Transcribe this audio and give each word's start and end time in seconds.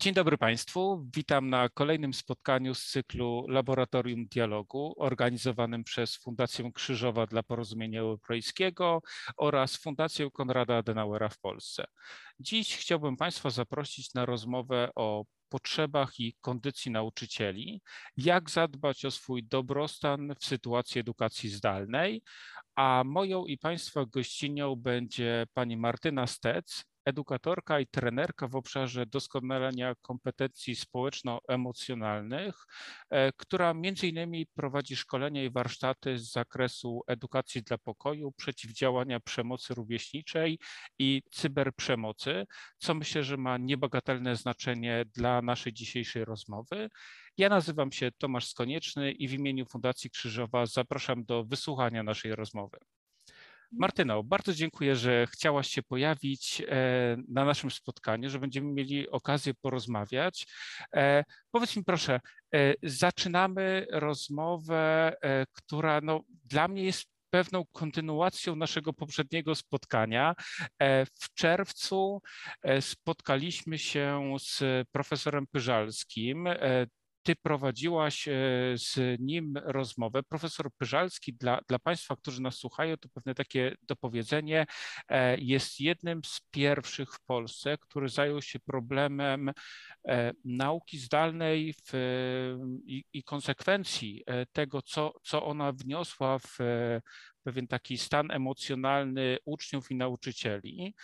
Dzień 0.00 0.14
dobry 0.14 0.38
Państwu. 0.38 1.06
Witam 1.14 1.50
na 1.50 1.68
kolejnym 1.68 2.14
spotkaniu 2.14 2.74
z 2.74 2.84
cyklu 2.86 3.46
Laboratorium 3.48 4.26
Dialogu 4.26 4.94
organizowanym 4.96 5.84
przez 5.84 6.16
Fundację 6.16 6.72
Krzyżowa 6.72 7.26
dla 7.26 7.42
Porozumienia 7.42 8.00
Europejskiego 8.00 9.02
oraz 9.36 9.76
Fundację 9.76 10.30
Konrada 10.30 10.76
Adenauera 10.76 11.28
w 11.28 11.38
Polsce. 11.38 11.84
Dziś 12.40 12.76
chciałbym 12.76 13.16
Państwa 13.16 13.50
zaprosić 13.50 14.14
na 14.14 14.26
rozmowę 14.26 14.90
o 14.94 15.24
potrzebach 15.48 16.20
i 16.20 16.34
kondycji 16.40 16.90
nauczycieli, 16.90 17.82
jak 18.16 18.50
zadbać 18.50 19.04
o 19.04 19.10
swój 19.10 19.44
dobrostan 19.44 20.34
w 20.40 20.44
sytuacji 20.44 21.00
edukacji 21.00 21.50
zdalnej, 21.50 22.22
a 22.76 23.02
moją 23.06 23.46
i 23.46 23.58
Państwa 23.58 24.06
gościnią 24.06 24.76
będzie 24.76 25.46
pani 25.54 25.76
Martyna 25.76 26.26
Stec, 26.26 26.84
edukatorka 27.08 27.80
i 27.80 27.86
trenerka 27.86 28.48
w 28.48 28.56
obszarze 28.56 29.06
doskonalenia 29.06 29.94
kompetencji 30.02 30.76
społeczno-emocjonalnych, 30.76 32.66
e, 33.10 33.32
która 33.32 33.74
między 33.74 34.08
innymi 34.08 34.46
prowadzi 34.46 34.96
szkolenia 34.96 35.44
i 35.44 35.50
warsztaty 35.50 36.18
z 36.18 36.32
zakresu 36.32 37.02
edukacji 37.06 37.62
dla 37.62 37.78
pokoju, 37.78 38.32
przeciwdziałania 38.32 39.20
przemocy 39.20 39.74
rówieśniczej 39.74 40.58
i 40.98 41.22
cyberprzemocy, 41.30 42.46
co 42.78 42.94
myślę, 42.94 43.24
że 43.24 43.36
ma 43.36 43.58
niebagatelne 43.58 44.36
znaczenie 44.36 45.04
dla 45.14 45.42
naszej 45.42 45.72
dzisiejszej 45.72 46.24
rozmowy. 46.24 46.88
Ja 47.36 47.48
nazywam 47.48 47.92
się 47.92 48.10
Tomasz 48.18 48.48
Skonieczny 48.48 49.12
i 49.12 49.28
w 49.28 49.32
imieniu 49.32 49.66
Fundacji 49.66 50.10
Krzyżowa 50.10 50.66
zapraszam 50.66 51.24
do 51.24 51.44
wysłuchania 51.44 52.02
naszej 52.02 52.34
rozmowy. 52.34 52.78
Martyno, 53.72 54.22
bardzo 54.22 54.54
dziękuję, 54.54 54.96
że 54.96 55.26
chciałaś 55.26 55.68
się 55.68 55.82
pojawić 55.82 56.62
e, 56.68 57.16
na 57.28 57.44
naszym 57.44 57.70
spotkaniu, 57.70 58.30
że 58.30 58.38
będziemy 58.38 58.72
mieli 58.72 59.10
okazję 59.10 59.54
porozmawiać. 59.54 60.46
E, 60.94 61.24
powiedz 61.50 61.76
mi 61.76 61.84
proszę, 61.84 62.20
e, 62.54 62.74
zaczynamy 62.82 63.86
rozmowę, 63.90 65.12
która 65.52 66.00
no, 66.00 66.20
dla 66.44 66.68
mnie 66.68 66.84
jest 66.84 67.04
pewną 67.30 67.64
kontynuacją 67.72 68.56
naszego 68.56 68.92
poprzedniego 68.92 69.54
spotkania. 69.54 70.34
W 71.20 71.34
czerwcu 71.34 72.20
spotkaliśmy 72.80 73.78
się 73.78 74.36
z 74.40 74.62
profesorem 74.92 75.46
Pyżalskim. 75.46 76.48
Ty 77.22 77.36
prowadziłaś 77.36 78.28
e, 78.28 78.32
z 78.74 79.20
nim 79.20 79.54
rozmowę. 79.64 80.22
Profesor 80.22 80.70
Pyżalski, 80.78 81.34
dla, 81.34 81.60
dla 81.68 81.78
Państwa, 81.78 82.16
którzy 82.16 82.42
nas 82.42 82.56
słuchają, 82.56 82.96
to 82.96 83.08
pewne 83.08 83.34
takie 83.34 83.76
dopowiedzenie, 83.82 84.66
e, 85.08 85.38
jest 85.38 85.80
jednym 85.80 86.20
z 86.24 86.40
pierwszych 86.50 87.12
w 87.14 87.24
Polsce, 87.24 87.78
który 87.80 88.08
zajął 88.08 88.42
się 88.42 88.60
problemem 88.60 89.52
e, 90.08 90.32
nauki 90.44 90.98
zdalnej 90.98 91.74
w, 91.86 91.92
i, 92.86 93.04
i 93.12 93.22
konsekwencji 93.22 94.24
tego, 94.52 94.82
co, 94.82 95.12
co 95.22 95.44
ona 95.44 95.72
wniosła 95.72 96.38
w 96.38 96.58
pewien 97.42 97.66
taki 97.66 97.98
stan 97.98 98.30
emocjonalny 98.30 99.38
uczniów 99.44 99.90
i 99.90 99.96
nauczycieli. 99.96 100.94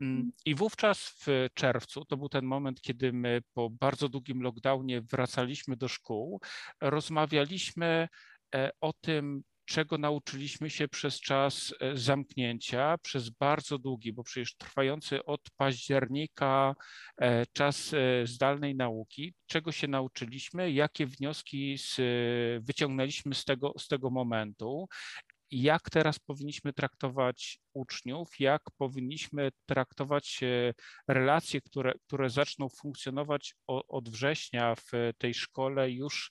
Mm, 0.00 0.16
mhm. 0.16 0.32
I 0.44 0.54
wówczas 0.54 1.24
w 1.26 1.48
czerwcu, 1.54 2.04
to 2.04 2.16
był 2.16 2.28
ten 2.28 2.44
moment, 2.44 2.80
kiedy 2.80 3.12
my 3.12 3.42
po 3.54 3.70
bardzo 3.70 4.08
długim 4.08 4.42
lockdownie 4.42 5.02
wracaliśmy 5.02 5.76
do 5.76 5.88
szkół, 5.88 6.40
rozmawialiśmy 6.80 8.08
e, 8.54 8.70
o 8.80 8.92
tym, 8.92 9.42
czego 9.64 9.98
nauczyliśmy 9.98 10.70
się 10.70 10.88
przez 10.88 11.20
czas 11.20 11.74
e, 11.80 11.96
zamknięcia, 11.96 12.98
przez 13.02 13.30
bardzo 13.30 13.78
długi, 13.78 14.12
bo 14.12 14.24
przecież 14.24 14.56
trwający 14.56 15.24
od 15.24 15.40
października 15.56 16.74
e, 17.20 17.46
czas 17.52 17.94
zdalnej 18.24 18.74
nauki, 18.74 19.34
czego 19.46 19.72
się 19.72 19.88
nauczyliśmy, 19.88 20.72
jakie 20.72 21.06
wnioski 21.06 21.78
z, 21.78 22.00
wyciągnęliśmy 22.64 23.34
z 23.34 23.44
tego, 23.44 23.74
z 23.78 23.88
tego 23.88 24.10
momentu 24.10 24.88
jak 25.50 25.90
teraz 25.90 26.18
powinniśmy 26.18 26.72
traktować 26.72 27.58
uczniów, 27.72 28.40
jak 28.40 28.62
powinniśmy 28.78 29.50
traktować 29.66 30.40
e, 30.42 30.74
relacje, 31.08 31.60
które, 31.60 31.92
które 32.06 32.30
zaczną 32.30 32.68
funkcjonować 32.68 33.54
od 33.66 34.08
września 34.08 34.74
w 34.74 35.12
tej 35.18 35.34
szkole 35.34 35.90
już 35.90 36.30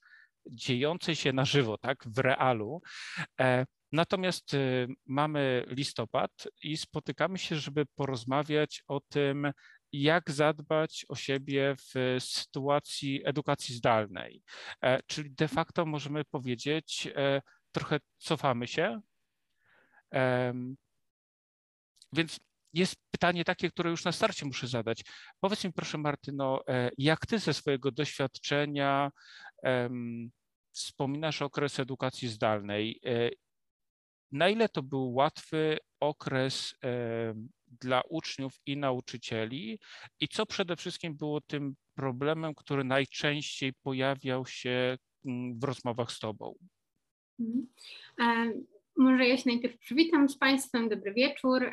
dziejącej 0.49 1.15
się 1.15 1.33
na 1.33 1.45
żywo, 1.45 1.77
tak, 1.77 2.03
w 2.07 2.17
realu. 2.17 2.81
E, 3.41 3.65
natomiast 3.91 4.53
e, 4.53 4.87
mamy 5.05 5.65
listopad 5.67 6.31
i 6.63 6.77
spotykamy 6.77 7.37
się, 7.37 7.55
żeby 7.55 7.85
porozmawiać 7.95 8.83
o 8.87 8.99
tym, 8.99 9.51
jak 9.91 10.31
zadbać 10.31 11.05
o 11.09 11.15
siebie 11.15 11.75
w 11.75 12.17
sytuacji 12.19 13.21
edukacji 13.25 13.75
zdalnej. 13.75 14.43
Czyli 15.07 15.31
de 15.31 15.47
facto 15.47 15.85
możemy 15.85 16.25
powiedzieć, 16.25 17.07
trochę 17.71 17.99
cofamy 18.17 18.67
się, 18.67 19.01
więc 22.13 22.39
jest 22.73 22.95
pytanie 23.11 23.45
takie, 23.45 23.69
które 23.69 23.89
już 23.89 24.05
na 24.05 24.11
starcie 24.11 24.45
muszę 24.45 24.67
zadać. 24.67 25.03
Powiedz 25.39 25.63
mi 25.63 25.73
proszę 25.73 25.97
Martyno, 25.97 26.67
e, 26.67 26.91
jak 26.97 27.25
ty 27.25 27.39
ze 27.39 27.53
swojego 27.53 27.91
doświadczenia 27.91 29.11
wspominasz 30.71 31.41
okres 31.41 31.79
edukacji 31.79 32.27
zdalnej? 32.27 32.99
E, 33.05 33.29
na 34.31 34.49
ile 34.49 34.69
to 34.69 34.83
był 34.83 35.13
łatwy 35.13 35.77
okres 35.99 36.75
dla 37.81 38.01
uczniów 38.09 38.53
i 38.65 38.77
nauczycieli 38.77 39.79
i 40.19 40.27
co 40.27 40.45
przede 40.45 40.75
wszystkim 40.75 41.17
było 41.17 41.41
tym 41.41 41.75
problemem, 41.95 42.55
który 42.55 42.83
najczęściej 42.83 43.73
pojawiał 43.73 44.45
się 44.45 44.97
mm, 45.25 45.59
w 45.59 45.63
rozmowach 45.63 46.11
z 46.11 46.19
tobą? 46.19 46.55
Może 48.99 49.27
ja 49.27 49.37
się 49.37 49.49
najpierw 49.49 49.77
przywitam 49.77 50.29
z 50.29 50.37
Państwem. 50.37 50.89
Dobry 50.89 51.13
wieczór. 51.13 51.71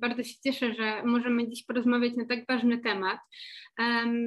Bardzo 0.00 0.22
się 0.24 0.34
cieszę, 0.44 0.74
że 0.74 1.02
możemy 1.04 1.48
dziś 1.48 1.64
porozmawiać 1.64 2.14
na 2.16 2.24
tak 2.26 2.46
ważny 2.46 2.78
temat. 2.78 3.18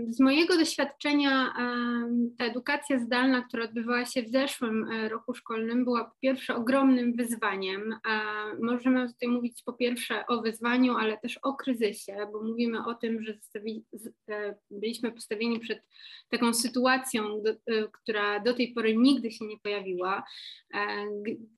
Z 0.09 0.19
mojego 0.19 0.57
doświadczenia 0.57 1.53
ta 2.37 2.45
edukacja 2.45 2.99
zdalna, 2.99 3.41
która 3.41 3.63
odbywała 3.63 4.05
się 4.05 4.23
w 4.23 4.29
zeszłym 4.29 4.91
e, 4.91 5.09
roku 5.09 5.33
szkolnym, 5.33 5.83
była 5.85 6.05
po 6.05 6.15
pierwsze 6.21 6.55
ogromnym 6.55 7.13
wyzwaniem. 7.13 7.95
Możemy 8.61 9.07
tutaj 9.07 9.29
mówić 9.29 9.63
po 9.65 9.73
pierwsze 9.73 10.27
o 10.27 10.41
wyzwaniu, 10.41 10.93
ale 10.93 11.17
też 11.17 11.37
o 11.37 11.53
kryzysie, 11.53 12.17
bo 12.31 12.43
mówimy 12.43 12.85
o 12.85 12.93
tym, 12.93 13.23
że 13.23 13.37
e, 14.29 14.55
byliśmy 14.71 15.11
postawieni 15.11 15.59
przed 15.59 15.79
taką 16.29 16.53
sytuacją, 16.53 17.43
e, 17.45 17.87
która 17.91 18.39
do 18.39 18.53
tej 18.53 18.73
pory 18.73 18.97
nigdy 18.97 19.31
się 19.31 19.45
nie 19.45 19.59
pojawiła, 19.59 20.23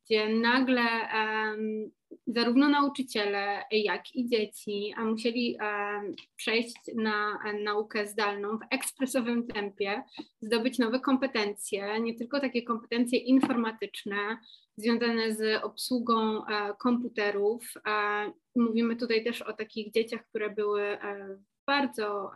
gdzie 0.09 0.29
nagle 0.29 0.81
um, 0.81 1.91
zarówno 2.27 2.69
nauczyciele, 2.69 3.63
jak 3.71 4.15
i 4.15 4.29
dzieci 4.29 4.93
musieli 4.97 5.57
um, 5.61 6.15
przejść 6.35 6.75
na 6.95 7.39
naukę 7.63 8.07
zdalną 8.07 8.57
w 8.57 8.61
ekspresowym 8.71 9.47
tempie, 9.47 10.03
zdobyć 10.41 10.79
nowe 10.79 10.99
kompetencje, 10.99 12.01
nie 12.01 12.15
tylko 12.15 12.39
takie 12.39 12.63
kompetencje 12.63 13.19
informatyczne 13.19 14.37
związane 14.77 15.35
z 15.35 15.63
obsługą 15.63 16.45
e, 16.45 16.73
komputerów. 16.79 17.73
E, 17.87 18.31
mówimy 18.55 18.95
tutaj 18.95 19.23
też 19.23 19.41
o 19.41 19.53
takich 19.53 19.91
dzieciach, 19.91 20.21
które 20.29 20.49
były 20.49 20.81
e, 20.81 21.37
bardzo 21.67 22.31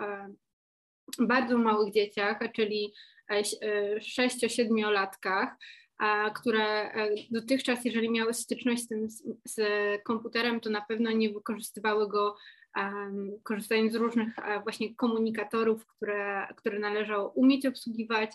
bardzo 1.20 1.58
małych 1.58 1.94
dzieciach, 1.94 2.40
czyli 2.56 2.94
6-7-latkach, 3.32 5.48
które 6.36 6.94
e, 6.94 7.10
dotychczas, 7.32 7.86
jeżeli 7.86 8.10
miały 8.10 8.34
styczność 8.34 8.84
z, 8.84 8.88
tym, 8.88 9.08
z 9.46 9.62
komputerem, 10.04 10.60
to 10.60 10.70
na 10.70 10.82
pewno 10.82 11.12
nie 11.12 11.30
wykorzystywały 11.30 12.08
go 12.08 12.36
um, 12.76 13.32
korzystając 13.44 13.94
z 13.94 13.96
różnych 13.96 14.40
e, 14.40 14.60
właśnie 14.60 14.96
komunikatorów, 14.96 15.86
które, 15.86 16.48
które 16.58 16.80
należało 16.80 17.30
umieć 17.30 17.66
obsługiwać, 17.66 18.32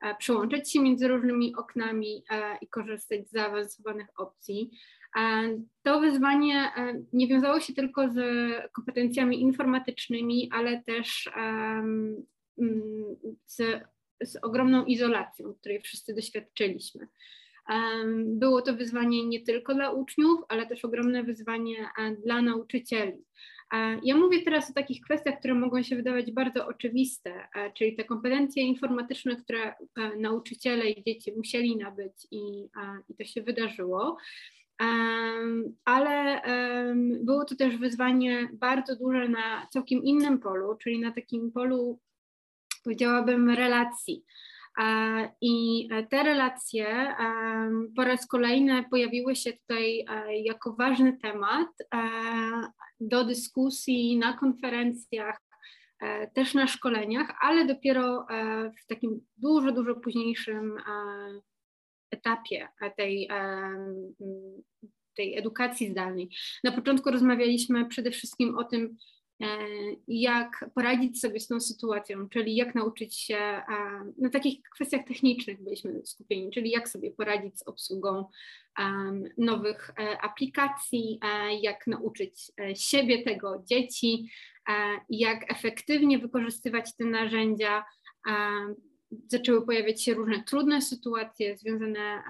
e, 0.00 0.14
przełączać 0.14 0.72
się 0.72 0.80
między 0.80 1.08
różnymi 1.08 1.56
oknami 1.56 2.24
i 2.60 2.68
korzystać 2.68 3.28
z 3.28 3.32
zaawansowanych 3.32 4.08
opcji. 4.16 4.70
To 5.82 6.00
wyzwanie 6.00 6.72
nie 7.12 7.28
wiązało 7.28 7.60
się 7.60 7.72
tylko 7.72 8.08
z 8.08 8.16
kompetencjami 8.72 9.40
informatycznymi, 9.40 10.50
ale 10.52 10.82
też 10.82 11.30
mm, 11.36 12.26
z 13.46 13.62
z 14.22 14.36
ogromną 14.36 14.84
izolacją, 14.84 15.54
której 15.54 15.80
wszyscy 15.80 16.14
doświadczyliśmy. 16.14 17.08
Było 18.14 18.62
to 18.62 18.74
wyzwanie 18.74 19.26
nie 19.26 19.40
tylko 19.40 19.74
dla 19.74 19.90
uczniów, 19.90 20.40
ale 20.48 20.66
też 20.66 20.84
ogromne 20.84 21.22
wyzwanie 21.22 21.88
e, 21.98 22.16
dla 22.16 22.42
nauczycieli. 22.42 23.24
Ja 24.02 24.16
mówię 24.16 24.42
teraz 24.42 24.70
o 24.70 24.74
takich 24.74 25.00
kwestiach, 25.00 25.38
które 25.38 25.54
mogą 25.54 25.82
się 25.82 25.96
wydawać 25.96 26.32
bardzo 26.32 26.66
oczywiste, 26.66 27.48
e, 27.54 27.72
czyli 27.72 27.96
te 27.96 28.04
kompetencje 28.04 28.62
informatyczne, 28.62 29.36
które 29.36 29.60
e, 29.62 29.74
nauczyciele 30.16 30.90
i 30.90 31.04
dzieci 31.04 31.32
musieli 31.36 31.76
nabyć 31.76 32.26
i, 32.30 32.68
i 33.08 33.14
to 33.18 33.24
się 33.24 33.42
wydarzyło. 33.42 34.16
Ale 35.84 36.42
było 37.20 37.44
to 37.44 37.56
też 37.56 37.76
wyzwanie 37.76 38.48
bardzo 38.52 38.96
duże 38.96 39.28
na 39.28 39.66
całkiem 39.70 40.02
innym 40.04 40.38
polu, 40.38 40.76
czyli 40.76 41.00
na 41.00 41.12
takim 41.12 41.52
polu 41.52 41.98
powiedziałabym, 42.82 43.50
relacji. 43.50 44.24
I 45.40 45.88
te 46.10 46.22
relacje 46.22 47.16
po 47.96 48.04
raz 48.04 48.26
kolejny 48.26 48.84
pojawiły 48.90 49.36
się 49.36 49.52
tutaj 49.52 50.04
jako 50.44 50.72
ważny 50.72 51.18
temat 51.18 51.68
do 53.00 53.24
dyskusji 53.24 54.18
na 54.18 54.32
konferencjach, 54.32 55.40
też 56.34 56.54
na 56.54 56.66
szkoleniach, 56.66 57.36
ale 57.40 57.64
dopiero 57.64 58.26
w 58.82 58.86
takim 58.86 59.20
dużo, 59.36 59.72
dużo 59.72 59.94
późniejszym 59.94 60.76
etapie 62.10 62.68
tej, 62.96 63.28
tej 65.16 65.38
edukacji 65.38 65.88
zdalnej. 65.90 66.28
Na 66.64 66.72
początku 66.72 67.10
rozmawialiśmy 67.10 67.86
przede 67.88 68.10
wszystkim 68.10 68.58
o 68.58 68.64
tym, 68.64 68.84
e, 68.84 68.96
jak 70.08 70.70
poradzić 70.74 71.20
sobie 71.20 71.40
z 71.40 71.48
tą 71.48 71.60
sytuacją, 71.60 72.28
czyli 72.28 72.56
jak 72.56 72.74
nauczyć 72.74 73.16
się, 73.16 73.62
na 74.18 74.30
takich 74.30 74.62
kwestiach 74.62 75.06
technicznych 75.06 75.62
byliśmy 75.62 76.00
skupieni, 76.04 76.50
czyli 76.50 76.70
jak 76.70 76.88
sobie 76.88 77.10
poradzić 77.10 77.58
z 77.58 77.68
obsługą 77.68 78.24
nowych 79.38 79.90
e, 79.90 80.22
aplikacji, 80.22 81.18
e, 81.22 81.54
jak 81.54 81.86
nauczyć 81.86 82.52
siebie 82.74 83.22
tego, 83.22 83.62
dzieci, 83.66 84.30
jak 85.10 85.52
efektywnie 85.52 86.18
wykorzystywać 86.18 86.96
te 86.96 87.04
narzędzia, 87.04 87.84
zaczęły 89.26 89.66
pojawiać 89.66 90.04
się 90.04 90.14
różne 90.14 90.42
trudne 90.44 90.82
sytuacje 90.82 91.56
związane 91.56 91.98
e, 91.98 92.22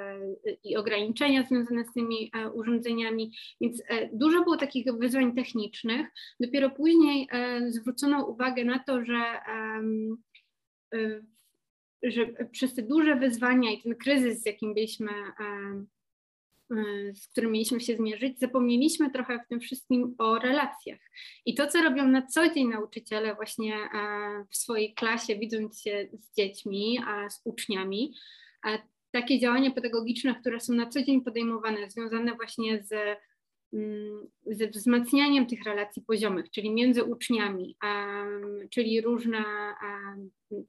e, 0.00 0.18
i 0.64 0.76
ograniczenia 0.76 1.46
związane 1.46 1.84
z 1.84 1.92
tymi 1.92 2.30
e, 2.34 2.50
urządzeniami, 2.50 3.32
więc 3.60 3.82
dużo 4.12 4.42
było 4.42 4.56
takich 4.56 4.86
wyzwań 4.98 5.34
technicznych. 5.34 6.06
Dopiero 6.40 6.70
później 6.70 7.28
zwrócono 7.68 8.26
uwagę 8.26 8.64
na 8.64 8.78
to, 8.78 9.04
że 9.04 9.22
że 12.02 12.26
przez 12.52 12.74
te 12.74 12.82
duże 12.82 13.16
wyzwania 13.16 13.72
i 13.72 13.82
ten 13.82 13.94
kryzys, 13.94 14.42
z 14.42 14.46
jakim 14.46 14.74
byliśmy 14.74 15.10
z 17.14 17.28
którym 17.28 17.52
mieliśmy 17.52 17.80
się 17.80 17.96
zmierzyć, 17.96 18.40
zapomnieliśmy 18.40 19.10
trochę 19.10 19.38
w 19.38 19.48
tym 19.48 19.60
wszystkim 19.60 20.14
o 20.18 20.38
relacjach. 20.38 21.00
I 21.46 21.54
to, 21.54 21.66
co 21.66 21.82
robią 21.82 22.08
na 22.08 22.26
co 22.26 22.54
dzień 22.54 22.68
nauczyciele 22.68 23.34
właśnie 23.34 23.74
e, 23.74 23.88
w 24.50 24.56
swojej 24.56 24.94
klasie, 24.94 25.36
widząc 25.36 25.82
się 25.82 26.08
z 26.12 26.36
dziećmi, 26.36 26.98
z 27.30 27.40
uczniami, 27.44 28.14
e, 28.66 28.78
takie 29.10 29.40
działania 29.40 29.70
pedagogiczne, 29.70 30.34
które 30.34 30.60
są 30.60 30.72
na 30.72 30.86
co 30.86 31.02
dzień 31.02 31.20
podejmowane, 31.20 31.90
związane 31.90 32.34
właśnie 32.34 32.84
z 32.84 32.92
mm, 33.72 34.26
ze 34.46 34.68
wzmacnianiem 34.68 35.46
tych 35.46 35.64
relacji 35.64 36.02
poziomych, 36.02 36.50
czyli 36.50 36.70
między 36.70 37.04
uczniami, 37.04 37.76
czyli 38.70 39.00
różne 39.00 39.44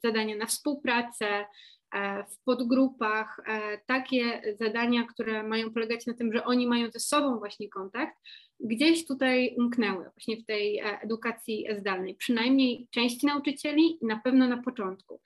zadania 0.04 0.36
na 0.36 0.46
współpracę, 0.46 1.46
E, 1.85 1.85
w 2.30 2.44
podgrupach, 2.44 3.40
e, 3.48 3.78
takie 3.78 4.42
zadania, 4.60 5.04
które 5.04 5.44
mają 5.44 5.74
polegać 5.74 6.06
na 6.06 6.14
tym, 6.14 6.34
że 6.34 6.44
oni 6.44 6.68
mają 6.68 6.92
ze 6.92 7.00
sobą 7.00 7.40
właśnie 7.40 7.70
kontakt, 7.70 8.18
gdzieś 8.60 9.08
tutaj 9.08 9.56
umknęły 9.58 10.04
właśnie 10.04 10.38
w 10.38 10.46
tej 10.46 10.80
e, 10.80 11.00
edukacji 11.02 11.68
zdalnej, 11.78 12.16
przynajmniej 12.16 12.88
części 12.92 13.26
nauczycieli 13.26 14.00
na 14.02 14.20
pewno 14.20 14.48
na 14.48 14.64
początku. 14.64 15.22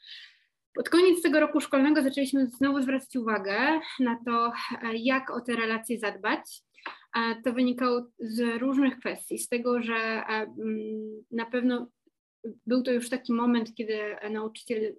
Pod 0.75 0.89
koniec 0.89 1.21
tego 1.21 1.39
roku 1.39 1.62
szkolnego 1.62 2.04
zaczęliśmy 2.04 2.48
znowu 2.48 2.81
zwracać 2.81 3.16
uwagę 3.16 3.80
na 4.00 4.19
to, 4.25 4.51
jak 4.94 5.30
o 5.30 5.42
te 5.42 5.56
relacje 5.56 6.00
zadbać. 6.00 6.62
To 7.44 7.54
wynikało 7.54 8.06
z 8.19 8.62
różnych 8.62 9.00
kwestii, 9.00 9.38
z 9.38 9.48
tego, 9.48 9.81
że 9.81 10.24
na 11.31 11.45
pewno 11.45 11.88
był 12.66 12.83
to 12.83 12.92
już 12.92 13.10
taki 13.10 13.33
moment, 13.33 13.75
kiedy 13.75 14.16
nauczyciel 14.30 14.95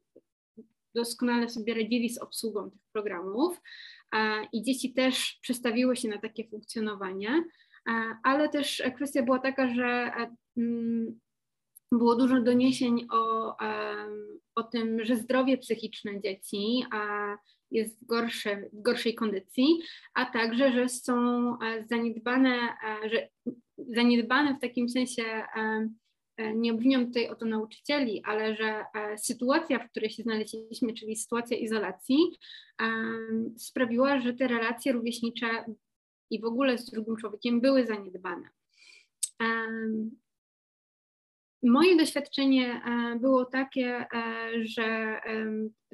doskonale 0.94 1.48
sobie 1.48 1.74
radzili 1.74 2.10
z 2.10 2.18
obsługą 2.18 2.70
tych 2.70 2.80
programów 2.92 3.60
i 4.52 4.62
dzieci 4.62 4.92
też 4.92 5.38
przestawiły 5.42 5.96
się 5.96 6.08
na 6.08 6.18
takie 6.18 6.48
funkcjonowanie, 6.48 7.44
ale 8.22 8.48
też 8.48 8.82
kwestia 8.96 9.22
była 9.22 9.38
taka, 9.38 9.74
że 9.74 10.12
mm, 10.56 11.20
było 11.92 12.16
dużo 12.16 12.40
doniesień 12.40 13.06
o, 13.10 13.56
o 14.54 14.62
tym, 14.62 15.04
że 15.04 15.16
zdrowie 15.16 15.58
psychiczne 15.58 16.20
dzieci 16.20 16.84
jest 17.70 18.06
gorsze, 18.06 18.62
w 18.72 18.82
gorszej 18.82 19.14
kondycji, 19.14 19.66
a 20.14 20.26
także, 20.26 20.72
że 20.72 20.88
są 20.88 21.56
zaniedbane, 21.88 22.76
że 23.12 23.28
zaniedbane 23.78 24.54
w 24.54 24.60
takim 24.60 24.88
sensie 24.88 25.22
nie 26.54 26.72
obwiniam 26.72 27.06
tutaj 27.06 27.28
o 27.28 27.34
to 27.34 27.46
nauczycieli, 27.46 28.22
ale 28.24 28.56
że 28.56 28.84
e, 28.94 29.18
sytuacja, 29.18 29.78
w 29.78 29.90
której 29.90 30.10
się 30.10 30.22
znaleźliśmy, 30.22 30.94
czyli 30.94 31.16
sytuacja 31.16 31.56
izolacji, 31.56 32.16
sprawiła, 33.56 34.20
że 34.20 34.34
te 34.34 34.48
relacje 34.48 34.92
rówieśnicze 34.92 35.64
i 36.30 36.40
w 36.40 36.44
ogóle 36.44 36.78
z 36.78 36.90
drugim 36.90 37.16
człowiekiem 37.16 37.60
były 37.60 37.86
zaniedbane. 37.86 38.48
Moje 41.62 41.96
doświadczenie 41.96 42.82
e, 42.84 43.18
było 43.18 43.44
takie, 43.44 44.06
że 44.62 45.20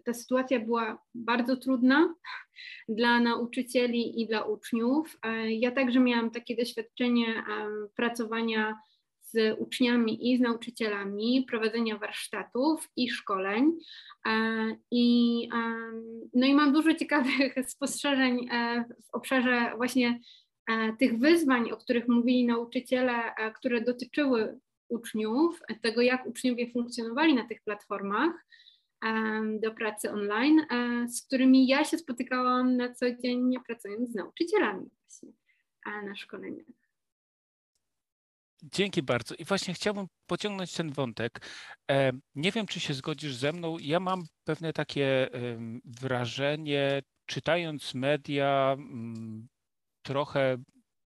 ta 0.05 0.15
sytuacja 0.15 0.61
była 0.61 1.03
bardzo 1.15 1.57
trudna 1.57 2.15
dla 2.89 3.21
nauczycieli 3.21 4.23
i 4.23 4.27
dla 4.27 4.45
uczniów. 4.45 5.19
Ja 5.49 5.71
także 5.71 6.01
miałam 6.01 6.31
takie 6.31 6.57
doświadczenie 6.57 7.45
pracowania 7.97 8.77
z 9.27 9.61
uczniami 9.61 10.33
i 10.33 10.39
z 10.39 10.41
nauczycielami, 10.41 11.47
prowadzenia 11.49 11.99
warsztatów 11.99 12.89
i 12.97 13.11
szkoleń. 13.11 13.73
E, 14.27 14.31
I, 14.91 15.49
no 16.35 16.47
i 16.47 16.55
mam 16.55 16.73
dużo 16.73 16.95
ciekawych 16.95 17.55
spostrzeżeń 17.69 18.49
e, 18.51 18.85
w 19.05 19.15
obszarze 19.15 19.73
właśnie 19.77 20.21
e, 20.71 20.93
tych 20.93 21.19
wyzwań, 21.19 21.71
o 21.71 21.77
których 21.77 22.09
mówili 22.09 22.47
nauczyciele, 22.47 23.35
które 23.55 23.81
dotyczyły 23.81 24.59
uczniów, 24.89 25.61
tego 25.83 26.01
jak 26.01 26.27
uczniowie 26.27 26.73
funkcjonowali 26.73 27.35
na 27.35 27.49
tych 27.49 27.63
platformach 27.63 28.47
do 29.61 29.75
pracy 29.75 30.11
online, 30.11 30.61
z 31.09 31.27
którymi 31.27 31.67
ja 31.67 31.85
się 31.85 31.99
spotykałam 31.99 32.77
na 32.77 32.95
co 32.95 33.07
dzień 33.15 33.55
pracując 33.67 34.11
z 34.11 34.15
nauczycielami 34.15 34.91
właśnie 35.01 35.33
na 36.05 36.17
szkoleniach. 36.17 36.86
Dzięki 38.73 39.03
bardzo. 39.03 39.35
I 39.35 39.45
właśnie 39.45 39.75
chciałbym 39.75 40.07
pociągnąć 40.27 40.73
ten 40.73 40.93
wątek. 40.93 41.41
E, 41.91 42.13
nie 42.35 42.53
wiem, 42.53 42.67
czy 42.67 42.81
się 42.81 42.95
zgodzisz 42.95 43.35
ze 43.35 43.53
mną. 43.53 43.77
Ja 43.81 44.01
mam 44.01 44.25
pewne 44.45 44.73
takie 44.73 45.29
wrażenie, 45.85 47.03
czytając 47.27 47.95
media, 47.95 48.77
mm, 48.79 49.49
trochę 50.03 50.57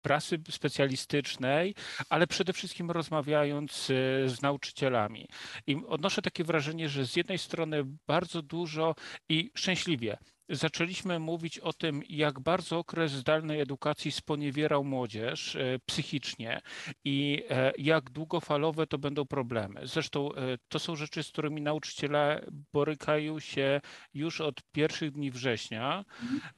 prasy 0.03 0.39
specjalistycznej, 0.51 1.75
ale 2.09 2.27
przede 2.27 2.53
wszystkim 2.53 2.91
rozmawiając 2.91 3.91
e, 3.91 4.29
z 4.29 4.43
nauczycielami. 4.43 5.29
I 5.67 5.77
odnoszę 5.87 6.23
takie 6.23 6.45
wrażenie, 6.45 6.89
że 6.89 7.07
z 7.07 7.17
jednej 7.17 7.39
strony 7.39 7.85
bardzo 8.07 8.43
dużo 8.43 8.95
i 9.29 9.51
szczęśliwie 9.55 10.19
zaczęliśmy 10.49 11.19
mówić 11.19 11.59
o 11.59 11.73
tym, 11.73 12.03
jak 12.09 12.41
bardzo 12.41 12.79
okres 12.79 13.13
zdalnej 13.13 13.61
edukacji 13.61 14.13
sponiewierał 14.13 14.85
młodzież 14.85 15.57
e, 15.57 15.79
psychicznie 15.87 16.61
i 17.05 17.45
e, 17.51 17.73
jak 17.79 18.11
długofalowe 18.11 18.87
to 18.87 18.99
będą 18.99 19.27
problemy. 19.27 19.81
Zresztą 19.85 20.31
to 20.69 20.79
są 20.79 20.97
rzeczy, 20.97 21.23
z 21.23 21.29
którymi 21.29 21.63
nauczyciele 21.63 22.47
borykają 22.73 23.41
się 23.41 23.81
już 24.15 24.41
od 24.41 24.63
pierwszych 24.73 25.13
dni 25.13 25.31
września. 25.31 26.05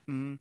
Mhm. 0.08 0.38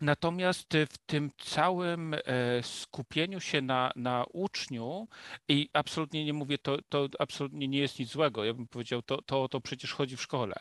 Natomiast 0.00 0.74
w 0.90 0.98
tym 0.98 1.30
całym 1.38 2.14
e, 2.14 2.20
skupieniu 2.62 3.40
się 3.40 3.62
na, 3.62 3.92
na 3.96 4.24
uczniu 4.32 5.08
i 5.48 5.68
absolutnie 5.72 6.24
nie 6.24 6.32
mówię, 6.32 6.58
to, 6.58 6.78
to 6.88 7.08
absolutnie 7.18 7.68
nie 7.68 7.78
jest 7.78 7.98
nic 7.98 8.10
złego, 8.10 8.44
ja 8.44 8.54
bym 8.54 8.66
powiedział, 8.66 9.02
to, 9.02 9.22
to, 9.22 9.48
to 9.48 9.60
przecież 9.60 9.92
chodzi 9.92 10.16
w 10.16 10.22
szkole. 10.22 10.54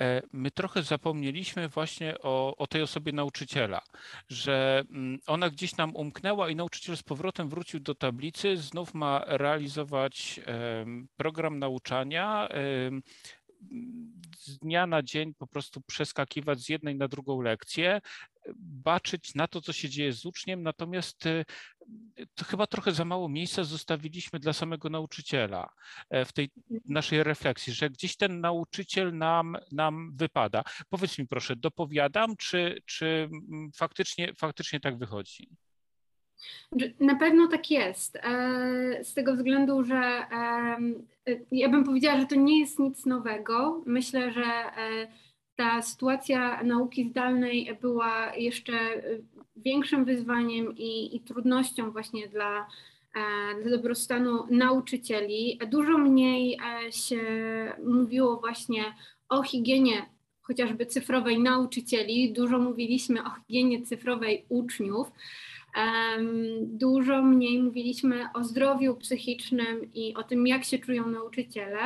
E, 0.00 0.22
my 0.32 0.50
trochę 0.50 0.82
zapomnieliśmy 0.82 1.68
właśnie 1.68 2.18
o, 2.18 2.56
o 2.56 2.66
tej 2.66 2.82
osobie 2.82 3.12
nauczyciela, 3.12 3.82
że 4.28 4.84
mm, 4.90 5.18
ona 5.26 5.50
gdzieś 5.50 5.76
nam 5.76 5.96
umknęła 5.96 6.50
i 6.50 6.56
nauczyciel 6.56 6.96
z 6.96 7.02
powrotem 7.02 7.48
wrócił 7.48 7.80
do 7.80 7.94
tablicy, 7.94 8.56
znów 8.56 8.94
ma 8.94 9.24
realizować 9.26 10.40
program 11.16 11.58
nauczania, 11.58 12.48
z 14.38 14.58
dnia 14.58 14.86
na 14.86 15.02
dzień 15.02 15.34
po 15.34 15.46
prostu 15.46 15.80
przeskakiwać 15.80 16.60
z 16.60 16.68
jednej 16.68 16.96
na 16.96 17.08
drugą 17.08 17.40
lekcję, 17.40 18.00
baczyć 18.58 19.34
na 19.34 19.48
to, 19.48 19.60
co 19.60 19.72
się 19.72 19.88
dzieje 19.88 20.12
z 20.12 20.26
uczniem, 20.26 20.62
natomiast 20.62 21.26
y, 21.26 21.44
to 22.34 22.44
chyba 22.44 22.66
trochę 22.66 22.92
za 22.92 23.04
mało 23.04 23.28
miejsca 23.28 23.64
zostawiliśmy 23.64 24.38
dla 24.38 24.52
samego 24.52 24.88
nauczyciela 24.88 25.72
e, 26.10 26.24
w 26.24 26.32
tej 26.32 26.50
naszej 26.84 27.22
refleksji, 27.22 27.72
że 27.72 27.90
gdzieś 27.90 28.16
ten 28.16 28.40
nauczyciel 28.40 29.16
nam, 29.16 29.56
nam 29.72 30.12
wypada. 30.16 30.62
Powiedz 30.88 31.18
mi 31.18 31.26
proszę, 31.26 31.56
dopowiadam, 31.56 32.36
czy, 32.36 32.82
czy 32.86 33.28
faktycznie, 33.76 34.34
faktycznie 34.34 34.80
tak 34.80 34.98
wychodzi? 34.98 35.48
Na 37.00 37.16
pewno 37.16 37.48
tak 37.48 37.70
jest. 37.70 38.18
Z 39.02 39.14
tego 39.14 39.36
względu, 39.36 39.84
że 39.84 40.26
ja 41.52 41.68
bym 41.68 41.84
powiedziała, 41.84 42.20
że 42.20 42.26
to 42.26 42.34
nie 42.34 42.60
jest 42.60 42.78
nic 42.78 43.06
nowego. 43.06 43.82
Myślę, 43.86 44.32
że 44.32 44.42
ta 45.62 45.82
sytuacja 45.82 46.62
nauki 46.62 47.08
zdalnej 47.08 47.76
była 47.80 48.34
jeszcze 48.36 48.72
większym 49.56 50.04
wyzwaniem 50.04 50.76
i, 50.76 51.16
i 51.16 51.20
trudnością 51.20 51.90
właśnie 51.90 52.28
dla, 52.28 52.66
dla 53.62 53.70
dobrostanu 53.70 54.46
nauczycieli. 54.50 55.58
Dużo 55.70 55.98
mniej 55.98 56.58
się 56.90 57.20
mówiło 57.84 58.36
właśnie 58.36 58.84
o 59.28 59.42
higienie 59.42 60.06
chociażby 60.40 60.86
cyfrowej 60.86 61.38
nauczycieli, 61.38 62.32
dużo 62.32 62.58
mówiliśmy 62.58 63.24
o 63.24 63.30
higienie 63.30 63.82
cyfrowej 63.82 64.44
uczniów. 64.48 65.12
Dużo 66.60 67.22
mniej 67.22 67.62
mówiliśmy 67.62 68.24
o 68.34 68.44
zdrowiu 68.44 68.94
psychicznym 68.94 69.92
i 69.94 70.14
o 70.14 70.22
tym, 70.22 70.46
jak 70.46 70.64
się 70.64 70.78
czują 70.78 71.06
nauczyciele, 71.06 71.80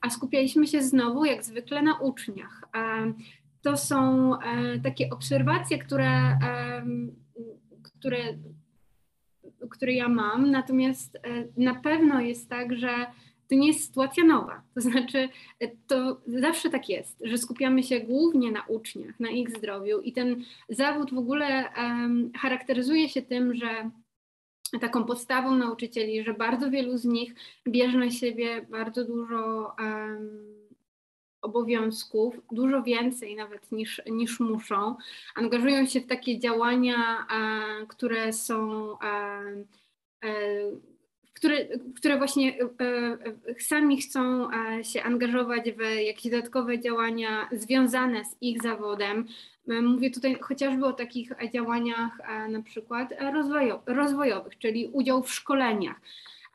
a 0.00 0.10
skupialiśmy 0.10 0.66
się 0.66 0.82
znowu, 0.82 1.24
jak 1.24 1.44
zwykle, 1.44 1.82
na 1.82 1.98
uczniach. 1.98 2.62
To 3.62 3.76
są 3.76 4.32
e, 4.40 4.78
takie 4.80 5.10
obserwacje, 5.10 5.78
które, 5.78 6.38
które, 7.82 8.18
które 9.70 9.92
ja 9.92 10.08
mam, 10.08 10.50
natomiast 10.50 11.16
e, 11.16 11.20
na 11.56 11.74
pewno 11.74 12.20
jest 12.20 12.48
tak, 12.48 12.76
że 12.76 13.06
to 13.48 13.54
nie 13.54 13.66
jest 13.66 13.86
sytuacja 13.86 14.24
nowa. 14.24 14.62
To 14.74 14.80
znaczy, 14.80 15.28
to 15.86 16.20
zawsze 16.26 16.70
tak 16.70 16.88
jest, 16.88 17.22
że 17.24 17.38
skupiamy 17.38 17.82
się 17.82 18.00
głównie 18.00 18.52
na 18.52 18.64
uczniach, 18.68 19.20
na 19.20 19.30
ich 19.30 19.56
zdrowiu 19.56 20.00
i 20.00 20.12
ten 20.12 20.44
zawód 20.68 21.14
w 21.14 21.18
ogóle 21.18 21.64
charakteryzuje 22.40 23.08
się 23.08 23.22
tym, 23.22 23.54
że 23.54 23.90
taką 24.78 25.04
podstawą 25.04 25.56
nauczycieli, 25.56 26.24
że 26.24 26.34
bardzo 26.34 26.70
wielu 26.70 26.98
z 26.98 27.04
nich 27.04 27.34
bierze 27.68 27.98
na 27.98 28.10
siebie 28.10 28.66
bardzo 28.70 29.04
dużo 29.04 29.72
um, 29.78 30.60
obowiązków, 31.42 32.40
dużo 32.52 32.82
więcej 32.82 33.36
nawet 33.36 33.72
niż, 33.72 34.02
niż 34.10 34.40
muszą. 34.40 34.96
Angażują 35.34 35.86
się 35.86 36.00
w 36.00 36.06
takie 36.06 36.38
działania, 36.38 37.26
które 37.88 38.32
są 38.32 38.88
które, 41.40 41.66
które 41.96 42.18
właśnie 42.18 42.58
e, 42.58 42.64
e, 42.80 43.60
sami 43.60 44.02
chcą 44.02 44.50
e, 44.50 44.84
się 44.84 45.02
angażować 45.02 45.72
w 45.72 45.80
jakieś 46.06 46.32
dodatkowe 46.32 46.80
działania 46.80 47.48
związane 47.52 48.24
z 48.24 48.36
ich 48.40 48.62
zawodem. 48.62 49.26
Mówię 49.66 50.10
tutaj 50.10 50.36
chociażby 50.40 50.86
o 50.86 50.92
takich 50.92 51.32
działaniach 51.54 52.18
na 52.48 52.62
przykład 52.62 53.08
rozwojowych, 53.86 54.58
czyli 54.58 54.90
udział 54.92 55.22
w 55.22 55.32
szkoleniach 55.34 56.00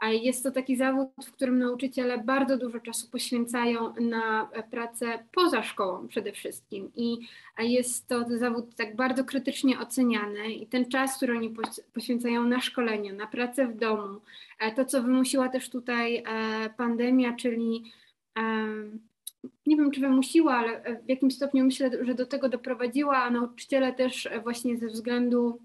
jest 0.01 0.43
to 0.43 0.51
taki 0.51 0.75
zawód, 0.75 1.07
w 1.25 1.31
którym 1.31 1.59
nauczyciele 1.59 2.17
bardzo 2.17 2.57
dużo 2.57 2.79
czasu 2.79 3.09
poświęcają 3.09 3.93
na 4.01 4.49
pracę 4.71 5.19
poza 5.31 5.63
szkołą 5.63 6.07
przede 6.07 6.31
wszystkim. 6.31 6.91
I 6.95 7.17
jest 7.59 8.07
to 8.07 8.25
zawód 8.37 8.75
tak 8.75 8.95
bardzo 8.95 9.25
krytycznie 9.25 9.79
oceniany 9.79 10.53
i 10.53 10.67
ten 10.67 10.89
czas, 10.89 11.17
który 11.17 11.33
oni 11.33 11.55
poświęcają 11.93 12.43
na 12.43 12.61
szkolenia, 12.61 13.13
na 13.13 13.27
pracę 13.27 13.67
w 13.67 13.77
domu, 13.77 14.21
e, 14.59 14.71
to 14.71 14.85
co 14.85 15.03
wymusiła 15.03 15.49
też 15.49 15.69
tutaj 15.69 16.17
e, 16.17 16.23
pandemia, 16.77 17.35
czyli 17.35 17.83
e, 18.37 18.41
nie 19.65 19.77
wiem, 19.77 19.91
czy 19.91 20.01
wymusiła, 20.01 20.53
ale 20.53 21.01
w 21.05 21.09
jakimś 21.09 21.35
stopniu 21.35 21.65
myślę, 21.65 21.91
że 22.01 22.15
do 22.15 22.25
tego 22.25 22.49
doprowadziła, 22.49 23.17
a 23.17 23.29
nauczyciele 23.29 23.93
też 23.93 24.29
właśnie 24.43 24.77
ze 24.77 24.87
względu 24.87 25.59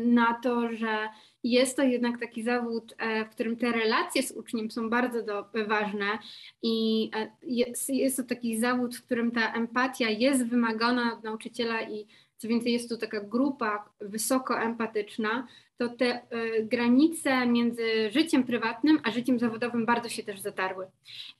na 0.00 0.34
to, 0.34 0.72
że 0.72 1.08
jest 1.44 1.76
to 1.76 1.82
jednak 1.82 2.20
taki 2.20 2.42
zawód, 2.42 2.94
e, 2.98 3.24
w 3.24 3.30
którym 3.30 3.56
te 3.56 3.72
relacje 3.72 4.22
z 4.22 4.32
uczniem 4.32 4.70
są 4.70 4.90
bardzo 4.90 5.22
do, 5.22 5.44
ważne 5.66 6.18
i 6.62 7.10
e, 7.16 7.30
jest, 7.42 7.88
jest 7.88 8.16
to 8.16 8.22
taki 8.22 8.58
zawód, 8.58 8.96
w 8.96 9.04
którym 9.04 9.30
ta 9.30 9.52
empatia 9.52 10.10
jest 10.10 10.46
wymagana 10.46 11.12
od 11.12 11.24
nauczyciela 11.24 11.82
i 11.82 12.06
co 12.38 12.48
więcej 12.48 12.72
jest 12.72 12.88
to 12.88 12.96
taka 12.96 13.20
grupa 13.20 13.90
wysoko 14.00 14.60
empatyczna, 14.60 15.46
to 15.78 15.88
te 15.88 16.20
y, 16.22 16.64
granice 16.64 17.46
między 17.46 18.10
życiem 18.10 18.44
prywatnym 18.44 19.00
a 19.04 19.10
życiem 19.10 19.38
zawodowym 19.38 19.86
bardzo 19.86 20.08
się 20.08 20.22
też 20.22 20.40
zatarły. 20.40 20.86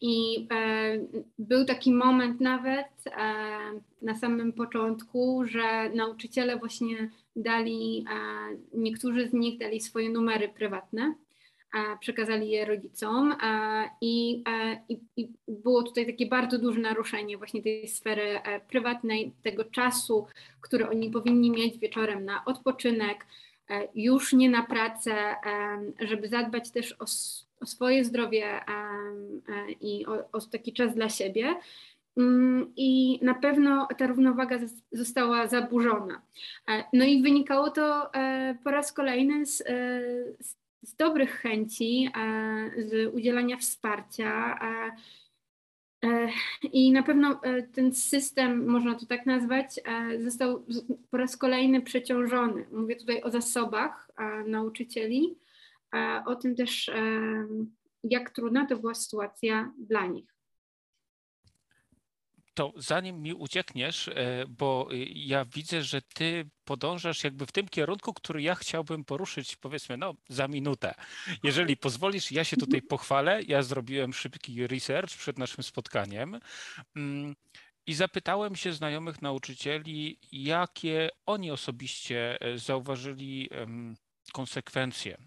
I 0.00 0.40
y, 0.40 1.22
był 1.38 1.64
taki 1.64 1.92
moment 1.92 2.40
nawet 2.40 2.86
y, 3.06 3.10
na 4.02 4.14
samym 4.14 4.52
początku, 4.52 5.44
że 5.46 5.90
nauczyciele 5.90 6.56
właśnie 6.56 7.10
dali, 7.42 8.04
niektórzy 8.74 9.28
z 9.28 9.32
nich 9.32 9.58
dali 9.58 9.80
swoje 9.80 10.10
numery 10.10 10.48
prywatne 10.48 11.14
przekazali 12.00 12.50
je 12.50 12.64
rodzicom 12.64 13.34
i, 14.00 14.44
i, 14.88 14.98
i, 15.16 15.28
było 15.48 15.82
tutaj 15.82 16.06
takie 16.06 16.26
bardzo 16.26 16.58
duże 16.58 16.80
naruszenie 16.80 17.38
właśnie 17.38 17.62
tej 17.62 17.88
sfery 17.88 18.22
e, 18.22 18.60
prywatnej, 18.60 19.32
tego 19.42 19.64
czasu, 19.64 20.26
który 20.60 20.88
oni 20.88 21.10
powinni 21.10 21.50
mieć 21.50 21.78
wieczorem 21.78 22.24
na 22.24 22.44
odpoczynek, 22.44 23.26
e, 23.70 23.88
już 23.94 24.32
nie 24.32 24.50
na 24.50 24.62
pracę, 24.62 25.14
żeby 26.00 26.28
zadbać 26.28 26.70
też 26.70 26.92
o, 26.92 27.04
o 27.60 27.66
swoje 27.66 28.04
zdrowie 28.04 28.44
e, 28.46 28.62
i 29.80 30.06
o, 30.06 30.28
o 30.32 30.40
taki 30.40 30.72
czas 30.72 30.94
dla 30.94 31.08
siebie. 31.08 31.56
Mm, 32.18 32.72
I 32.76 33.18
na 33.22 33.34
pewno 33.34 33.88
ta 33.98 34.06
równowaga 34.06 34.58
została 34.92 35.46
zaburzona. 35.46 36.22
No 36.92 37.04
i 37.04 37.22
wynikało 37.22 37.70
to 37.70 38.10
po 38.64 38.70
raz 38.70 38.92
kolejny 38.92 39.46
z, 39.46 39.56
z 40.40 40.58
z 40.82 40.96
dobrych 40.96 41.30
chęci, 41.30 42.10
e, 42.16 42.82
z 42.82 43.14
udzielania 43.14 43.56
wsparcia. 43.56 44.58
E, 44.62 44.92
e, 46.08 46.28
I 46.72 46.92
na 46.92 47.02
pewno 47.02 47.40
ten 47.72 47.94
system, 47.94 48.66
można 48.66 48.94
to 48.94 49.06
tak 49.06 49.26
nazwać, 49.26 49.80
został 50.18 50.64
po 51.10 51.16
raz 51.16 51.36
kolejny 51.36 51.82
przeciążony. 51.82 52.66
Mówię 52.72 52.96
tutaj 52.96 53.22
o 53.22 53.30
zasobach 53.30 54.10
nauczycieli, 54.46 55.38
o 56.26 56.36
tym 56.36 56.56
też, 56.56 56.90
jak 58.04 58.30
trudna 58.30 58.66
to 58.66 58.76
była 58.76 58.94
sytuacja 58.94 59.72
dla 59.78 60.06
nich 60.06 60.37
to 62.58 62.72
zanim 62.76 63.22
mi 63.22 63.34
uciekniesz, 63.34 64.08
e, 64.08 64.44
bo 64.48 64.88
y, 64.92 65.06
ja 65.14 65.44
widzę, 65.44 65.82
że 65.82 66.02
ty 66.02 66.50
podążasz 66.64 67.24
jakby 67.24 67.46
w 67.46 67.52
tym 67.52 67.68
kierunku, 67.68 68.14
który 68.14 68.42
ja 68.42 68.54
chciałbym 68.54 69.04
poruszyć, 69.04 69.56
powiedzmy, 69.56 69.96
no 69.96 70.14
za 70.28 70.48
minutę. 70.48 70.94
Jeżeli 71.42 71.76
pozwolisz, 71.76 72.32
ja 72.32 72.44
się 72.44 72.56
tutaj 72.56 72.82
pochwalę. 72.82 73.42
Ja 73.42 73.62
zrobiłem 73.62 74.12
szybki 74.12 74.66
research 74.66 75.16
przed 75.16 75.38
naszym 75.38 75.64
spotkaniem. 75.64 76.40
Mm, 76.96 77.36
I 77.86 77.94
zapytałem 77.94 78.56
się 78.56 78.72
znajomych 78.72 79.22
nauczycieli, 79.22 80.18
jakie 80.32 81.10
oni 81.26 81.50
osobiście 81.50 82.40
e, 82.40 82.58
zauważyli 82.58 83.50
konsekwencje 84.32 85.18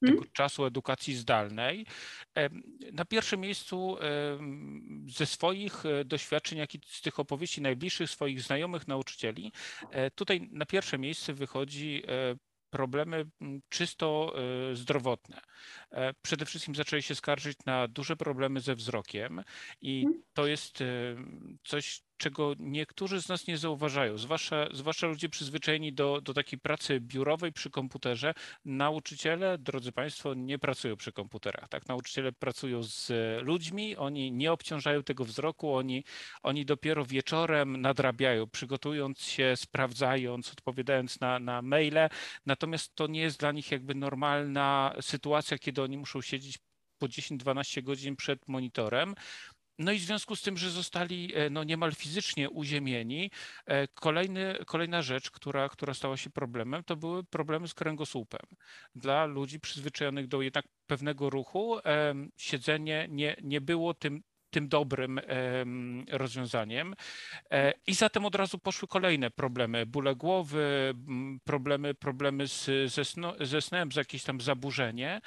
tego 0.00 0.16
hmm? 0.16 0.32
czasu 0.32 0.64
edukacji 0.64 1.14
zdalnej. 1.14 1.86
Na 2.92 3.04
pierwszym 3.04 3.40
miejscu 3.40 3.96
ze 5.06 5.26
swoich 5.26 5.86
e, 5.86 6.04
doświadczeń, 6.04 6.58
jak 6.58 6.74
i 6.74 6.80
z 6.86 7.02
tych 7.02 7.20
opowieści 7.20 7.62
najbliższych 7.62 8.10
swoich 8.10 8.42
znajomych 8.42 8.88
nauczycieli, 8.88 9.52
e, 9.90 10.10
tutaj 10.10 10.48
na 10.52 10.66
pierwsze 10.66 10.98
miejsce 10.98 11.34
wychodzi 11.34 12.02
e, 12.08 12.36
problemy 12.70 13.26
mm, 13.40 13.60
czysto 13.68 14.34
zdrowotne. 14.72 15.40
Przede 16.22 16.46
wszystkim 16.46 16.74
zaczęli 16.74 17.02
się 17.02 17.14
skarżyć 17.14 17.58
na 17.66 17.88
duże 17.88 18.16
problemy 18.16 18.60
ze 18.60 18.74
wzrokiem 18.74 19.42
i 19.80 20.02
hmm? 20.02 20.22
to 20.32 20.46
jest 20.46 20.78
coś, 21.64 22.02
czego 22.16 22.54
niektórzy 22.58 23.22
z 23.22 23.28
nas 23.28 23.46
nie 23.46 23.58
zauważają, 23.58 24.18
zwłaszcza, 24.18 24.66
zwłaszcza 24.72 25.06
ludzie 25.06 25.28
przyzwyczajeni 25.28 25.92
do, 25.92 26.20
do 26.20 26.34
takiej 26.34 26.58
pracy 26.58 27.00
biurowej 27.00 27.52
przy 27.52 27.70
komputerze. 27.70 28.34
Nauczyciele, 28.64 29.58
drodzy 29.58 29.92
Państwo, 29.92 30.34
nie 30.34 30.58
pracują 30.58 30.96
przy 30.96 31.12
komputerach. 31.12 31.68
Tak? 31.68 31.88
Nauczyciele 31.88 32.32
pracują 32.32 32.82
z 32.82 33.12
ludźmi, 33.42 33.96
oni 33.96 34.32
nie 34.32 34.52
obciążają 34.52 35.02
tego 35.02 35.24
wzroku, 35.24 35.74
oni, 35.74 36.04
oni 36.42 36.64
dopiero 36.64 37.04
wieczorem 37.04 37.80
nadrabiają, 37.80 38.46
przygotując 38.46 39.20
się, 39.20 39.54
sprawdzając, 39.56 40.52
odpowiadając 40.52 41.20
na, 41.20 41.38
na 41.38 41.62
maile. 41.62 42.08
Natomiast 42.46 42.94
to 42.94 43.06
nie 43.06 43.20
jest 43.20 43.40
dla 43.40 43.52
nich 43.52 43.70
jakby 43.70 43.94
normalna 43.94 44.94
sytuacja, 45.00 45.58
kiedy 45.58 45.82
oni 45.82 45.98
muszą 45.98 46.20
siedzieć 46.22 46.58
po 46.98 47.06
10-12 47.06 47.82
godzin 47.82 48.16
przed 48.16 48.48
monitorem. 48.48 49.14
No 49.78 49.92
i 49.92 49.98
w 49.98 50.02
związku 50.02 50.36
z 50.36 50.42
tym, 50.42 50.56
że 50.56 50.70
zostali 50.70 51.32
e, 51.34 51.50
no, 51.50 51.64
niemal 51.64 51.94
fizycznie 51.94 52.50
uziemieni, 52.50 53.30
e, 53.66 53.88
kolejny, 53.88 54.58
kolejna 54.66 55.02
rzecz, 55.02 55.30
która, 55.30 55.68
która 55.68 55.94
stała 55.94 56.16
się 56.16 56.30
problemem, 56.30 56.84
to 56.84 56.96
były 56.96 57.24
problemy 57.24 57.68
z 57.68 57.74
kręgosłupem. 57.74 58.46
Dla 58.94 59.24
ludzi 59.24 59.60
przyzwyczajonych 59.60 60.28
do 60.28 60.42
jednak 60.42 60.64
pewnego 60.86 61.30
ruchu 61.30 61.78
siedzenie 62.36 63.06
nie, 63.10 63.36
nie 63.42 63.60
było 63.60 63.94
tym 63.94 64.22
tym 64.50 64.68
dobrym 64.68 65.20
rozwiązaniem. 66.10 66.94
E, 67.50 67.72
I 67.86 67.94
zatem 67.94 68.24
od 68.24 68.34
razu 68.34 68.58
poszły 68.58 68.88
kolejne 68.88 69.30
problemy, 69.30 69.86
bóle 69.86 70.16
głowy, 70.16 70.94
problemy, 71.44 71.94
problemy 71.94 72.48
z, 72.48 72.92
ze, 72.92 73.04
snu, 73.04 73.32
ze 73.40 73.60
snem, 73.60 73.92
z 73.92 73.96
jakieś 73.96 74.22
tam 74.22 74.40
zaburzenie. 74.40 75.20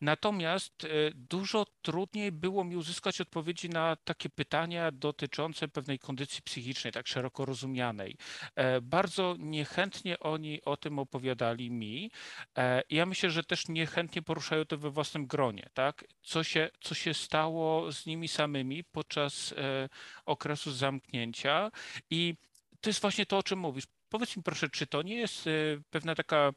Natomiast 0.00 0.84
e, 0.84 0.88
dużo 1.14 1.66
trudniej 1.82 2.32
było 2.32 2.64
mi 2.64 2.76
uzyskać 2.76 3.20
odpowiedzi 3.20 3.68
na 3.68 3.96
takie 3.96 4.30
pytania 4.30 4.90
dotyczące 4.92 5.68
pewnej 5.68 5.98
kondycji 5.98 6.42
psychicznej, 6.42 6.92
tak 6.92 7.06
szeroko 7.06 7.44
rozumianej. 7.44 8.16
E, 8.54 8.80
bardzo 8.80 9.36
niechętnie 9.38 10.18
oni 10.18 10.62
o 10.64 10.76
tym 10.76 10.98
opowiadali 10.98 11.70
mi. 11.70 12.10
E, 12.58 12.82
ja 12.90 13.06
myślę, 13.06 13.30
że 13.30 13.44
też 13.44 13.68
niechętnie 13.68 14.22
poruszają 14.22 14.64
to 14.64 14.78
we 14.78 14.90
własnym 14.90 15.26
gronie, 15.26 15.70
tak? 15.74 16.04
Co 16.22 16.44
się, 16.44 16.70
co 16.80 16.94
się 16.94 17.14
stało 17.14 17.92
z 17.92 18.06
nimi 18.06 18.28
samymi 18.28 18.84
podczas 18.84 19.54
okresu 20.26 20.72
zamknięcia 20.72 21.70
i 22.10 22.34
to 22.80 22.90
jest 22.90 23.00
właśnie 23.00 23.26
to, 23.26 23.38
o 23.38 23.42
czym 23.42 23.58
mówisz. 23.58 23.84
Powiedz 24.08 24.36
mi 24.36 24.42
proszę, 24.42 24.68
czy 24.68 24.86
to 24.86 25.02
nie 25.02 25.16
jest 25.16 25.48
pewna 25.90 26.14
taka 26.14 26.52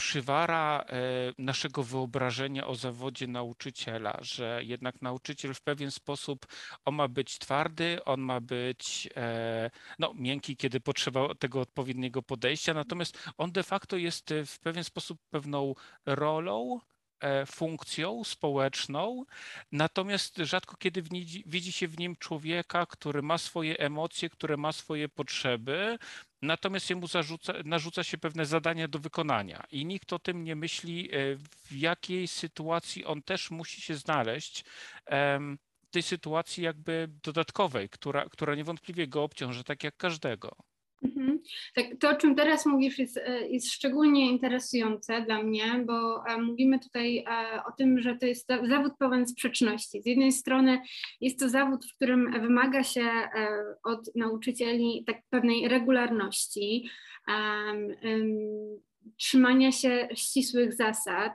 przywara 0.00 0.84
e, 0.88 0.94
naszego 1.38 1.82
wyobrażenia 1.82 2.66
o 2.66 2.74
zawodzie 2.74 3.26
nauczyciela, 3.26 4.18
że 4.20 4.60
jednak 4.64 5.02
nauczyciel 5.02 5.54
w 5.54 5.62
pewien 5.62 5.90
sposób 5.90 6.46
on 6.84 6.94
ma 6.94 7.08
być 7.08 7.38
twardy, 7.38 8.04
on 8.04 8.20
ma 8.20 8.40
być 8.40 9.08
e, 9.16 9.70
no, 9.98 10.12
miękki, 10.14 10.56
kiedy 10.56 10.80
potrzeba 10.80 11.34
tego 11.34 11.60
odpowiedniego 11.60 12.22
podejścia, 12.22 12.74
natomiast 12.74 13.28
on 13.38 13.52
de 13.52 13.62
facto 13.62 13.96
jest 13.96 14.34
w 14.46 14.58
pewien 14.58 14.84
sposób 14.84 15.18
pewną 15.30 15.74
rolą, 16.06 16.80
e, 17.20 17.46
funkcją 17.46 18.24
społeczną, 18.24 19.24
natomiast 19.72 20.36
rzadko 20.36 20.76
kiedy 20.76 21.02
widzi 21.46 21.72
się 21.72 21.88
w 21.88 21.98
nim 21.98 22.16
człowieka, 22.16 22.86
który 22.86 23.22
ma 23.22 23.38
swoje 23.38 23.78
emocje, 23.78 24.30
który 24.30 24.56
ma 24.56 24.72
swoje 24.72 25.08
potrzeby, 25.08 25.98
Natomiast 26.42 26.90
jemu 26.90 27.06
zarzuca, 27.06 27.52
narzuca 27.64 28.04
się 28.04 28.18
pewne 28.18 28.46
zadania 28.46 28.88
do 28.88 28.98
wykonania 28.98 29.64
i 29.70 29.86
nikt 29.86 30.12
o 30.12 30.18
tym 30.18 30.44
nie 30.44 30.56
myśli, 30.56 31.08
e, 31.12 31.36
w 31.36 31.72
jakiej 31.72 32.28
sytuacji 32.28 33.04
on 33.04 33.22
też 33.22 33.50
musi 33.50 33.80
się 33.80 33.94
znaleźć. 33.94 34.64
Tej 35.90 36.02
sytuacji 36.02 36.64
jakby 36.64 37.08
dodatkowej, 37.22 37.88
która, 37.88 38.24
która 38.28 38.54
niewątpliwie 38.54 39.08
go 39.08 39.22
obciąża, 39.22 39.64
tak 39.64 39.84
jak 39.84 39.96
każdego. 39.96 40.56
Tak, 41.74 41.86
to, 42.00 42.10
o 42.10 42.14
czym 42.14 42.34
teraz 42.34 42.66
mówisz, 42.66 42.98
jest, 42.98 43.16
e, 43.16 43.48
jest 43.48 43.72
szczególnie 43.72 44.30
interesujące 44.30 45.22
dla 45.22 45.42
mnie, 45.42 45.84
bo 45.86 46.26
e, 46.26 46.38
mówimy 46.38 46.78
tutaj 46.78 47.18
e, 47.18 47.24
o 47.64 47.72
tym, 47.72 48.00
że 48.00 48.16
to 48.16 48.26
jest 48.26 48.48
zawód 48.68 48.92
pełen 48.98 49.26
sprzeczności. 49.26 50.02
Z 50.02 50.06
jednej 50.06 50.32
strony 50.32 50.82
jest 51.20 51.40
to 51.40 51.48
zawód, 51.48 51.86
w 51.86 51.96
którym 51.96 52.32
wymaga 52.40 52.82
się 52.82 53.10
od 53.84 54.10
nauczycieli 54.14 55.04
tak 55.06 55.22
pewnej 55.30 55.68
regularności, 55.68 56.90
trzymania 59.16 59.72
się 59.72 60.08
ścisłych 60.14 60.74
zasad 60.74 61.32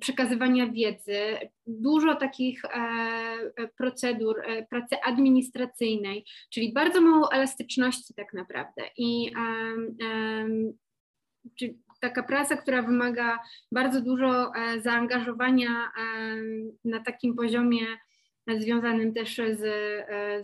przekazywania 0.00 0.66
wiedzy, 0.66 1.18
dużo 1.66 2.14
takich 2.14 2.64
e, 2.64 2.68
e, 2.68 3.68
procedur 3.68 4.40
e, 4.40 4.66
pracy 4.66 4.96
administracyjnej, 5.04 6.24
czyli 6.50 6.72
bardzo 6.72 7.00
mało 7.00 7.32
elastyczności 7.32 8.14
tak 8.14 8.32
naprawdę. 8.32 8.82
I 8.98 9.32
taka 12.00 12.22
praca, 12.22 12.56
która 12.56 12.82
wymaga 12.82 13.38
bardzo 13.72 14.00
dużo 14.00 14.52
zaangażowania 14.82 15.90
na 16.84 17.00
takim 17.00 17.34
poziomie 17.34 17.86
związanym 18.58 19.14
też 19.14 19.36
z, 19.36 19.60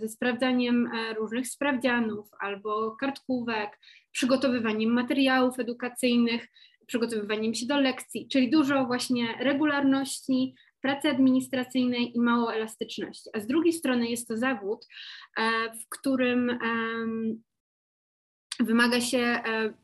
ze 0.00 0.08
sprawdzaniem 0.08 0.90
różnych 1.16 1.48
sprawdzianów 1.48 2.28
albo 2.40 2.96
kartkówek, 2.96 3.78
przygotowywaniem 4.12 4.92
materiałów 4.92 5.58
edukacyjnych, 5.58 6.48
przygotowywaniem 6.86 7.54
się 7.54 7.66
do 7.66 7.80
lekcji, 7.80 8.28
czyli 8.28 8.50
dużo 8.50 8.86
właśnie 8.86 9.26
regularności, 9.40 10.54
pracy 10.82 11.08
administracyjnej 11.08 12.16
i 12.16 12.20
mało 12.20 12.54
elastyczności. 12.54 13.30
A 13.32 13.40
z 13.40 13.46
drugiej 13.46 13.72
strony 13.72 14.08
jest 14.08 14.28
to 14.28 14.36
zawód, 14.36 14.86
e, 15.36 15.42
w 15.78 15.88
którym 15.88 16.58
wymaga 18.60 19.00
się 19.00 19.18
e, 19.18 19.74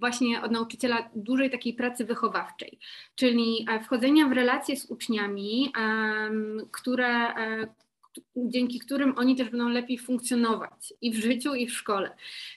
właśnie 0.00 0.42
od 0.42 0.52
nauczyciela 0.52 1.10
dużej 1.14 1.50
takiej 1.50 1.74
pracy 1.74 2.04
wychowawczej, 2.04 2.78
czyli 3.14 3.66
e, 3.70 3.80
wchodzenia 3.80 4.28
w 4.28 4.32
relacje 4.32 4.76
z 4.76 4.90
uczniami, 4.90 5.72
które, 6.72 7.34
dzięki 8.36 8.78
którym 8.78 9.18
oni 9.18 9.36
też 9.36 9.50
będą 9.50 9.68
lepiej 9.68 9.98
funkcjonować 9.98 10.94
i 11.00 11.12
w 11.12 11.16
życiu, 11.16 11.54
i 11.54 11.66
w 11.66 11.72
szkole. 11.72 12.10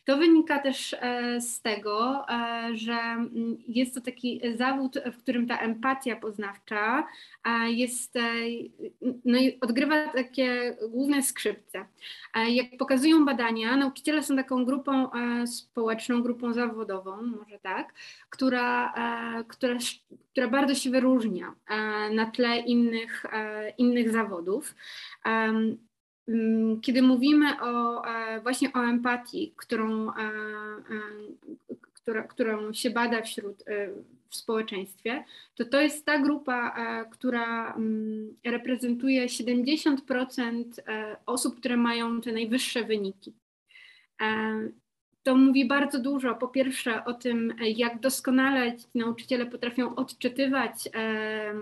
To 0.05 0.17
wynika 0.17 0.59
też 0.59 0.95
e, 0.99 1.41
z 1.41 1.61
tego, 1.61 2.25
e, 2.29 2.69
że 2.73 2.93
mm, 2.93 3.57
jest 3.67 3.95
to 3.95 4.01
taki 4.01 4.41
zawód, 4.55 4.97
w 5.13 5.17
którym 5.17 5.47
ta 5.47 5.57
empatia 5.57 6.15
poznawcza 6.15 7.07
jest, 7.67 8.15
e, 8.15 8.21
no 9.25 9.39
i 9.39 9.59
odgrywa 9.61 10.07
takie 10.07 10.77
główne 10.89 11.23
skrzypce. 11.23 11.85
Jak 12.47 12.65
pokazują 12.79 13.25
badania, 13.25 13.77
nauczyciele 13.77 14.23
są 14.23 14.35
taką 14.35 14.65
grupą 14.65 15.09
społeczną, 15.45 16.21
grupą 16.21 16.53
zawodową, 16.53 17.21
może 17.21 17.59
tak, 17.59 17.93
która, 18.29 18.93
która, 19.47 19.77
która 20.31 20.47
bardzo 20.47 20.75
się 20.75 20.89
wyróżnia 20.89 21.55
na 22.11 22.25
tle 22.25 22.59
innych, 22.59 23.25
innych 23.77 24.11
zawodów. 24.11 24.75
Mm, 26.27 26.81
kiedy 26.81 27.01
mówimy 27.01 27.61
o, 27.61 28.05
e, 28.07 28.41
właśnie 28.41 28.73
o 28.73 28.83
empatii, 28.83 29.53
którą, 29.57 30.09
e, 30.09 30.13
e, 30.13 31.75
która, 31.93 32.23
którą 32.23 32.73
się 32.73 32.89
bada 32.89 33.21
wśród, 33.21 33.63
w 34.29 34.35
społeczeństwie, 34.35 35.23
to 35.55 35.65
to 35.65 35.81
jest 35.81 36.05
ta 36.05 36.19
grupa, 36.19 36.75
która 37.11 37.73
mm, 37.73 38.37
reprezentuje 38.45 39.29
70% 39.29 40.65
osób, 41.25 41.59
które 41.59 41.77
mają 41.77 42.21
te 42.21 42.31
najwyższe 42.31 42.83
wyniki. 42.83 43.33
To 45.25 45.35
mówi 45.35 45.67
bardzo 45.67 45.99
dużo, 45.99 46.35
po 46.35 46.47
pierwsze, 46.47 47.05
o 47.05 47.13
tym, 47.13 47.53
jak 47.75 47.99
doskonale 47.99 48.77
ci 48.77 48.85
nauczyciele 48.95 49.45
potrafią 49.45 49.95
odczytywać 49.95 50.89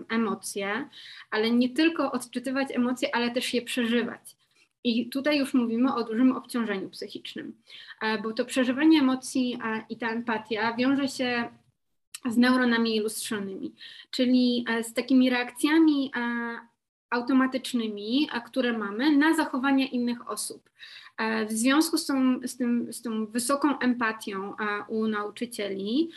emocje, 0.10 0.90
ale 1.32 1.52
nie 1.52 1.70
tylko 1.70 2.12
odczytywać 2.12 2.68
emocje, 2.76 3.16
ale 3.16 3.32
też 3.32 3.54
je 3.54 3.62
przeżywać. 3.62 4.36
I 4.84 5.10
tutaj 5.10 5.40
już 5.40 5.54
mówimy 5.54 5.96
o 5.96 6.04
dużym 6.04 6.32
obciążeniu 6.32 6.90
psychicznym, 6.90 7.54
e, 8.02 8.22
bo 8.22 8.34
to 8.34 8.46
przeżywanie 8.46 9.00
emocji 9.00 9.60
i 9.90 9.98
ta 9.98 10.10
empatia 10.10 10.76
wiąże 10.76 11.08
się 11.08 11.50
z 12.30 12.38
neuronami 12.38 13.00
lustrzanymi, 13.00 13.74
czyli 14.12 14.66
e, 14.70 14.84
z 14.84 14.94
takimi 14.94 15.30
reakcjami 15.30 16.12
e, 16.16 16.20
automatycznymi, 17.14 18.30
które 18.46 18.78
mamy 18.78 19.18
na 19.18 19.36
zachowania 19.36 19.88
innych 19.88 20.30
osób. 20.30 20.70
W 21.50 21.52
związku 21.52 21.98
z 21.98 22.06
tą, 22.06 22.40
z, 22.48 22.58
tym, 22.58 22.94
z 22.94 23.02
tą 23.02 23.26
wysoką 23.26 23.80
empatią 23.80 24.54
u 24.88 25.08
nauczycieli, 25.08 26.10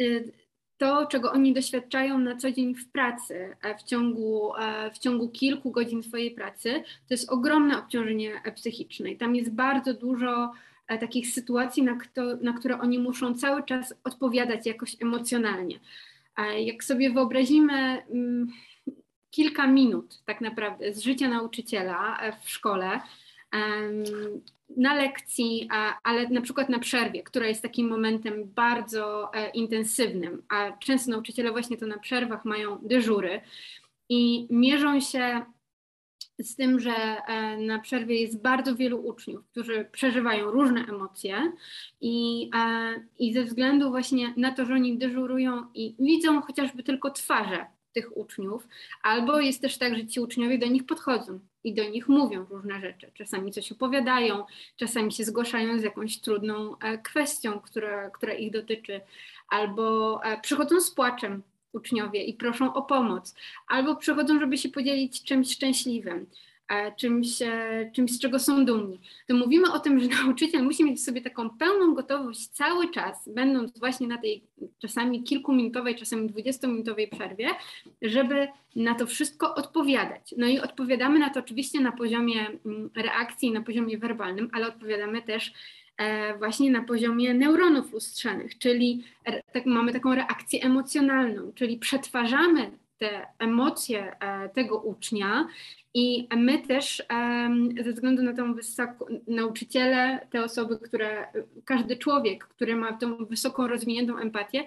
y, 0.00 0.32
to, 0.80 1.06
czego 1.06 1.32
oni 1.32 1.52
doświadczają 1.52 2.18
na 2.18 2.36
co 2.36 2.52
dzień 2.52 2.74
w 2.74 2.90
pracy, 2.90 3.56
w 3.78 3.82
ciągu, 3.82 4.52
w 4.94 4.98
ciągu 4.98 5.28
kilku 5.28 5.70
godzin 5.70 6.02
swojej 6.02 6.30
pracy, 6.30 6.82
to 7.08 7.14
jest 7.14 7.30
ogromne 7.30 7.78
obciążenie 7.78 8.42
psychiczne. 8.54 9.10
I 9.10 9.16
tam 9.16 9.36
jest 9.36 9.50
bardzo 9.50 9.94
dużo 9.94 10.52
e, 10.88 10.98
takich 10.98 11.28
sytuacji, 11.28 11.82
na, 11.82 11.96
kto, 11.96 12.22
na 12.36 12.52
które 12.52 12.80
oni 12.80 12.98
muszą 12.98 13.34
cały 13.34 13.62
czas 13.62 13.94
odpowiadać 14.04 14.66
jakoś 14.66 14.96
emocjonalnie. 15.02 15.80
Jak 16.58 16.84
sobie 16.84 17.10
wyobrazimy 17.10 18.02
mm, 18.10 18.48
kilka 19.30 19.66
minut 19.66 20.22
tak 20.24 20.40
naprawdę 20.40 20.94
z 20.94 21.00
życia 21.00 21.28
nauczyciela 21.28 22.20
e, 22.20 22.32
w 22.40 22.50
szkole, 22.50 23.00
na 24.76 24.94
lekcji, 24.94 25.68
ale 26.02 26.28
na 26.28 26.40
przykład 26.40 26.68
na 26.68 26.78
przerwie, 26.78 27.22
która 27.22 27.46
jest 27.46 27.62
takim 27.62 27.88
momentem 27.88 28.50
bardzo 28.54 29.34
e, 29.34 29.50
intensywnym, 29.50 30.42
a 30.48 30.72
często 30.72 31.10
nauczyciele 31.10 31.50
właśnie 31.50 31.76
to 31.76 31.86
na 31.86 31.98
przerwach 31.98 32.44
mają 32.44 32.78
dyżury 32.82 33.40
i 34.08 34.46
mierzą 34.50 35.00
się 35.00 35.42
z 36.38 36.56
tym, 36.56 36.80
że 36.80 36.92
e, 36.92 37.56
na 37.56 37.78
przerwie 37.78 38.20
jest 38.20 38.42
bardzo 38.42 38.76
wielu 38.76 39.06
uczniów, 39.06 39.46
którzy 39.46 39.88
przeżywają 39.92 40.50
różne 40.50 40.80
emocje 40.80 41.52
i, 42.00 42.50
i 43.18 43.34
ze 43.34 43.44
względu 43.44 43.90
właśnie 43.90 44.34
na 44.36 44.52
to, 44.52 44.64
że 44.64 44.74
oni 44.74 44.98
dyżurują 44.98 45.66
i 45.74 45.96
widzą 45.98 46.40
chociażby 46.40 46.82
tylko 46.82 47.10
twarze 47.10 47.66
tych 47.92 48.16
uczniów, 48.16 48.68
albo 49.02 49.40
jest 49.40 49.62
też 49.62 49.78
tak, 49.78 49.96
że 49.96 50.06
ci 50.06 50.20
uczniowie 50.20 50.58
do 50.58 50.66
nich 50.66 50.86
podchodzą 50.86 51.40
i 51.64 51.74
do 51.74 51.84
nich 51.84 52.08
mówią 52.08 52.46
różne 52.50 52.80
rzeczy. 52.80 53.10
Czasami 53.14 53.52
coś 53.52 53.72
opowiadają, 53.72 54.44
czasami 54.76 55.12
się 55.12 55.24
zgłaszają 55.24 55.78
z 55.78 55.82
jakąś 55.82 56.20
trudną 56.20 56.78
e, 56.78 56.98
kwestią, 56.98 57.60
która, 57.60 58.10
która 58.10 58.32
ich 58.32 58.50
dotyczy, 58.50 59.00
albo 59.48 60.20
e, 60.24 60.40
przychodzą 60.40 60.80
z 60.80 60.90
płaczem 60.90 61.42
uczniowie 61.72 62.24
i 62.24 62.34
proszą 62.34 62.74
o 62.74 62.82
pomoc, 62.82 63.34
albo 63.68 63.96
przychodzą, 63.96 64.40
żeby 64.40 64.58
się 64.58 64.68
podzielić 64.68 65.24
czymś 65.24 65.52
szczęśliwym, 65.52 66.26
czymś, 66.96 67.42
e, 67.42 67.90
czymś, 67.94 68.10
z 68.10 68.20
czego 68.20 68.38
są 68.38 68.64
dumni, 68.64 69.00
to 69.26 69.34
mówimy 69.34 69.72
o 69.72 69.78
tym, 69.78 70.00
że 70.00 70.08
nauczyciel 70.24 70.62
musi 70.62 70.84
mieć 70.84 70.98
w 70.98 71.04
sobie 71.04 71.20
taką 71.20 71.50
pełną 71.50 71.94
gotowość 71.94 72.46
cały 72.46 72.90
czas, 72.90 73.28
będąc 73.28 73.78
właśnie 73.78 74.08
na 74.08 74.18
tej 74.18 74.42
czasami 74.78 75.22
kilkuminutowej, 75.22 75.96
czasami 75.96 76.28
dwudziestominutowej 76.28 77.08
przerwie, 77.08 77.48
żeby 78.02 78.48
na 78.76 78.94
to 78.94 79.06
wszystko 79.06 79.54
odpowiadać. 79.54 80.34
No 80.36 80.46
i 80.46 80.60
odpowiadamy 80.60 81.18
na 81.18 81.30
to 81.30 81.40
oczywiście 81.40 81.80
na 81.80 81.92
poziomie 81.92 82.46
mm, 82.66 82.90
reakcji, 82.96 83.52
na 83.52 83.60
poziomie 83.60 83.98
werbalnym, 83.98 84.50
ale 84.52 84.68
odpowiadamy 84.68 85.22
też 85.22 85.52
e, 85.96 86.38
właśnie 86.38 86.70
na 86.70 86.82
poziomie 86.82 87.34
neuronów 87.34 87.92
lustrzanych, 87.92 88.58
czyli 88.58 89.04
tak, 89.52 89.66
mamy 89.66 89.92
taką 89.92 90.14
reakcję 90.14 90.62
emocjonalną, 90.62 91.52
czyli 91.54 91.78
przetwarzamy 91.78 92.70
te 93.00 93.26
emocje 93.38 94.16
tego 94.54 94.78
ucznia 94.78 95.48
i 95.94 96.28
my 96.36 96.58
też 96.58 97.02
ze 97.84 97.92
względu 97.92 98.22
na 98.22 98.34
tą 98.34 98.54
wysoką, 98.54 99.04
nauczyciele, 99.26 100.26
te 100.30 100.44
osoby, 100.44 100.78
które, 100.78 101.26
każdy 101.64 101.96
człowiek, 101.96 102.44
który 102.44 102.76
ma 102.76 102.92
tą 102.92 103.26
wysoką 103.26 103.66
rozwiniętą 103.66 104.18
empatię, 104.18 104.66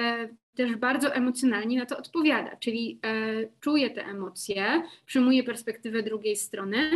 e, 0.00 0.28
też 0.54 0.76
bardzo 0.76 1.14
emocjonalnie 1.14 1.78
na 1.78 1.86
to 1.86 1.98
odpowiada, 1.98 2.56
czyli 2.56 3.00
e, 3.04 3.48
czuje 3.60 3.90
te 3.90 4.04
emocje, 4.04 4.82
przyjmuje 5.06 5.42
perspektywę 5.42 6.02
drugiej 6.02 6.36
strony. 6.36 6.90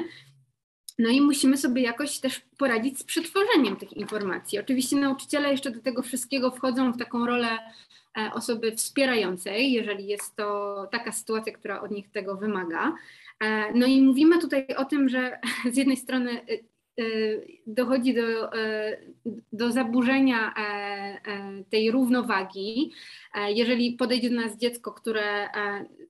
No 0.98 1.10
i 1.10 1.20
musimy 1.20 1.56
sobie 1.56 1.82
jakoś 1.82 2.20
też 2.20 2.40
poradzić 2.58 2.98
z 2.98 3.04
przetworzeniem 3.04 3.76
tych 3.76 3.92
informacji. 3.92 4.58
Oczywiście 4.58 4.96
nauczyciele 4.96 5.50
jeszcze 5.50 5.70
do 5.70 5.80
tego 5.80 6.02
wszystkiego 6.02 6.50
wchodzą 6.50 6.92
w 6.92 6.98
taką 6.98 7.26
rolę 7.26 7.48
e, 7.48 7.60
osoby 8.34 8.76
wspierającej, 8.76 9.72
jeżeli 9.72 10.06
jest 10.06 10.36
to 10.36 10.88
taka 10.92 11.12
sytuacja, 11.12 11.52
która 11.52 11.80
od 11.80 11.90
nich 11.90 12.10
tego 12.10 12.36
wymaga. 12.36 12.94
E, 13.40 13.72
no 13.72 13.86
i 13.86 14.02
mówimy 14.02 14.38
tutaj 14.38 14.66
o 14.76 14.84
tym, 14.84 15.08
że 15.08 15.38
z 15.72 15.76
jednej 15.76 15.96
strony 15.96 16.30
y, 16.50 16.64
dochodzi 17.66 18.14
do, 18.14 18.52
e, 18.52 18.96
do 19.52 19.72
zaburzenia 19.72 20.54
e, 20.56 21.64
tej 21.70 21.90
równowagi, 21.90 22.92
jeżeli 23.48 23.92
podejdzie 23.92 24.30
do 24.30 24.36
nas 24.36 24.56
dziecko, 24.56 24.92
które 24.92 25.48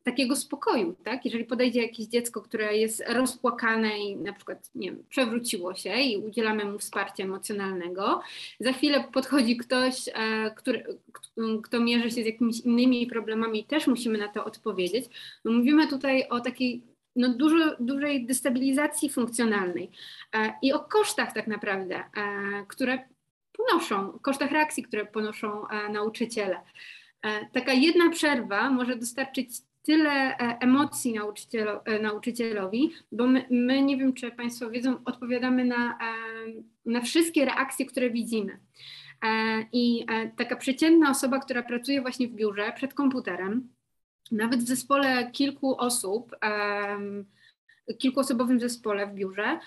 takiego 0.02 0.36
spokoju, 0.36 0.96
tak? 1.04 1.24
Jeżeli 1.24 1.44
podejdzie 1.44 1.82
jakieś 1.82 2.06
dziecko, 2.06 2.42
które 2.42 2.76
jest 2.76 3.04
rozpłakane 3.08 3.98
i 3.98 4.16
na 4.16 4.32
przykład, 4.32 4.70
nie 4.74 4.90
wiem, 4.90 5.04
przewróciło 5.08 5.74
się 5.74 5.94
i 5.94 6.16
udzielamy 6.16 6.64
mu 6.64 6.78
wsparcia 6.78 7.24
emocjonalnego, 7.24 8.20
za 8.60 8.72
chwilę 8.72 9.04
podchodzi 9.12 9.56
ktoś, 9.56 9.94
który, 10.56 10.98
kto 11.62 11.80
mierzy 11.80 12.10
się 12.10 12.22
z 12.22 12.26
jakimiś 12.26 12.60
innymi 12.60 13.06
problemami 13.06 13.64
też 13.64 13.86
musimy 13.86 14.18
na 14.18 14.28
to 14.28 14.44
odpowiedzieć. 14.44 15.04
No 15.44 15.52
mówimy 15.52 15.88
tutaj 15.88 16.28
o 16.28 16.40
takiej 16.40 16.82
no 17.16 17.28
dużo, 17.28 17.76
dużej 17.80 18.26
destabilizacji 18.26 19.10
funkcjonalnej 19.10 19.90
e, 20.32 20.54
i 20.62 20.72
o 20.72 20.80
kosztach 20.80 21.32
tak 21.32 21.46
naprawdę, 21.46 21.96
e, 21.96 22.02
które 22.68 22.98
ponoszą, 23.52 24.18
kosztach 24.22 24.50
reakcji, 24.50 24.82
które 24.82 25.06
ponoszą 25.06 25.68
e, 25.68 25.88
nauczyciele. 25.88 26.60
Taka 27.52 27.72
jedna 27.72 28.10
przerwa 28.10 28.70
może 28.70 28.96
dostarczyć 28.96 29.50
tyle 29.82 30.36
emocji 30.36 31.12
nauczycielo, 31.12 31.82
nauczycielowi, 32.02 32.92
bo 33.12 33.26
my, 33.26 33.46
my, 33.50 33.82
nie 33.82 33.96
wiem, 33.96 34.12
czy 34.12 34.30
Państwo 34.30 34.70
wiedzą, 34.70 34.96
odpowiadamy 35.04 35.64
na, 35.64 35.98
na 36.86 37.00
wszystkie 37.00 37.44
reakcje, 37.44 37.86
które 37.86 38.10
widzimy. 38.10 38.58
I 39.72 40.06
taka 40.36 40.56
przeciętna 40.56 41.10
osoba, 41.10 41.38
która 41.38 41.62
pracuje 41.62 42.00
właśnie 42.02 42.28
w 42.28 42.34
biurze 42.34 42.72
przed 42.76 42.94
komputerem, 42.94 43.68
nawet 44.32 44.60
w 44.60 44.66
zespole 44.66 45.30
kilku 45.30 45.76
osób, 45.76 46.36
kilkuosobowym 47.98 48.60
zespole 48.60 49.06
w 49.06 49.14
biurze, 49.14 49.58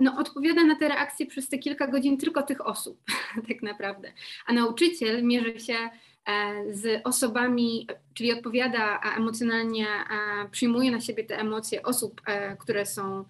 no, 0.00 0.18
odpowiada 0.18 0.64
na 0.64 0.76
te 0.76 0.88
reakcje 0.88 1.26
przez 1.26 1.48
te 1.48 1.58
kilka 1.58 1.86
godzin 1.86 2.18
tylko 2.18 2.42
tych 2.42 2.66
osób, 2.66 3.00
tak 3.48 3.62
naprawdę. 3.62 4.12
A 4.46 4.52
nauczyciel 4.52 5.24
mierzy 5.24 5.60
się 5.60 5.74
e, 5.74 6.64
z 6.74 7.00
osobami, 7.04 7.86
czyli 8.14 8.32
odpowiada 8.32 9.00
emocjonalnie, 9.16 9.86
przyjmuje 10.50 10.90
na 10.90 11.00
siebie 11.00 11.24
te 11.24 11.38
emocje 11.38 11.82
osób, 11.82 12.20
e, 12.26 12.56
które 12.56 12.86
są 12.86 13.24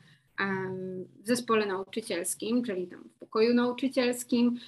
w 1.23 1.27
zespole 1.27 1.67
nauczycielskim, 1.67 2.63
czyli 2.63 2.87
tam 2.87 3.05
w 3.05 3.19
pokoju 3.19 3.55
nauczycielskim. 3.55 4.59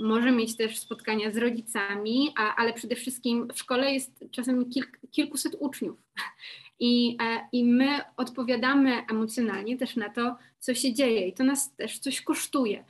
Może 0.00 0.32
mieć 0.32 0.56
też 0.56 0.78
spotkania 0.78 1.32
z 1.32 1.36
rodzicami, 1.36 2.34
ale 2.56 2.72
przede 2.72 2.96
wszystkim 2.96 3.48
w 3.54 3.58
szkole 3.58 3.92
jest 3.94 4.24
czasami 4.30 4.66
kilk, 4.66 4.98
kilkuset 5.10 5.56
uczniów. 5.58 6.02
I, 6.80 7.16
e, 7.22 7.48
I 7.52 7.64
my 7.64 8.00
odpowiadamy 8.16 9.06
emocjonalnie 9.10 9.76
też 9.76 9.96
na 9.96 10.08
to, 10.08 10.36
co 10.58 10.74
się 10.74 10.92
dzieje, 10.92 11.28
i 11.28 11.32
to 11.32 11.44
nas 11.44 11.74
też 11.74 11.98
coś 11.98 12.22
kosztuje. 12.22 12.84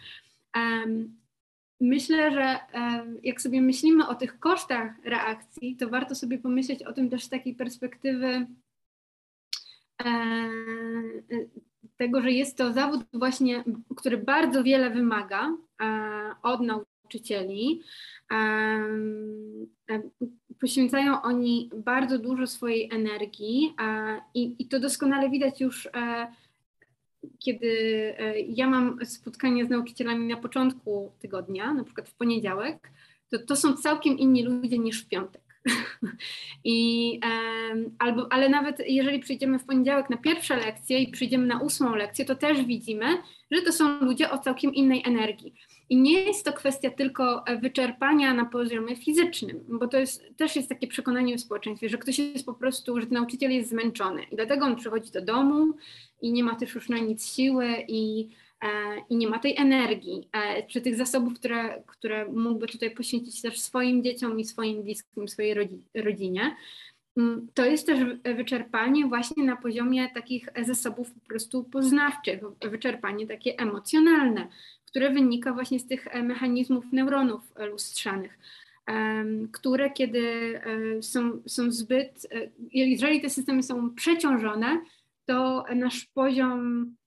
Myślę, 1.81 2.31
że 2.33 2.59
jak 3.23 3.41
sobie 3.41 3.63
myślimy 3.63 4.09
o 4.09 4.15
tych 4.15 4.39
kosztach 4.39 4.93
reakcji, 5.05 5.77
to 5.77 5.89
warto 5.89 6.15
sobie 6.15 6.39
pomyśleć 6.39 6.83
o 6.83 6.93
tym 6.93 7.11
też 7.11 7.25
z 7.25 7.29
takiej 7.29 7.55
perspektywy 7.55 8.47
tego, 11.97 12.23
że 12.23 12.33
jest 12.33 12.59
to 12.59 12.73
zawód 12.73 13.01
właśnie, 13.13 13.65
który 13.97 14.19
bardzo 14.19 14.65
wiele 14.65 14.91
wymaga 14.91 15.57
e, 15.83 16.35
od 16.43 16.61
nauczycieli. 16.61 17.83
E, 18.33 20.03
poświęcają 20.61 21.23
oni 21.23 21.71
bardzo 21.75 22.19
dużo 22.19 22.47
swojej 22.47 22.89
energii 22.93 23.75
i 24.35 24.69
to 24.69 24.81
doskonale 24.81 25.31
widać 25.31 25.61
już 25.61 25.89
kiedy 27.39 27.71
ja 28.49 28.71
mam 28.71 29.07
spotkanie 29.07 29.65
z 29.65 29.69
nauczycielami 29.69 30.29
na 30.29 30.37
początku 30.37 31.13
tygodnia, 31.19 31.75
na 31.75 31.85
przykład 31.85 32.09
w 32.09 32.15
poniedziałek, 32.15 32.91
to 33.31 33.39
to 33.39 33.57
są 33.57 33.77
całkiem 33.77 34.19
inni 34.19 34.45
ludzie 34.45 34.79
niż 34.79 35.05
w 35.05 35.09
piątek. 35.09 35.50
I, 36.65 37.21
albo, 37.99 38.33
ale 38.33 38.49
nawet 38.49 38.83
jeżeli 38.87 39.19
przyjdziemy 39.19 39.59
w 39.59 39.65
poniedziałek 39.65 40.11
na 40.11 40.17
pierwsze 40.17 40.57
lekcje 40.57 40.99
i 40.99 41.11
przyjdziemy 41.11 41.47
na 41.47 41.61
ósmą 41.61 41.95
lekcję, 41.95 42.25
to 42.25 42.35
też 42.35 42.65
widzimy, 42.65 43.07
że 43.51 43.63
to 43.63 43.73
są 43.73 44.01
ludzie 44.01 44.31
o 44.31 44.39
całkiem 44.39 44.75
innej 44.75 45.03
energii. 45.07 45.55
I 45.89 45.97
nie 45.97 46.21
jest 46.21 46.45
to 46.45 46.53
kwestia 46.53 46.91
tylko 46.91 47.45
wyczerpania 47.63 48.35
na 48.35 48.45
poziomie 48.45 48.97
fizycznym, 48.97 49.65
bo 49.69 49.89
to 49.89 49.99
jest, 49.99 50.25
też 50.37 50.57
jest 50.57 50.69
takie 50.69 50.87
przekonanie 50.87 51.37
w 51.37 51.41
społeczeństwie, 51.41 51.89
że 51.89 51.99
ktoś 51.99 52.19
jest 52.19 52.47
po 52.47 52.55
prostu, 52.55 53.01
że 53.01 53.07
nauczyciel 53.11 53.53
jest 53.53 53.71
zmęczony 53.71 54.23
i 54.23 54.37
dlatego 54.37 54.67
on 54.67 54.77
przychodzi 54.77 55.11
do 55.11 55.23
domu 55.23 55.73
i 56.23 56.33
nie 56.33 56.45
ma 56.45 56.55
też 56.55 56.75
już 56.75 56.89
na 56.89 56.99
nic 56.99 57.35
siły 57.35 57.67
i 57.89 58.29
E, 58.29 58.50
i 59.09 59.17
nie 59.17 59.29
ma 59.29 59.39
tej 59.39 59.57
energii, 59.57 60.29
e, 60.33 60.67
czy 60.67 60.81
tych 60.81 60.97
zasobów, 60.97 61.35
które, 61.35 61.83
które 61.87 62.29
mógłby 62.33 62.67
tutaj 62.67 62.91
poświęcić 62.91 63.43
też 63.43 63.61
swoim 63.61 64.03
dzieciom 64.03 64.41
i 64.41 64.45
swoim 64.45 64.83
bliskim, 64.83 65.29
swojej 65.29 65.55
rodzinie. 65.95 66.57
Mm, 67.17 67.49
to 67.55 67.65
jest 67.65 67.87
też 67.87 67.99
wyczerpanie 68.37 69.07
właśnie 69.07 69.45
na 69.45 69.57
poziomie 69.57 70.11
takich 70.15 70.49
zasobów 70.67 71.13
po 71.13 71.21
prostu 71.21 71.65
poznawczych, 71.65 72.41
wyczerpanie 72.71 73.27
takie 73.27 73.59
emocjonalne, 73.59 74.49
które 74.85 75.11
wynika 75.11 75.53
właśnie 75.53 75.81
z 75.81 75.87
tych 75.87 76.07
mechanizmów 76.23 76.85
neuronów 76.93 77.41
lustrzanych, 77.71 78.39
które 79.53 79.91
kiedy 79.91 80.21
e, 80.99 81.03
są, 81.03 81.43
są 81.47 81.71
zbyt, 81.71 82.27
jeżeli 82.73 83.21
te 83.21 83.31
systemy 83.31 83.63
są 83.63 83.95
przeciążone, 83.95 84.81
to 85.27 85.65
nasz 85.75 86.07
poziom 86.15 86.87
E, 86.91 87.00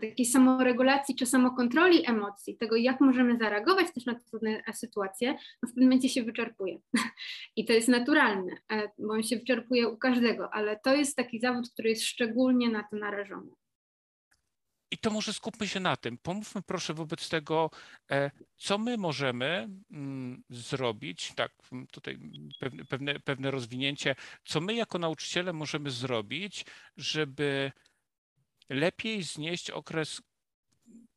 takiej 0.00 0.26
samoregulacji 0.26 1.16
czy 1.16 1.26
samokontroli 1.26 2.10
emocji, 2.10 2.56
tego 2.56 2.76
jak 2.76 3.00
możemy 3.00 3.36
zareagować 3.36 3.86
też 3.94 4.06
na 4.06 4.14
trudne 4.14 4.62
sytuacje, 4.72 5.32
no 5.32 5.68
w 5.68 5.70
pewnym 5.70 5.84
momencie 5.84 6.08
się 6.08 6.22
wyczerpuje. 6.22 6.78
I 7.56 7.64
to 7.64 7.72
jest 7.72 7.88
naturalne, 7.88 8.52
e, 8.72 8.90
bo 8.98 9.12
on 9.12 9.22
się 9.22 9.36
wyczerpuje 9.36 9.88
u 9.88 9.96
każdego, 9.96 10.54
ale 10.54 10.80
to 10.80 10.94
jest 10.94 11.16
taki 11.16 11.40
zawód, 11.40 11.70
który 11.72 11.88
jest 11.88 12.02
szczególnie 12.02 12.68
na 12.68 12.82
to 12.82 12.96
narażony. 12.96 13.50
I 14.90 14.98
to 14.98 15.10
może 15.10 15.32
skupmy 15.32 15.68
się 15.68 15.80
na 15.80 15.96
tym. 15.96 16.18
Pomówmy 16.18 16.62
proszę 16.62 16.94
wobec 16.94 17.28
tego, 17.28 17.70
e, 18.10 18.30
co 18.56 18.78
my 18.78 18.96
możemy 18.96 19.68
mm, 19.90 20.42
zrobić, 20.50 21.32
tak, 21.36 21.52
tutaj 21.92 22.18
pewne, 22.60 22.84
pewne, 22.84 23.20
pewne 23.20 23.50
rozwinięcie, 23.50 24.14
co 24.44 24.60
my 24.60 24.74
jako 24.74 24.98
nauczyciele 24.98 25.52
możemy 25.52 25.90
zrobić, 25.90 26.66
żeby 26.96 27.72
lepiej 28.68 29.22
znieść 29.22 29.70
okres 29.70 30.22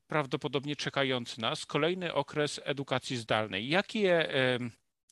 prawdopodobnie 0.07 0.75
czekający 0.75 1.41
nas, 1.41 1.65
kolejny 1.65 2.13
okres 2.13 2.61
edukacji 2.63 3.17
zdalnej. 3.17 3.69
Jakie 3.69 4.29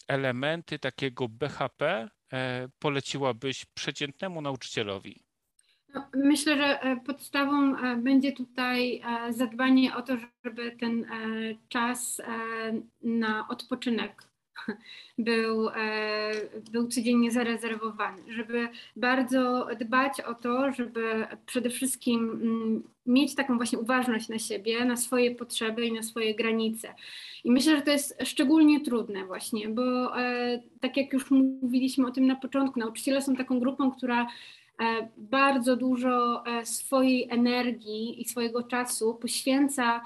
elementy 0.08 0.80
takiego 0.80 1.30
BHP 1.30 2.10
e, 2.34 2.68
poleciłabyś 2.80 3.66
przeciętnemu 3.66 4.42
nauczycielowi? 4.42 5.24
No, 5.94 6.10
myślę, 6.14 6.58
że 6.58 6.82
e, 6.82 6.98
podstawą 6.98 7.78
e, 7.78 7.96
będzie 7.96 8.32
tutaj 8.32 9.02
zadbanie 9.30 9.96
o 9.96 10.02
to, 10.02 10.18
żeby 10.46 10.72
ten 10.80 11.06
czas 11.70 12.22
na 13.02 13.48
odpoczynek 13.48 14.24
był, 15.18 15.70
był 16.72 16.88
codziennie 16.88 17.32
zarezerwowany, 17.32 18.34
żeby 18.34 18.68
bardzo 18.96 19.68
dbać 19.80 20.22
o 20.22 20.34
to, 20.34 20.74
żeby 20.74 21.28
przede 21.46 21.70
wszystkim 21.70 22.30
mm, 22.30 22.84
mieć 23.06 23.36
taką 23.36 23.58
właśnie 23.58 23.80
uważność 23.80 24.30
na 24.30 24.40
siebie, 24.40 24.86
na 24.86 24.98
swoje 24.98 25.36
potrzeby 25.36 25.86
i 25.86 25.94
na 25.94 26.04
swoje 26.04 26.36
granice. 26.36 26.94
I 27.44 27.52
myślę, 27.52 27.76
że 27.76 27.82
to 27.82 27.92
jest 27.92 28.18
szczególnie 28.24 28.82
trudne 28.82 29.26
właśnie, 29.26 29.70
bo 29.70 30.12
tak 30.82 30.98
jak 30.98 31.14
już 31.14 31.32
mówiliśmy 31.32 32.08
o 32.08 32.12
tym 32.12 32.28
na 32.28 32.36
początku, 32.36 32.80
nauczyciele 32.80 33.22
są 33.22 33.36
taką 33.36 33.60
grupą, 33.60 33.92
która 33.92 34.28
E, 34.82 35.08
bardzo 35.18 35.76
dużo 35.76 36.44
e, 36.46 36.66
swojej 36.66 37.28
energii 37.30 38.22
i 38.22 38.26
swojego 38.26 38.64
czasu 38.64 39.16
poświęca 39.16 39.98
e, 39.98 40.02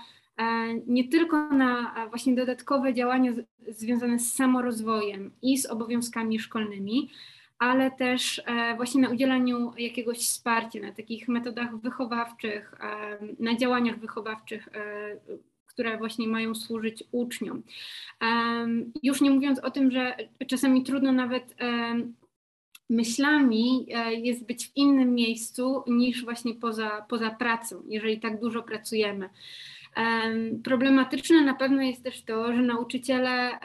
nie 0.87 1.07
tylko 1.07 1.49
na 1.49 1.95
właśnie 2.09 2.35
dodatkowe 2.35 2.93
działania 2.93 3.31
związane 3.67 4.19
z 4.19 4.33
samorozwojem 4.33 5.31
i 5.41 5.57
z 5.57 5.65
obowiązkami 5.65 6.39
szkolnymi, 6.39 7.09
ale 7.59 7.91
też 7.91 8.41
właśnie 8.77 9.01
na 9.01 9.09
udzielaniu 9.09 9.73
jakiegoś 9.77 10.17
wsparcia, 10.17 10.79
na 10.79 10.91
takich 10.91 11.27
metodach 11.27 11.77
wychowawczych, 11.77 12.75
na 13.39 13.55
działaniach 13.55 13.99
wychowawczych, 13.99 14.69
które 15.65 15.97
właśnie 15.97 16.27
mają 16.27 16.55
służyć 16.55 17.03
uczniom. 17.11 17.63
Już 19.03 19.21
nie 19.21 19.31
mówiąc 19.31 19.59
o 19.59 19.71
tym, 19.71 19.91
że 19.91 20.17
czasami 20.47 20.83
trudno 20.83 21.11
nawet 21.11 21.55
myślami 22.89 23.87
e, 23.93 24.13
jest 24.13 24.45
być 24.45 24.67
w 24.67 24.77
innym 24.77 25.15
miejscu 25.15 25.83
niż 25.87 26.23
właśnie 26.23 26.53
poza, 26.53 27.05
poza 27.09 27.29
pracą, 27.29 27.83
jeżeli 27.87 28.19
tak 28.19 28.39
dużo 28.39 28.63
pracujemy. 28.63 29.29
Problematyczne 30.63 31.41
na 31.41 31.53
pewno 31.53 31.81
jest 31.81 32.03
też 32.03 32.23
to, 32.23 32.53
że 32.53 32.61
nauczyciele, 32.61 33.29
e, 33.29 33.59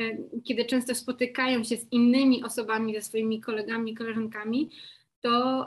e, 0.00 0.16
kiedy 0.44 0.64
często 0.64 0.94
spotykają 0.94 1.64
się 1.64 1.76
z 1.76 1.92
innymi 1.92 2.44
osobami, 2.44 2.94
ze 2.94 3.02
swoimi 3.02 3.40
kolegami, 3.40 3.94
koleżankami, 3.94 4.70
to 5.20 5.66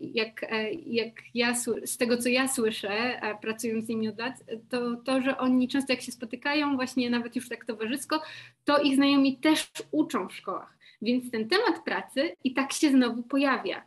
jak, 0.00 0.46
jak 0.86 1.12
ja, 1.34 1.54
z 1.84 1.96
tego 1.96 2.16
co 2.16 2.28
ja 2.28 2.48
słyszę, 2.48 3.20
pracując 3.42 3.84
z 3.84 3.88
nimi 3.88 4.08
od 4.08 4.18
lat, 4.18 4.34
to 4.68 4.96
to, 4.96 5.22
że 5.22 5.38
oni 5.38 5.68
często 5.68 5.92
jak 5.92 6.02
się 6.02 6.12
spotykają, 6.12 6.76
właśnie 6.76 7.10
nawet 7.10 7.36
już 7.36 7.48
tak 7.48 7.64
towarzysko, 7.64 8.22
to 8.64 8.82
ich 8.82 8.94
znajomi 8.94 9.36
też 9.36 9.72
uczą 9.90 10.28
w 10.28 10.34
szkołach. 10.34 10.78
Więc 11.02 11.30
ten 11.30 11.48
temat 11.48 11.84
pracy 11.84 12.32
i 12.44 12.54
tak 12.54 12.72
się 12.72 12.90
znowu 12.90 13.22
pojawia. 13.22 13.84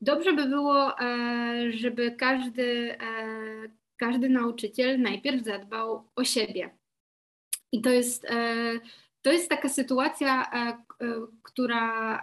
Dobrze 0.00 0.32
by 0.32 0.48
było, 0.48 1.00
e, 1.00 1.72
żeby 1.72 2.10
każdy, 2.18 2.92
e, 2.92 2.98
każdy 3.96 4.28
nauczyciel 4.28 5.00
najpierw 5.00 5.44
zadbał 5.44 6.04
o 6.16 6.24
siebie. 6.24 6.70
I 7.72 7.80
to 7.80 7.90
jest, 7.90 8.24
e, 8.24 8.72
to 9.22 9.32
jest 9.32 9.48
taka 9.48 9.68
sytuacja, 9.68 10.50
która 11.42 12.22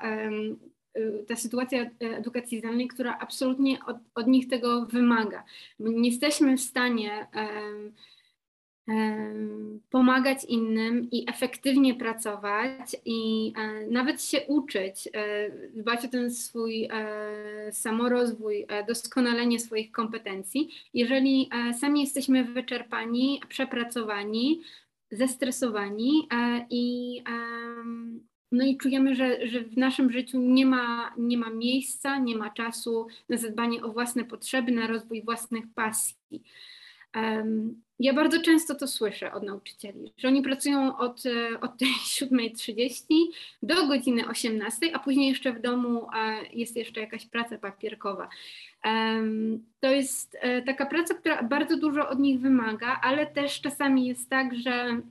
ta 1.27 1.36
sytuacja 1.36 1.89
edukacji 1.99 2.59
zdalnej, 2.59 2.88
która 2.88 3.17
absolutnie 3.19 3.77
od, 3.86 3.97
od 4.15 4.27
nich 4.27 4.47
tego 4.47 4.86
wymaga. 4.86 5.43
nie 5.79 6.09
jesteśmy 6.09 6.57
w 6.57 6.62
stanie 6.62 7.27
pomagać 9.89 10.45
innym 10.45 11.07
i 11.11 11.25
efektywnie 11.29 11.95
pracować 11.95 12.95
i 13.05 13.53
e, 13.57 13.87
nawet 13.87 14.23
się 14.23 14.41
uczyć, 14.47 15.09
e, 15.13 15.49
dbać 15.73 16.05
o 16.05 16.07
ten 16.07 16.31
swój 16.31 16.83
e, 16.91 17.71
samorozwój, 17.71 18.65
doskonalenie 18.87 19.59
swoich 19.59 19.91
kompetencji, 19.91 20.69
jeżeli 20.93 21.49
sami 21.79 22.01
jesteśmy 22.01 22.43
wyczerpani, 22.43 23.41
przepracowani, 23.49 24.61
zestresowani 25.11 26.27
i 26.69 27.21
no 28.51 28.65
i 28.65 28.77
czujemy, 28.77 29.15
że, 29.15 29.47
że 29.47 29.61
w 29.61 29.77
naszym 29.77 30.11
życiu 30.11 30.39
nie 30.39 30.65
ma, 30.65 31.13
nie 31.17 31.37
ma 31.37 31.49
miejsca, 31.49 32.19
nie 32.19 32.35
ma 32.35 32.49
czasu 32.49 33.07
na 33.29 33.37
zadbanie 33.37 33.83
o 33.83 33.91
własne 33.91 34.25
potrzeby, 34.25 34.71
na 34.71 34.87
rozwój 34.87 35.23
własnych 35.23 35.65
pasji. 35.75 36.43
Ja 38.03 38.13
bardzo 38.13 38.41
często 38.41 38.75
to 38.75 38.87
słyszę 38.87 39.33
od 39.33 39.43
nauczycieli, 39.43 40.13
że 40.17 40.27
oni 40.27 40.41
pracują 40.41 40.97
od, 40.97 41.25
e, 41.25 41.59
od 41.59 41.77
tej 41.77 41.87
7.30 42.21 43.01
do 43.61 43.87
godziny 43.87 44.27
18, 44.27 44.95
a 44.95 44.99
później 44.99 45.29
jeszcze 45.29 45.53
w 45.53 45.61
domu 45.61 46.07
jest 46.53 46.75
jeszcze 46.75 47.01
jakaś 47.01 47.25
praca 47.25 47.57
papierkowa. 47.57 48.29
To 49.79 49.91
jest 49.91 50.37
e, 50.41 50.61
taka 50.61 50.85
praca, 50.85 51.13
która 51.13 51.43
bardzo 51.43 51.77
dużo 51.77 52.09
od 52.09 52.19
nich 52.19 52.39
wymaga, 52.39 52.99
ale 53.03 53.25
też 53.25 53.61
czasami 53.61 54.07
jest 54.07 54.29
tak, 54.29 54.55
że 54.55 55.01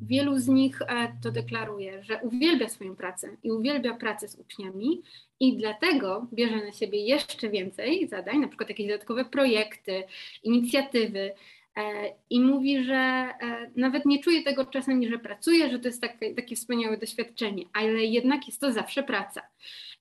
wielu 0.00 0.38
z 0.38 0.48
nich 0.48 0.78
to 1.22 1.30
deklaruje, 1.30 2.04
że 2.04 2.20
uwielbia 2.22 2.68
swoją 2.68 2.96
pracę 2.96 3.36
i 3.42 3.52
uwielbia 3.52 3.94
pracę 3.94 4.28
z 4.28 4.38
uczniami, 4.38 5.02
i 5.40 5.56
dlatego 5.56 6.26
bierze 6.32 6.56
na 6.56 6.72
siebie 6.72 6.98
jeszcze 6.98 7.48
więcej 7.48 8.08
zadań, 8.08 8.38
na 8.38 8.48
przykład 8.48 8.68
jakieś 8.68 8.86
dodatkowe 8.86 9.24
projekty, 9.24 10.04
inicjatywy. 10.42 11.32
E, 11.76 11.82
I 12.30 12.40
mówi, 12.40 12.84
że 12.84 12.94
e, 12.94 13.70
nawet 13.76 14.06
nie 14.06 14.22
czuje 14.22 14.42
tego 14.42 14.66
czasem, 14.66 15.08
że 15.08 15.18
pracuje, 15.18 15.70
że 15.70 15.78
to 15.78 15.88
jest 15.88 16.00
takie, 16.00 16.34
takie 16.34 16.56
wspaniałe 16.56 16.96
doświadczenie, 16.96 17.64
ale 17.72 18.04
jednak 18.04 18.46
jest 18.46 18.60
to 18.60 18.72
zawsze 18.72 19.02
praca. 19.02 19.42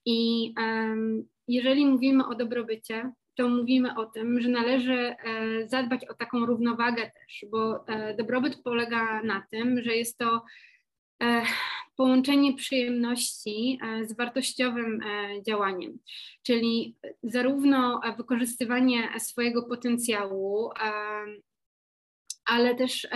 I 0.05 0.53
jeżeli 1.47 1.86
mówimy 1.86 2.27
o 2.27 2.36
dobrobycie, 2.36 3.12
to 3.36 3.50
mówimy 3.50 3.98
o 3.98 4.06
tym, 4.06 4.41
że 4.41 4.50
należy 4.50 4.93
e, 4.93 5.15
zadbać 5.67 6.06
o 6.06 6.13
taką 6.13 6.45
równowagę 6.45 7.12
też, 7.12 7.45
bo 7.52 7.86
dobrobyt 8.17 8.63
polega 8.63 9.24
na 9.24 9.43
tym, 9.52 9.82
że 9.84 9.95
jest 9.95 10.17
to 10.17 10.41
połączenie 11.95 12.56
przyjemności 12.56 13.80
e, 13.82 14.06
z 14.06 14.17
wartościowym 14.17 15.02
e, 15.02 15.43
działaniem, 15.43 16.00
czyli 16.43 16.95
zarówno 17.24 18.02
wykorzystywanie 18.17 19.19
swojego 19.19 19.63
potencjału, 19.63 20.71
e, 20.71 20.91
ale 22.45 22.76
też 22.76 23.08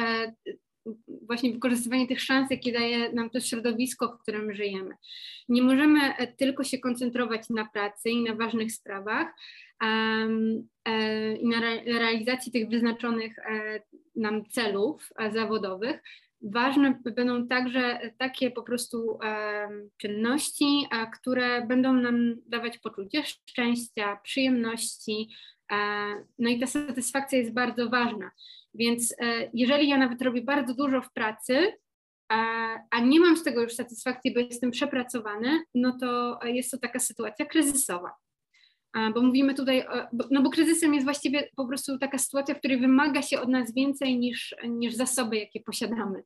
właśnie 1.07 1.53
wykorzystywanie 1.53 2.07
tych 2.07 2.21
szans, 2.21 2.51
jakie 2.51 2.71
daje 2.71 3.13
nam 3.13 3.29
to 3.29 3.39
środowisko, 3.39 4.07
w 4.07 4.21
którym 4.21 4.53
żyjemy. 4.53 4.95
Nie 5.49 5.61
możemy 5.61 5.99
tylko 6.37 6.63
się 6.63 6.79
koncentrować 6.79 7.49
na 7.49 7.65
pracy 7.65 8.09
i 8.09 8.23
na 8.23 8.35
ważnych 8.35 8.71
sprawach 8.71 9.27
i 11.39 11.47
na 11.47 11.59
realizacji 11.85 12.51
tych 12.51 12.69
wyznaczonych 12.69 13.35
nam 14.15 14.45
celów 14.45 15.09
zawodowych, 15.33 16.01
Ważne 16.41 16.99
będą 17.15 17.47
także 17.47 17.99
takie 18.17 18.51
po 18.51 18.63
prostu 18.63 19.19
czynności, 19.97 20.87
które 21.19 21.67
będą 21.67 21.93
nam 21.93 22.35
dawać 22.45 22.77
poczucie 22.77 23.23
szczęścia, 23.25 24.19
przyjemności. 24.23 25.29
E, 25.71 25.75
no 26.39 26.49
i 26.49 26.59
ta 26.59 26.67
satysfakcja 26.67 27.37
jest 27.39 27.53
bardzo 27.53 27.89
ważna. 27.89 28.31
Więc 28.73 29.15
e, 29.21 29.49
jeżeli 29.53 29.89
ja 29.89 29.97
nawet 29.97 30.21
robię 30.21 30.41
bardzo 30.41 30.73
dużo 30.73 31.01
w 31.01 31.13
pracy, 31.13 31.73
a 32.91 32.99
nie 32.99 33.19
mam 33.19 33.37
z 33.37 33.43
tego 33.43 33.61
już 33.61 33.73
satysfakcji, 33.73 34.33
bo 34.33 34.39
jestem 34.39 34.71
przepracowany, 34.71 35.61
no 35.75 35.97
to 35.99 36.39
jest 36.43 36.71
to 36.71 36.77
taka 36.77 36.99
sytuacja 36.99 37.45
kryzysowa 37.45 38.11
bo 39.13 39.21
mówimy 39.21 39.53
tutaj, 39.53 39.85
no 40.31 40.41
bo 40.41 40.49
kryzysem 40.49 40.93
jest 40.93 41.05
właściwie 41.05 41.49
po 41.55 41.67
prostu 41.67 41.97
taka 41.97 42.17
sytuacja, 42.17 42.55
w 42.55 42.59
której 42.59 42.79
wymaga 42.79 43.21
się 43.21 43.41
od 43.41 43.49
nas 43.49 43.73
więcej 43.73 44.19
niż, 44.19 44.55
niż 44.69 44.93
zasoby, 44.93 45.37
jakie 45.37 45.59
posiadamy. 45.59 46.23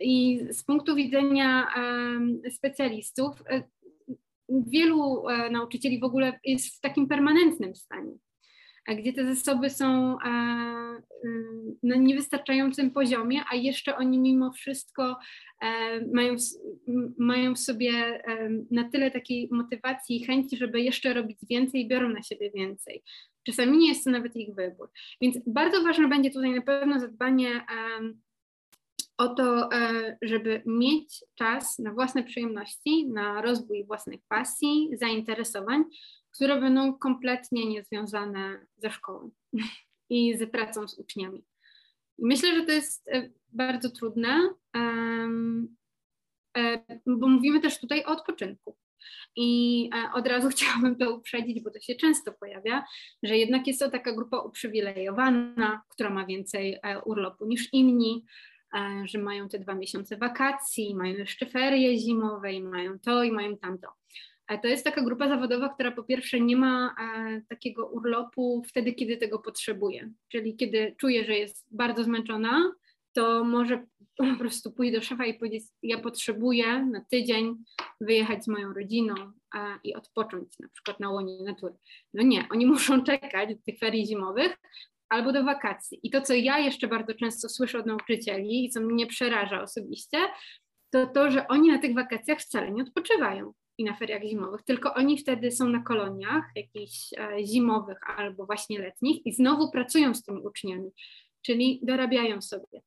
I 0.00 0.40
z 0.50 0.64
punktu 0.64 0.94
widzenia 0.94 1.66
specjalistów, 2.50 3.42
e, 3.50 3.62
wielu 4.48 5.28
e, 5.28 5.50
nauczycieli 5.50 6.00
w 6.00 6.04
ogóle 6.04 6.40
jest 6.44 6.76
w 6.76 6.80
takim 6.80 7.08
permanentnym 7.08 7.76
stanie 7.76 8.12
gdzie 8.94 9.12
te 9.12 9.34
zasoby 9.34 9.70
są 9.70 10.16
na 11.82 11.96
niewystarczającym 11.96 12.90
poziomie, 12.90 13.40
a 13.50 13.54
jeszcze 13.54 13.96
oni 13.96 14.18
mimo 14.18 14.52
wszystko 14.52 15.16
mają, 16.12 16.36
mają 17.18 17.54
w 17.54 17.58
sobie 17.58 18.22
na 18.70 18.90
tyle 18.90 19.10
takiej 19.10 19.48
motywacji 19.52 20.16
i 20.16 20.24
chęci, 20.24 20.56
żeby 20.56 20.80
jeszcze 20.80 21.14
robić 21.14 21.38
więcej 21.50 21.80
i 21.80 21.88
biorą 21.88 22.08
na 22.08 22.22
siebie 22.22 22.50
więcej. 22.50 23.02
Czasami 23.46 23.78
nie 23.78 23.88
jest 23.88 24.04
to 24.04 24.10
nawet 24.10 24.36
ich 24.36 24.54
wybór. 24.54 24.90
Więc 25.20 25.38
bardzo 25.46 25.82
ważne 25.82 26.08
będzie 26.08 26.30
tutaj 26.30 26.50
na 26.50 26.62
pewno 26.62 27.00
zadbanie 27.00 27.48
o 29.18 29.28
to, 29.28 29.72
e, 29.72 30.16
żeby 30.22 30.62
mieć 30.66 31.24
czas 31.34 31.78
na 31.78 31.92
własne 31.92 32.24
przyjemności, 32.24 33.08
na 33.08 33.42
rozwój 33.42 33.84
własnych 33.84 34.20
pasji, 34.28 34.90
zainteresowań, 34.92 35.84
które 36.30 36.60
będą 36.60 36.98
kompletnie 36.98 37.66
niezwiązane 37.66 38.66
ze 38.76 38.90
szkołą 38.90 39.30
i 40.10 40.38
z 40.38 40.50
pracą 40.50 40.88
z 40.88 40.98
uczniami. 40.98 41.44
Myślę, 42.18 42.54
że 42.54 42.62
to 42.62 42.72
jest 42.72 43.08
e, 43.08 43.30
bardzo 43.52 43.90
trudne, 43.90 44.50
e, 44.76 45.28
bo 47.06 47.28
mówimy 47.28 47.60
też 47.60 47.80
tutaj 47.80 48.04
o 48.04 48.08
odpoczynku. 48.08 48.76
I 49.36 49.90
od 50.14 50.26
razu 50.26 50.48
chciałabym 50.56 50.96
to 50.96 51.16
uprzedzić, 51.16 51.60
bo 51.62 51.70
to 51.70 51.80
się 51.80 51.94
często 51.94 52.32
pojawia, 52.32 52.84
że 53.22 53.36
jednak 53.36 53.66
jest 53.66 53.80
to 53.80 53.90
taka 53.90 54.12
grupa 54.12 54.38
uprzywilejowana, 54.38 55.82
która 55.88 56.10
ma 56.10 56.26
więcej 56.26 56.78
urlopu 57.04 57.46
niż 57.46 57.72
inni, 57.72 58.24
że 59.04 59.18
mają 59.18 59.48
te 59.48 59.58
dwa 59.58 59.74
miesiące 59.74 60.16
wakacji, 60.16 60.94
mają 60.94 61.16
jeszcze 61.16 61.46
ferie 61.46 61.98
zimowe 61.98 62.52
i 62.52 62.62
mają 62.62 62.98
to 62.98 63.22
i 63.24 63.32
mają 63.32 63.56
tamto. 63.56 63.88
To 64.62 64.68
jest 64.68 64.84
taka 64.84 65.02
grupa 65.02 65.28
zawodowa, 65.28 65.68
która 65.68 65.90
po 65.90 66.02
pierwsze 66.02 66.40
nie 66.40 66.56
ma 66.56 66.94
takiego 67.48 67.86
urlopu 67.86 68.62
wtedy, 68.68 68.92
kiedy 68.92 69.16
tego 69.16 69.38
potrzebuje, 69.38 70.10
czyli 70.28 70.56
kiedy 70.56 70.94
czuje, 70.98 71.24
że 71.24 71.34
jest 71.34 71.66
bardzo 71.70 72.04
zmęczona, 72.04 72.72
to 73.12 73.44
może 73.44 73.86
po 74.16 74.36
prostu 74.38 74.72
pójść 74.72 74.94
do 74.94 75.02
szefa 75.02 75.24
i 75.24 75.38
powiedzieć, 75.38 75.64
ja 75.82 75.98
potrzebuję 75.98 76.84
na 76.84 77.04
tydzień 77.10 77.56
wyjechać 78.00 78.44
z 78.44 78.48
moją 78.48 78.72
rodziną 78.72 79.14
i 79.84 79.94
odpocząć 79.94 80.58
na 80.58 80.68
przykład 80.68 81.00
na 81.00 81.10
łonie 81.10 81.44
natury. 81.44 81.74
No 82.14 82.22
nie, 82.22 82.46
oni 82.50 82.66
muszą 82.66 83.04
czekać 83.04 83.54
do 83.54 83.62
tych 83.66 83.78
ferii 83.78 84.06
zimowych 84.06 84.56
albo 85.08 85.32
do 85.32 85.44
wakacji. 85.44 86.00
I 86.02 86.10
to, 86.10 86.20
co 86.20 86.34
ja 86.34 86.58
jeszcze 86.58 86.88
bardzo 86.88 87.14
często 87.14 87.48
słyszę 87.48 87.78
od 87.78 87.86
nauczycieli 87.86 88.64
i 88.64 88.70
co 88.70 88.80
mnie 88.80 89.06
przeraża 89.06 89.62
osobiście, 89.62 90.18
to 90.90 91.06
to, 91.06 91.30
że 91.30 91.48
oni 91.48 91.68
na 91.68 91.78
tych 91.78 91.94
wakacjach 91.94 92.40
wcale 92.40 92.70
nie 92.70 92.82
odpoczywają 92.82 93.52
i 93.78 93.84
na 93.84 93.96
feriach 93.96 94.22
zimowych, 94.22 94.62
tylko 94.62 94.94
oni 94.94 95.18
wtedy 95.18 95.50
są 95.50 95.68
na 95.68 95.82
koloniach 95.82 96.44
jakichś 96.56 97.12
e, 97.18 97.44
zimowych 97.46 97.98
albo 98.16 98.46
właśnie 98.46 98.78
letnich 98.78 99.26
i 99.26 99.32
znowu 99.32 99.70
pracują 99.70 100.14
z 100.14 100.22
tymi 100.22 100.42
uczniami, 100.46 100.90
czyli 101.42 101.80
dorabiają 101.82 102.42
sobie 102.42 102.82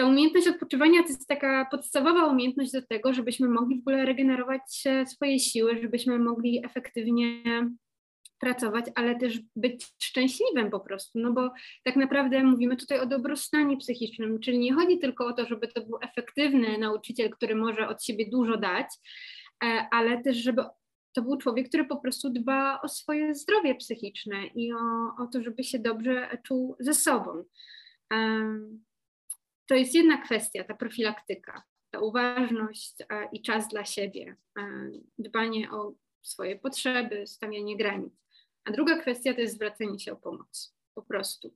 ta 0.00 0.06
umiejętność 0.06 0.48
odpoczywania 0.48 1.02
to 1.02 1.08
jest 1.08 1.28
taka 1.28 1.66
podstawowa 1.70 2.26
umiejętność 2.26 2.72
do 2.72 2.82
tego, 2.82 3.14
żebyśmy 3.14 3.48
mogli 3.48 3.76
w 3.76 3.80
ogóle 3.80 4.04
regenerować 4.04 4.84
swoje 5.06 5.38
siły, 5.38 5.78
żebyśmy 5.82 6.18
mogli 6.18 6.64
efektywnie 6.64 7.42
pracować, 8.40 8.84
ale 8.94 9.16
też 9.16 9.38
być 9.56 9.86
szczęśliwym 10.02 10.70
po 10.70 10.80
prostu, 10.80 11.18
no 11.18 11.32
bo 11.32 11.50
tak 11.84 11.96
naprawdę 11.96 12.42
mówimy 12.44 12.76
tutaj 12.76 13.00
o 13.00 13.06
dobrostanie 13.06 13.76
psychicznym, 13.76 14.40
czyli 14.40 14.58
nie 14.58 14.74
chodzi 14.74 14.98
tylko 14.98 15.26
o 15.26 15.32
to, 15.32 15.46
żeby 15.46 15.68
to 15.68 15.80
był 15.80 15.98
efektywny 16.02 16.78
nauczyciel, 16.78 17.30
który 17.30 17.54
może 17.54 17.88
od 17.88 18.04
siebie 18.04 18.30
dużo 18.30 18.56
dać, 18.56 18.86
e, 19.64 19.88
ale 19.90 20.22
też 20.22 20.36
żeby 20.36 20.62
to 21.12 21.22
był 21.22 21.36
człowiek, 21.36 21.68
który 21.68 21.84
po 21.84 21.96
prostu 21.96 22.30
dba 22.30 22.80
o 22.82 22.88
swoje 22.88 23.34
zdrowie 23.34 23.74
psychiczne 23.74 24.46
i 24.46 24.72
o, 24.72 24.78
o 25.18 25.26
to, 25.32 25.42
żeby 25.42 25.64
się 25.64 25.78
dobrze 25.78 26.38
czuł 26.44 26.76
ze 26.80 26.94
sobą 26.94 27.44
to 29.70 29.74
jest 29.74 29.94
jedna 29.94 30.18
kwestia, 30.18 30.64
ta 30.64 30.74
profilaktyka, 30.74 31.62
ta 31.90 31.98
uważność 31.98 32.94
i 33.32 33.42
czas 33.42 33.68
dla 33.68 33.84
siebie, 33.84 34.36
dbanie 35.18 35.70
o 35.70 35.92
swoje 36.22 36.58
potrzeby, 36.58 37.26
stawianie 37.26 37.76
granic. 37.76 38.12
A 38.64 38.72
druga 38.72 38.96
kwestia 38.96 39.34
to 39.34 39.40
jest 39.40 39.54
zwracanie 39.54 40.00
się 40.00 40.12
o 40.12 40.16
pomoc, 40.16 40.74
po 40.94 41.02
prostu. 41.02 41.54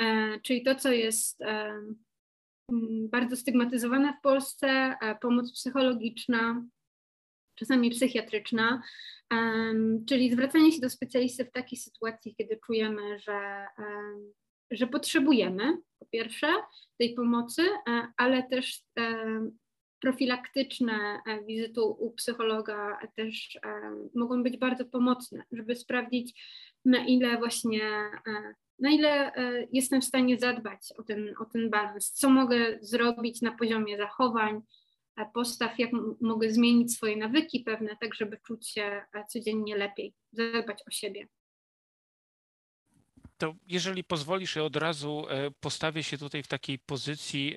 E, 0.00 0.40
czyli 0.40 0.62
to, 0.62 0.74
co 0.74 0.92
jest 0.92 1.42
e, 1.42 1.82
bardzo 3.08 3.36
stygmatyzowane 3.36 4.12
w 4.18 4.22
Polsce, 4.22 4.68
e, 4.68 5.14
pomoc 5.20 5.52
psychologiczna, 5.52 6.64
czasami 7.54 7.90
psychiatryczna, 7.90 8.82
czyli 10.08 10.32
zwracanie 10.32 10.72
się 10.72 10.80
do 10.80 10.90
specjalisty 10.90 11.44
w 11.44 11.52
takiej 11.52 11.78
sytuacji, 11.78 12.34
kiedy 12.34 12.60
czujemy, 12.66 13.18
że 13.18 13.66
że 14.70 14.86
potrzebujemy 14.86 15.76
po 15.98 16.06
pierwsze 16.06 16.46
tej 16.98 17.14
pomocy, 17.14 17.62
ale 18.16 18.42
też 18.42 18.84
profilaktyczne 20.02 20.92
e, 21.26 21.44
wizyty 21.44 21.82
u 21.82 22.10
psychologa 22.10 22.98
też 23.16 23.58
mogą 24.14 24.42
być 24.42 24.56
bardzo 24.56 24.84
pomocne, 24.84 25.42
żeby 25.52 25.76
sprawdzić, 25.76 26.42
na 26.84 27.06
ile 27.06 27.38
właśnie, 27.38 27.80
na 28.78 28.90
ile 28.90 29.32
jestem 29.72 30.00
w 30.00 30.04
stanie 30.04 30.38
zadbać 30.38 30.80
o 30.98 31.02
ten, 31.02 31.34
o 31.40 31.44
ten 31.44 31.70
balans, 31.70 32.12
co 32.12 32.30
mogę 32.30 32.78
zrobić 32.80 33.42
na 33.42 33.52
poziomie 33.52 33.96
zachowań, 33.96 34.60
postaw, 35.34 35.78
jak 35.78 35.90
mogę 36.20 36.50
zmienić 36.50 36.94
swoje 36.94 37.16
nawyki 37.16 37.60
pewne, 37.60 37.96
tak 38.00 38.14
żeby 38.14 38.38
czuć 38.46 38.68
się 38.68 39.02
codziennie 39.28 39.76
lepiej, 39.76 40.14
zadbać 40.32 40.82
o 40.88 40.90
siebie 40.90 41.28
to 43.42 43.54
jeżeli 43.66 44.04
pozwolisz, 44.04 44.56
ja 44.56 44.62
od 44.62 44.76
razu 44.76 45.26
e, 45.28 45.50
postawię 45.50 46.02
się 46.02 46.18
tutaj 46.18 46.42
w 46.42 46.48
takiej 46.48 46.78
pozycji 46.78 47.56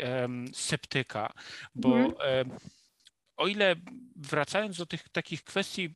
sceptyka, 0.53 1.33
bo 1.75 1.97
mhm. 1.97 2.49
o 3.37 3.47
ile 3.47 3.75
wracając 4.15 4.77
do 4.77 4.85
tych 4.85 5.09
takich 5.09 5.43
kwestii 5.43 5.93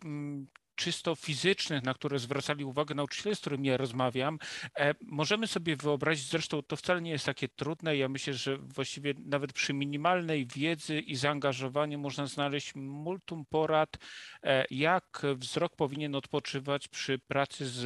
czysto 0.80 1.16
fizycznych, 1.16 1.84
na 1.84 1.94
które 1.94 2.20
zwracali 2.20 2.66
uwagę 2.66 2.96
nauczyciele, 2.96 3.36
z 3.36 3.40
którymi 3.40 3.68
ja 3.68 3.78
rozmawiam, 3.78 4.40
e, 4.78 4.96
możemy 5.02 5.48
sobie 5.48 5.76
wyobrazić, 5.76 6.30
zresztą 6.30 6.62
to 6.62 6.76
wcale 6.76 7.02
nie 7.02 7.12
jest 7.12 7.26
takie 7.26 7.48
trudne, 7.48 7.98
ja 7.98 8.10
myślę, 8.10 8.34
że 8.34 8.58
właściwie 8.58 9.14
nawet 9.26 9.54
przy 9.54 9.74
minimalnej 9.74 10.48
wiedzy 10.48 11.00
i 11.00 11.16
zaangażowaniu 11.16 12.00
można 12.00 12.26
znaleźć 12.28 12.76
multum 12.76 13.46
porad, 13.46 13.98
e, 14.44 14.66
jak 14.72 15.22
wzrok 15.36 15.76
powinien 15.76 16.16
odpoczywać 16.16 16.88
przy 16.88 17.20
pracy 17.20 17.66
z, 17.66 17.86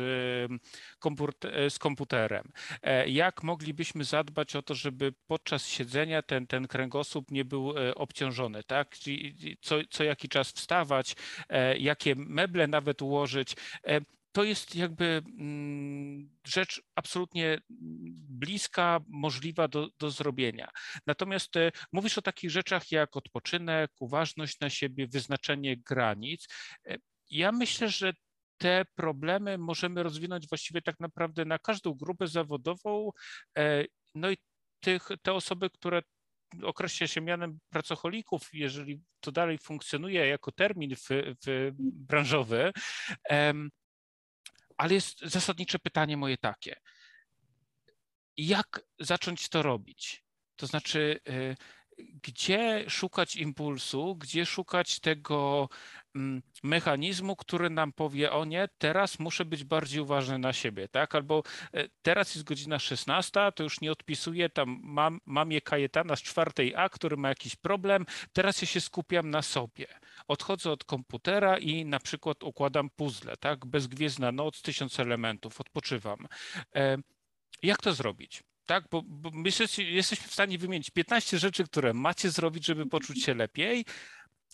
e, 1.45 1.69
z 1.69 1.79
komputerem, 1.79 2.51
jak 3.07 3.43
moglibyśmy 3.43 4.03
zadbać 4.03 4.55
o 4.55 4.61
to, 4.61 4.75
żeby 4.75 5.13
podczas 5.27 5.67
siedzenia 5.67 6.21
ten, 6.21 6.47
ten 6.47 6.67
kręgosłup 6.67 7.31
nie 7.31 7.45
był 7.45 7.73
obciążony, 7.95 8.63
tak? 8.63 8.95
Co, 9.61 9.75
co 9.89 10.03
jaki 10.03 10.29
czas 10.29 10.51
wstawać, 10.51 11.15
jakie 11.77 12.15
meble 12.15 12.67
nawet 12.67 12.82
nawet 12.83 13.01
ułożyć. 13.01 13.55
E, 13.87 14.01
to 14.31 14.43
jest 14.43 14.75
jakby 14.75 15.05
mm, 15.39 16.29
rzecz 16.47 16.81
absolutnie 16.95 17.59
bliska, 18.29 18.99
możliwa 19.07 19.67
do, 19.67 19.89
do 19.99 20.11
zrobienia. 20.11 20.69
Natomiast 21.07 21.55
e, 21.55 21.71
mówisz 21.91 22.17
o 22.17 22.21
takich 22.21 22.51
rzeczach 22.51 22.91
jak 22.91 23.17
odpoczynek, 23.17 23.91
uważność 23.99 24.59
na 24.59 24.69
siebie, 24.69 25.07
wyznaczenie 25.07 25.77
granic. 25.77 26.47
E, 26.87 26.97
ja 27.29 27.51
myślę, 27.51 27.89
że 27.89 28.13
te 28.57 28.85
problemy 28.95 29.57
możemy 29.57 30.03
rozwinąć 30.03 30.47
właściwie 30.49 30.81
tak 30.81 30.99
naprawdę 30.99 31.45
na 31.45 31.59
każdą 31.59 31.93
grupę 31.93 32.27
zawodową. 32.27 33.09
No 34.15 34.31
i 34.31 34.37
tych, 34.79 35.07
te 35.21 35.33
osoby, 35.33 35.69
które 35.69 36.01
określa 36.63 37.07
się 37.07 37.21
mianem 37.21 37.59
pracocholików, 37.69 38.49
jeżeli 38.53 39.01
to 39.19 39.31
dalej 39.31 39.57
funkcjonuje 39.57 40.27
jako 40.27 40.51
termin 40.51 40.95
w, 40.95 41.07
w 41.45 41.71
branżowy. 41.79 42.71
Ale 44.77 44.93
jest 44.93 45.19
zasadnicze 45.19 45.79
pytanie 45.79 46.17
moje 46.17 46.37
takie. 46.37 46.75
Jak 48.37 48.81
zacząć 48.99 49.49
to 49.49 49.61
robić? 49.61 50.23
To 50.55 50.67
znaczy, 50.67 51.19
y, 51.29 51.55
gdzie 51.97 52.85
szukać 52.87 53.35
impulsu, 53.35 54.15
gdzie 54.15 54.45
szukać 54.45 54.99
tego 54.99 55.69
mm, 56.15 56.41
mechanizmu, 56.63 57.35
który 57.35 57.69
nam 57.69 57.93
powie, 57.93 58.31
o 58.31 58.45
nie, 58.45 58.69
teraz 58.77 59.19
muszę 59.19 59.45
być 59.45 59.63
bardziej 59.63 60.01
uważny 60.01 60.39
na 60.39 60.53
siebie, 60.53 60.87
tak? 60.87 61.15
Albo 61.15 61.43
e, 61.73 61.87
teraz 62.01 62.35
jest 62.35 62.47
godzina 62.47 62.79
16, 62.79 63.51
to 63.55 63.63
już 63.63 63.81
nie 63.81 63.91
odpisuję, 63.91 64.49
tam 64.49 64.79
mam, 64.83 65.19
mamie 65.25 65.61
Kajetana 65.61 66.15
z 66.15 66.21
czwartej 66.21 66.75
A, 66.75 66.89
który 66.89 67.17
ma 67.17 67.29
jakiś 67.29 67.55
problem, 67.55 68.05
teraz 68.33 68.61
ja 68.61 68.67
się 68.67 68.81
skupiam 68.81 69.29
na 69.29 69.41
sobie. 69.41 69.87
Odchodzę 70.27 70.71
od 70.71 70.83
komputera 70.83 71.57
i 71.57 71.85
na 71.85 71.99
przykład 71.99 72.43
układam 72.43 72.89
puzzle, 72.89 73.37
tak? 73.37 73.65
Bezgwiezdna 73.65 74.31
noc, 74.31 74.61
tysiąc 74.61 74.99
elementów, 74.99 75.61
odpoczywam. 75.61 76.27
E, 76.75 76.97
jak 77.63 77.81
to 77.81 77.93
zrobić? 77.93 78.43
Tak? 78.65 78.83
Bo, 78.91 79.01
bo 79.05 79.29
myślę, 79.33 79.67
że 79.67 79.83
jesteśmy 79.83 80.27
w 80.27 80.33
stanie 80.33 80.57
wymienić 80.57 80.89
15 80.89 81.37
rzeczy, 81.37 81.63
które 81.63 81.93
macie 81.93 82.29
zrobić, 82.29 82.65
żeby 82.65 82.85
poczuć 82.85 83.23
się 83.23 83.33
lepiej, 83.33 83.85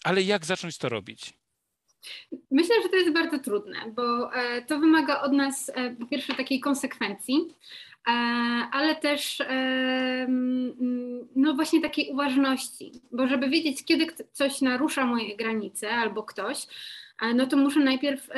ale 0.04 0.22
jak 0.22 0.46
zacząć 0.46 0.78
to 0.78 0.90
robić? 0.90 1.34
Myślę, 2.52 2.76
że 2.84 2.90
to 2.90 2.96
jest 2.96 3.14
bardzo 3.14 3.40
trudne, 3.40 3.78
bo 3.96 4.34
e, 4.34 4.62
to 4.62 4.80
wymaga 4.80 5.22
od 5.22 5.32
nas 5.34 5.72
e, 5.76 5.96
po 5.96 6.06
pierwsze 6.06 6.36
takiej 6.36 6.60
konsekwencji, 6.60 7.48
e, 8.08 8.12
ale 8.72 8.96
też 8.96 9.42
no 11.36 11.54
właśnie 11.54 11.82
takiej 11.82 12.12
uważności, 12.12 12.92
bo 13.12 13.28
żeby 13.28 13.50
wiedzieć, 13.50 13.86
kiedy 13.86 14.08
coś 14.32 14.62
narusza 14.62 15.06
moje 15.06 15.38
granice 15.38 15.92
albo 15.92 16.24
ktoś, 16.24 16.68
no 17.36 17.48
to 17.48 17.58
muszę 17.58 17.80
najpierw 17.80 18.30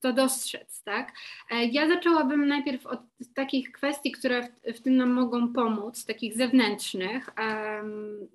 to 0.00 0.12
dostrzec, 0.12 0.82
tak? 0.82 1.12
E, 1.50 1.64
ja 1.64 1.88
zaczęłabym 1.88 2.48
najpierw 2.48 2.86
od 2.86 3.00
takich 3.34 3.72
kwestii, 3.72 4.12
które 4.12 4.42
w, 4.42 4.78
w 4.78 4.80
tym 4.80 4.96
nam 4.96 5.10
mogą 5.10 5.52
pomóc, 5.52 6.04
takich 6.04 6.34
zewnętrznych, 6.36 7.30
um, 7.38 8.28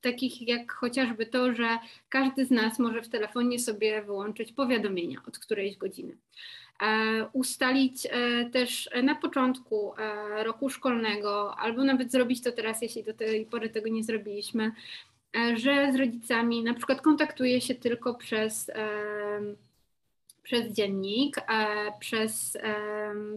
takich 0.00 0.48
jak 0.48 0.72
chociażby 0.72 1.26
to, 1.26 1.54
że 1.54 1.78
każdy 2.08 2.46
z 2.46 2.50
nas 2.50 2.78
może 2.78 3.02
w 3.02 3.08
telefonie 3.08 3.58
sobie 3.58 4.02
wyłączyć 4.02 4.52
powiadomienia 4.52 5.18
od 5.28 5.38
którejś 5.38 5.76
godziny. 5.76 6.16
E, 6.82 7.26
ustalić 7.32 8.06
e, 8.06 8.44
też 8.50 8.90
na 9.02 9.14
początku 9.14 9.92
roku 10.42 10.70
szkolnego, 10.70 11.56
albo 11.56 11.84
nawet 11.84 12.12
zrobić 12.12 12.42
to 12.42 12.52
teraz, 12.52 12.82
jeśli 12.82 13.04
do 13.04 13.14
tej 13.14 13.46
pory 13.46 13.70
tego 13.70 13.88
nie 13.88 14.04
zrobiliśmy, 14.04 14.72
że 15.54 15.92
z 15.92 15.96
rodzicami 15.96 16.62
na 16.62 16.74
przykład 16.74 17.00
kontaktuje 17.00 17.60
się 17.60 17.74
tylko 17.74 18.14
przez 18.14 18.70
przez 20.42 20.72
dziennik, 20.72 21.36
przez, 22.00 22.58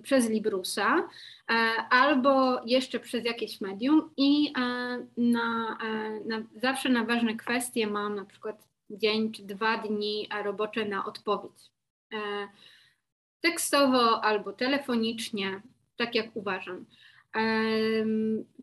przez 0.03 0.29
Librusa 0.29 1.09
albo 1.89 2.61
jeszcze 2.65 2.99
przez 2.99 3.25
jakieś 3.25 3.61
medium 3.61 4.09
i 4.17 4.53
na, 5.17 5.77
na, 6.25 6.43
zawsze 6.55 6.89
na 6.89 7.03
ważne 7.03 7.35
kwestie 7.35 7.87
mam 7.87 8.15
na 8.15 8.25
przykład 8.25 8.67
dzień 8.89 9.31
czy 9.31 9.43
dwa 9.43 9.77
dni 9.77 10.29
robocze 10.43 10.85
na 10.85 11.05
odpowiedź. 11.05 11.71
Tekstowo 13.41 14.23
albo 14.23 14.53
telefonicznie, 14.53 15.61
tak 15.97 16.15
jak 16.15 16.35
uważam. 16.35 16.85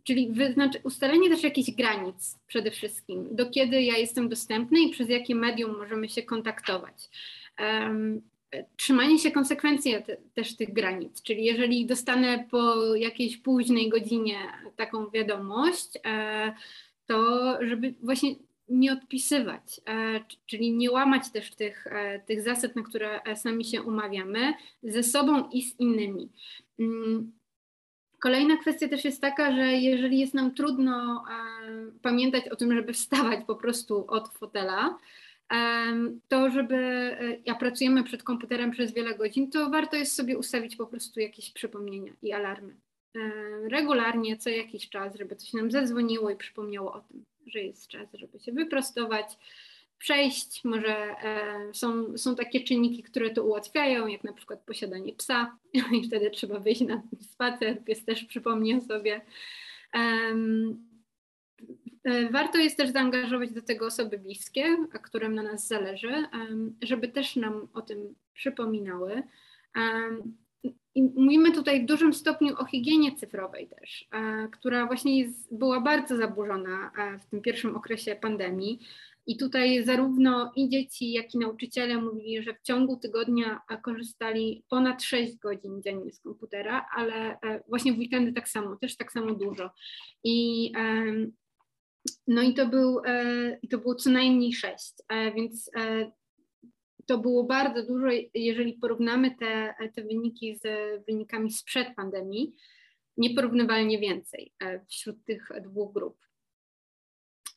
Czyli 0.05 0.33
wyznacz, 0.33 0.79
ustalenie 0.83 1.31
też 1.31 1.43
jakichś 1.43 1.71
granic 1.71 2.39
przede 2.47 2.71
wszystkim, 2.71 3.37
do 3.37 3.51
kiedy 3.51 3.83
ja 3.83 3.99
jestem 3.99 4.29
dostępny 4.29 4.81
i 4.81 4.91
przez 4.91 5.09
jakie 5.09 5.35
medium 5.35 5.79
możemy 5.79 6.09
się 6.09 6.23
kontaktować. 6.23 7.11
Trzymanie 8.77 9.19
się 9.19 9.31
konsekwencji 9.31 9.93
te, 10.07 10.17
też 10.35 10.57
tych 10.57 10.73
granic, 10.73 11.23
czyli 11.23 11.45
jeżeli 11.45 11.87
dostanę 11.87 12.45
po 12.51 12.95
jakiejś 12.95 13.37
późnej 13.37 13.89
godzinie 13.89 14.37
taką 14.77 15.11
wiadomość, 15.11 15.89
e, 16.07 16.55
to 17.07 17.59
żeby 17.61 17.95
właśnie 18.03 18.35
nie 18.69 18.93
odpisywać, 18.93 19.81
e, 19.89 20.21
czyli 20.47 20.73
nie 20.73 20.91
łamać 20.91 21.31
też 21.31 21.55
tych, 21.55 21.87
e, 21.87 22.21
tych 22.21 22.43
zasad, 22.43 22.77
na 22.77 22.83
które 22.83 23.21
sami 23.35 23.65
się 23.65 23.83
umawiamy, 23.83 24.55
ze 24.83 25.03
sobą 25.03 25.51
i 25.51 25.63
z 25.63 25.81
innymi. 25.81 26.29
Mm, 26.79 27.33
Kolejna 28.23 28.57
kwestia 28.57 28.89
też 28.89 29.05
jest 29.05 29.21
taka, 29.21 29.53
że 29.53 29.73
jeżeli 29.73 30.19
jest 30.19 30.35
nam 30.35 30.55
trudno 30.55 31.25
pamiętać 32.03 32.49
o 32.49 32.57
tym, 32.57 32.75
żeby 32.75 32.93
wstawać 32.93 33.41
po 33.47 33.57
prostu 33.57 34.05
od 34.09 34.29
fotela, 34.29 34.99
to 36.29 36.51
żeby, 36.51 36.77
e, 36.77 37.37
ja 37.47 37.55
pracujemy 37.55 38.05
przed 38.05 38.23
komputerem 38.23 38.71
przez 38.71 38.95
wiele 38.95 39.15
godzin, 39.15 39.51
to 39.51 39.71
warto 39.71 39.97
jest 39.97 40.15
sobie 40.15 40.39
ustawić 40.39 40.77
po 40.77 40.87
prostu 40.87 41.21
jakieś 41.21 41.51
przypomnienia 41.51 42.13
i 42.23 42.33
alarmy. 42.33 42.77
Regularnie, 43.71 44.37
co 44.37 44.51
jakiś 44.51 44.89
czas, 44.89 45.17
żeby 45.17 45.37
coś 45.37 45.53
nam 45.53 45.71
zadzwoniło 45.71 46.31
i 46.31 46.37
przypomniało 46.37 46.93
o 46.93 47.01
tym, 47.01 47.25
że 47.47 47.59
jest 47.61 47.89
czas, 47.89 48.09
żeby 48.15 48.41
się 48.41 48.53
wyprostować, 48.53 49.39
przejść. 50.03 50.65
Może 50.65 50.97
e, 50.97 51.75
są, 51.75 52.19
są 52.19 52.37
takie 52.37 52.61
czynniki, 52.61 53.03
które 53.03 53.31
to 53.31 53.45
ułatwiają, 53.45 54.07
jak 54.07 54.25
na 54.25 54.33
przykład 54.33 54.65
posiadanie 54.65 55.13
psa 55.15 55.59
i 56.01 56.07
wtedy 56.07 56.31
trzeba 56.31 56.59
wyjść 56.59 56.81
na 56.81 57.03
spacer, 57.21 57.85
pies 57.85 58.05
też 58.05 58.25
przypomni 58.25 58.81
sobie. 58.81 59.21
E, 59.95 60.35
warto 62.31 62.59
jest 62.59 62.77
też 62.77 62.91
zaangażować 62.91 63.51
do 63.51 63.63
tego 63.63 63.87
osoby 63.87 64.19
bliskie, 64.19 64.77
którym 65.03 65.35
na 65.35 65.43
nas 65.43 65.69
zależy, 65.69 66.25
żeby 66.83 67.09
też 67.09 67.37
nam 67.37 67.69
o 67.75 67.83
tym 67.83 68.15
przypominały. 68.35 69.23
I 70.95 71.03
mówimy 71.03 71.53
tutaj 71.53 71.83
w 71.83 71.87
dużym 71.87 72.15
stopniu 72.15 72.55
o 72.59 72.65
higienie 72.65 73.17
cyfrowej 73.17 73.69
też, 73.69 74.09
e, 74.13 74.49
która 74.53 74.87
właśnie 74.87 75.21
jest, 75.21 75.57
była 75.57 75.81
bardzo 75.81 76.17
zaburzona 76.17 76.91
w 77.21 77.27
tym 77.27 77.43
pierwszym 77.43 77.77
okresie 77.77 78.17
pandemii. 78.17 78.87
I 79.27 79.37
tutaj 79.37 79.85
zarówno 79.85 80.53
i 80.57 80.69
dzieci, 80.69 81.13
jak 81.13 81.35
i 81.35 81.39
nauczyciele 81.39 81.97
mówili, 81.97 82.43
że 82.43 82.55
w 82.55 82.63
ciągu 82.63 82.97
tygodnia 82.97 83.61
korzystali 83.83 84.65
ponad 84.69 85.03
6 85.03 85.37
godzin 85.37 85.83
dziennie 85.83 86.13
z 86.13 86.21
komputera, 86.21 86.87
ale 86.97 87.41
e, 87.41 87.63
właśnie 87.69 87.93
w 87.93 87.99
weekendy 87.99 88.33
tak 88.33 88.49
samo, 88.49 88.77
też 88.77 88.97
tak 88.97 89.13
samo 89.13 89.35
dużo. 89.35 89.71
I 90.25 90.73
no 92.27 92.43
i 92.43 92.55
to, 92.55 92.67
był, 92.67 93.01
e, 93.07 93.59
to 93.71 93.79
było 93.79 93.95
co 93.95 94.11
najmniej 94.11 94.53
6, 94.53 94.95
e, 95.09 95.33
więc 95.33 95.71
to 97.07 97.19
było 97.19 97.45
bardzo 97.45 97.87
dużo, 97.87 98.07
jeżeli 98.35 98.73
porównamy 98.73 99.37
te, 99.37 99.75
te 99.95 100.03
wyniki 100.03 100.57
z 100.57 100.63
wynikami 101.07 101.53
sprzed 101.53 101.89
pandemii, 101.97 102.57
nieporównywalnie 103.17 103.99
więcej 103.99 104.53
wśród 104.91 105.25
tych 105.25 105.49
dwóch 105.63 105.95
grup. 105.95 106.19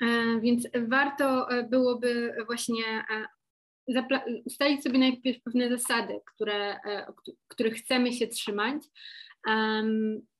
E, 0.01 0.39
więc 0.39 0.67
warto 0.87 1.51
e, 1.51 1.63
byłoby 1.63 2.35
właśnie 2.45 2.83
e, 3.09 3.25
ustalić 4.45 4.83
sobie 4.83 4.99
najpierw 4.99 5.43
pewne 5.43 5.69
zasady, 5.69 6.19
które, 6.33 6.79
których 7.47 7.73
chcemy 7.73 8.13
się 8.13 8.27
trzymać 8.27 8.83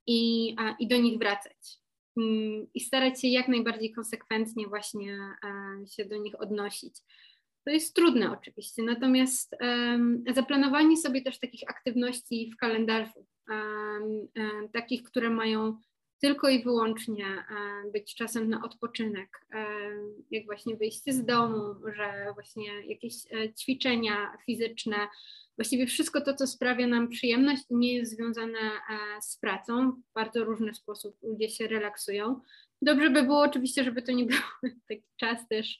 i, 0.06 0.56
i 0.78 0.88
do 0.88 0.96
nich 0.96 1.18
wracać. 1.18 1.78
Mm, 2.16 2.66
I 2.74 2.80
starać 2.80 3.20
się 3.20 3.28
jak 3.28 3.48
najbardziej 3.48 3.92
konsekwentnie 3.92 4.68
właśnie 4.68 5.18
się 5.96 6.04
do 6.04 6.16
nich 6.16 6.40
odnosić. 6.40 6.94
To 7.64 7.70
jest 7.70 7.96
trudne 7.96 8.32
oczywiście, 8.32 8.82
natomiast 8.82 9.56
zaplanowanie 10.34 10.96
sobie 10.96 11.22
też 11.22 11.38
takich 11.38 11.62
aktywności 11.68 12.50
w 12.54 12.56
kalendarzu, 12.56 13.26
takich, 14.72 15.02
które 15.02 15.30
mają 15.30 15.78
tylko 16.20 16.48
i 16.48 16.62
wyłącznie 16.62 17.26
e, 17.26 17.90
być 17.92 18.14
czasem 18.14 18.48
na 18.48 18.64
odpoczynek, 18.64 19.46
e, 19.52 19.66
jak 20.30 20.44
właśnie 20.44 20.76
wyjście 20.76 21.12
z 21.12 21.24
domu, 21.24 21.74
że 21.96 22.32
właśnie 22.34 22.86
jakieś 22.86 23.14
e, 23.32 23.54
ćwiczenia 23.54 24.36
fizyczne, 24.46 24.96
właściwie 25.58 25.86
wszystko 25.86 26.20
to, 26.20 26.34
co 26.34 26.46
sprawia 26.46 26.86
nam 26.86 27.08
przyjemność 27.08 27.62
nie 27.70 27.94
jest 27.94 28.16
związane 28.16 28.58
z 29.20 29.38
pracą. 29.38 29.92
W 29.92 30.14
bardzo 30.14 30.44
różny 30.44 30.74
sposób 30.74 31.16
ludzie 31.22 31.48
się 31.48 31.66
relaksują. 31.66 32.40
Dobrze 32.82 33.10
by 33.10 33.22
było 33.22 33.40
oczywiście, 33.40 33.84
żeby 33.84 34.02
to 34.02 34.12
nie 34.12 34.24
był 34.62 34.70
taki 34.88 35.04
czas 35.16 35.48
też 35.48 35.78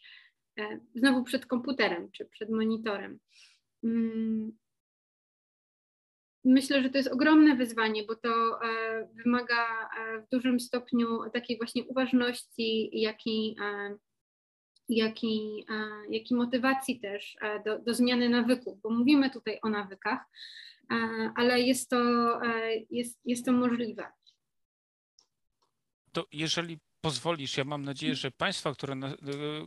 znowu 0.94 1.24
przed 1.24 1.46
komputerem 1.46 2.10
czy 2.10 2.24
przed 2.24 2.50
monitorem. 2.50 3.18
Myślę, 6.48 6.82
że 6.82 6.90
to 6.90 6.98
jest 6.98 7.12
ogromne 7.12 7.56
wyzwanie, 7.56 8.04
bo 8.04 8.16
to 8.16 8.60
e, 8.62 9.08
wymaga 9.14 9.88
e, 9.98 10.20
w 10.20 10.28
dużym 10.28 10.60
stopniu 10.60 11.30
takiej 11.32 11.56
właśnie 11.56 11.84
uważności, 11.84 13.00
jak 13.00 13.26
i, 13.26 13.56
e, 13.60 13.96
jak 14.88 16.30
i 16.30 16.34
motywacji 16.34 17.00
też 17.00 17.36
do, 17.64 17.78
do 17.78 17.94
zmiany 17.94 18.28
nawyków, 18.28 18.80
bo 18.80 18.90
mówimy 18.90 19.30
tutaj 19.30 19.58
o 19.62 19.68
nawykach, 19.68 20.20
ale 21.36 21.60
jest 21.60 21.90
to, 21.90 21.96
jest, 22.90 23.20
jest 23.24 23.44
to 23.44 23.52
możliwe. 23.52 24.06
To 26.12 26.26
jeżeli 26.32 26.78
pozwolisz, 27.06 27.56
ja 27.56 27.64
mam 27.64 27.84
nadzieję, 27.84 28.14
że 28.14 28.30
Państwa, 28.30 28.74
na, 28.96 29.08
y, 29.08 29.16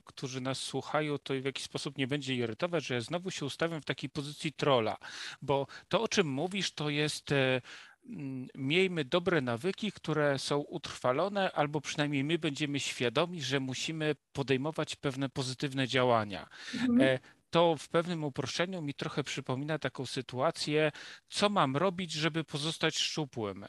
którzy 0.06 0.42
nas 0.42 0.60
słuchają, 0.60 1.18
to 1.18 1.34
w 1.34 1.46
jakiś 1.46 1.64
sposób 1.64 1.98
nie 1.98 2.08
będzie 2.08 2.36
irytować, 2.36 2.86
że 2.86 2.94
ja 2.94 3.02
znowu 3.02 3.32
się 3.32 3.46
ustawiam 3.46 3.82
w 3.82 3.86
takiej 3.86 4.10
pozycji 4.10 4.54
trola, 4.54 4.98
bo 5.42 5.68
to, 5.90 6.02
o 6.02 6.08
czym 6.08 6.28
mówisz, 6.28 6.72
to 6.72 6.90
jest 6.90 7.32
e, 7.32 7.62
mm, 8.06 8.48
miejmy 8.56 9.06
dobre 9.06 9.42
nawyki, 9.42 9.92
które 9.92 10.40
są 10.40 10.58
utrwalone, 10.58 11.52
albo 11.52 11.82
przynajmniej 11.82 12.24
my 12.24 12.38
będziemy 12.38 12.80
świadomi, 12.80 13.42
że 13.42 13.60
musimy 13.60 14.16
podejmować 14.34 14.96
pewne 14.96 15.30
pozytywne 15.30 15.88
działania. 15.88 16.50
Mhm. 16.74 17.02
E, 17.02 17.20
to 17.50 17.76
w 17.76 17.90
pewnym 17.90 18.24
uproszczeniu 18.24 18.82
mi 18.82 18.94
trochę 18.94 19.24
przypomina 19.24 19.80
taką 19.80 20.06
sytuację, 20.06 20.92
co 21.30 21.50
mam 21.50 21.78
robić, 21.78 22.12
żeby 22.12 22.44
pozostać 22.44 22.98
szczupłym. 22.98 23.66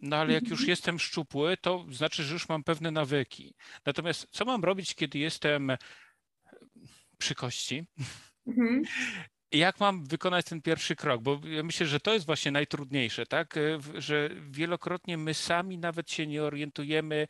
No 0.00 0.16
ale 0.16 0.32
jak 0.32 0.42
już 0.42 0.52
mhm. 0.52 0.68
jestem 0.70 0.98
szczupły, 0.98 1.56
to 1.56 1.86
znaczy, 1.90 2.22
że 2.22 2.32
już 2.32 2.48
mam 2.48 2.64
pewne 2.64 2.90
nawyki. 2.90 3.54
Natomiast 3.86 4.26
co 4.30 4.44
mam 4.44 4.64
robić, 4.64 4.94
kiedy 4.94 5.18
jestem 5.18 5.72
przy 7.18 7.34
kości? 7.34 7.84
Mhm. 8.46 8.82
Jak 9.52 9.80
mam 9.80 10.04
wykonać 10.04 10.46
ten 10.46 10.62
pierwszy 10.62 10.96
krok? 10.96 11.22
Bo 11.22 11.40
ja 11.44 11.62
myślę, 11.62 11.86
że 11.86 12.00
to 12.00 12.14
jest 12.14 12.26
właśnie 12.26 12.52
najtrudniejsze, 12.52 13.26
tak? 13.26 13.54
Że 13.94 14.30
wielokrotnie 14.50 15.18
my 15.18 15.34
sami 15.34 15.78
nawet 15.78 16.10
się 16.10 16.26
nie 16.26 16.42
orientujemy, 16.42 17.26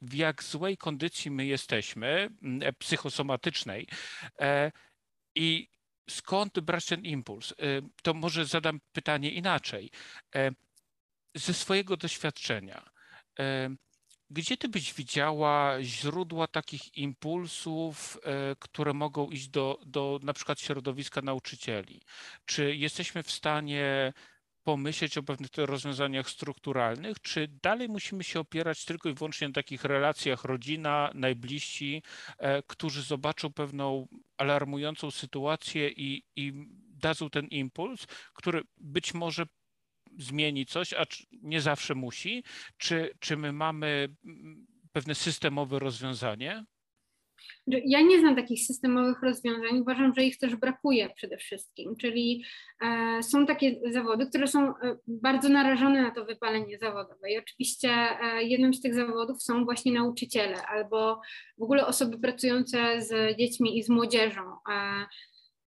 w 0.00 0.14
jak 0.14 0.44
złej 0.44 0.76
kondycji 0.76 1.30
my 1.30 1.46
jesteśmy, 1.46 2.30
e, 2.62 2.72
psychosomatycznej. 2.72 3.86
E, 4.40 4.72
I 5.34 5.68
skąd 6.10 6.60
brać 6.60 6.86
ten 6.86 7.04
impuls? 7.04 7.52
E, 7.52 7.54
to 8.02 8.14
może 8.14 8.46
zadam 8.46 8.80
pytanie 8.92 9.30
inaczej 9.30 9.90
ze 11.34 11.54
swojego 11.54 11.96
doświadczenia, 11.96 12.90
gdzie 14.30 14.56
ty 14.56 14.68
byś 14.68 14.94
widziała 14.94 15.82
źródła 15.82 16.46
takich 16.46 16.96
impulsów, 16.96 18.18
e, 18.22 18.56
które 18.58 18.92
mogą 18.92 19.30
iść 19.30 19.48
do, 19.48 19.80
do 19.86 20.20
na 20.22 20.32
przykład 20.32 20.60
środowiska 20.60 21.22
nauczycieli? 21.22 22.02
Czy 22.44 22.76
jesteśmy 22.76 23.22
w 23.22 23.30
stanie 23.30 24.12
pomyśleć 24.64 25.18
o 25.18 25.22
pewnych 25.22 25.50
rozwiązaniach 25.56 26.30
strukturalnych, 26.30 27.20
czy 27.20 27.48
dalej 27.62 27.88
musimy 27.88 28.24
się 28.24 28.40
opierać 28.40 28.84
tylko 28.84 29.08
i 29.08 29.14
wyłącznie 29.14 29.48
na 29.48 29.54
takich 29.54 29.84
relacjach 29.84 30.44
rodzina, 30.44 31.10
najbliżsi, 31.14 32.02
e, 32.38 32.62
którzy 32.62 33.02
zobaczą 33.02 33.52
pewną 33.52 34.08
alarmującą 34.36 35.10
sytuację 35.10 35.88
i, 35.88 36.22
i 36.36 36.52
dadzą 36.88 37.30
ten 37.30 37.46
impuls, 37.46 38.06
który 38.34 38.62
być 38.76 39.14
może 39.14 39.46
zmieni 40.18 40.66
coś, 40.66 40.94
a 40.94 41.04
nie 41.32 41.60
zawsze 41.60 41.94
musi? 41.94 42.44
Czy, 42.76 43.10
czy 43.20 43.36
my 43.36 43.52
mamy 43.52 44.08
mm, 44.24 44.66
pewne 44.92 45.14
systemowe 45.14 45.78
rozwiązanie? 45.78 46.64
ja 47.66 48.00
nie 48.00 48.20
znam 48.20 48.36
takich 48.36 48.66
systemowych 48.66 49.22
rozwiązań, 49.22 49.78
uważam, 49.78 50.14
że 50.14 50.24
ich 50.24 50.38
też 50.38 50.56
brakuje 50.56 51.10
przede 51.10 51.36
wszystkim, 51.36 51.96
czyli 51.96 52.44
e, 52.80 53.22
są 53.22 53.46
takie 53.46 53.80
zawody, 53.90 54.26
które 54.26 54.46
są 54.46 54.68
e, 54.68 54.96
bardzo 55.06 55.48
narażone 55.48 56.02
na 56.02 56.10
to 56.10 56.24
wypalenie 56.24 56.78
zawodowe 56.78 57.30
i 57.30 57.38
oczywiście 57.38 57.90
e, 57.90 58.42
jednym 58.42 58.74
z 58.74 58.80
tych 58.80 58.94
zawodów 58.94 59.42
są 59.42 59.64
właśnie 59.64 59.92
nauczyciele 59.92 60.66
albo 60.66 61.20
w 61.58 61.62
ogóle 61.62 61.86
osoby 61.86 62.18
pracujące 62.18 63.02
z 63.02 63.38
dziećmi 63.38 63.78
i 63.78 63.82
z 63.82 63.88
młodzieżą. 63.88 64.42
Mm, 64.70 65.06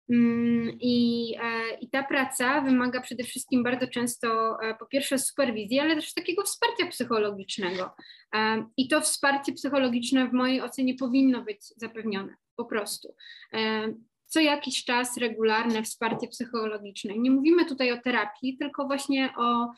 I, 0.10 1.36
e, 1.42 1.78
I 1.82 1.90
ta 1.90 2.04
praca 2.04 2.62
wymaga 2.62 3.02
przede 3.02 3.24
wszystkim 3.24 3.64
bardzo 3.64 3.88
często 3.88 4.58
e, 4.62 4.76
po 4.76 4.86
pierwsze 4.86 5.20
superwizji, 5.20 5.80
ale 5.80 5.96
też 5.96 6.14
takiego 6.14 6.44
wsparcia 6.44 6.88
psychologicznego. 6.88 7.92
E, 8.36 8.66
I 8.78 8.88
to 8.88 9.02
wsparcie 9.02 9.54
psychologiczne 9.54 10.28
w 10.28 10.34
mojej 10.34 10.62
ocenie 10.62 10.96
powinno 10.96 11.42
być 11.42 11.60
zapewnione 11.78 12.36
po 12.56 12.66
prostu. 12.66 13.16
Co 14.26 14.40
jakiś 14.40 14.86
czas 14.86 15.18
regularne 15.18 15.84
wsparcie 15.84 16.28
psychologiczne. 16.28 17.18
Nie 17.18 17.32
mówimy 17.32 17.66
tutaj 17.66 17.92
o 17.92 18.02
terapii, 18.02 18.58
tylko 18.58 18.88
właśnie 18.88 19.34
o 19.38 19.72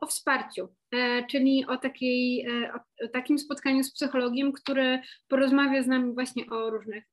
o 0.00 0.06
wsparciu, 0.06 0.68
e, 0.94 1.26
czyli 1.26 1.66
o, 1.66 1.76
takiej, 1.76 2.46
e, 2.46 2.72
o 2.74 3.08
takim 3.08 3.38
spotkaniu 3.38 3.84
z 3.84 3.92
psychologiem, 3.92 4.52
który 4.52 5.00
porozmawia 5.28 5.82
z 5.82 5.86
nami 5.86 6.14
właśnie 6.14 6.46
o 6.50 6.70
różnych 6.70 7.04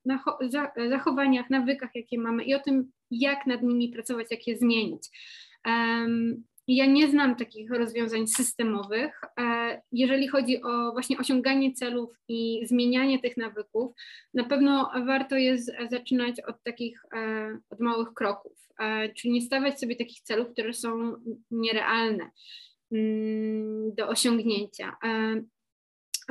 zachowaniach, 0.89 1.49
nawykach, 1.49 1.89
jakie 1.95 2.19
mamy 2.19 2.43
i 2.43 2.53
o 2.53 2.59
tym, 2.59 2.91
jak 3.11 3.45
nad 3.45 3.61
nimi 3.61 3.89
pracować, 3.89 4.27
jak 4.31 4.47
je 4.47 4.57
zmienić. 4.57 5.09
Ja 6.67 6.85
nie 6.85 7.07
znam 7.07 7.35
takich 7.35 7.71
rozwiązań 7.71 8.27
systemowych. 8.27 9.21
Jeżeli 9.91 10.27
chodzi 10.27 10.63
o 10.63 10.91
właśnie 10.91 11.17
osiąganie 11.17 11.73
celów 11.73 12.09
i 12.27 12.61
zmienianie 12.67 13.19
tych 13.19 13.37
nawyków, 13.37 13.91
na 14.33 14.43
pewno 14.43 14.91
warto 15.05 15.35
jest 15.35 15.71
zaczynać 15.89 16.41
od 16.41 16.63
takich 16.63 17.03
od 17.69 17.79
małych 17.79 18.13
kroków. 18.13 18.61
E, 18.81 19.13
czyli 19.13 19.33
nie 19.33 19.41
stawiać 19.41 19.79
sobie 19.79 19.95
takich 19.95 20.21
celów, 20.21 20.51
które 20.51 20.73
są 20.73 21.15
nierealne 21.51 22.31
mm, 22.91 23.95
do 23.95 24.07
osiągnięcia. 24.07 24.97
E, 25.03 25.07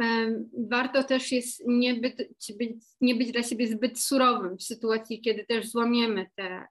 e, 0.00 0.44
warto 0.68 1.04
też 1.04 1.32
jest 1.32 1.62
nie 1.66 1.94
być, 1.94 2.14
nie 3.00 3.14
być 3.14 3.32
dla 3.32 3.42
siebie 3.42 3.66
zbyt 3.66 4.00
surowym 4.00 4.58
w 4.58 4.62
sytuacji, 4.62 5.20
kiedy 5.20 5.46
też 5.46 5.70
złamiemy 5.70 6.26
te, 6.36 6.66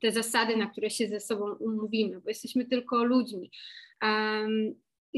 te 0.00 0.12
zasady, 0.12 0.56
na 0.56 0.66
które 0.66 0.90
się 0.90 1.08
ze 1.08 1.20
sobą 1.20 1.54
umówimy, 1.54 2.20
bo 2.20 2.28
jesteśmy 2.28 2.64
tylko 2.64 3.04
ludźmi 3.04 3.50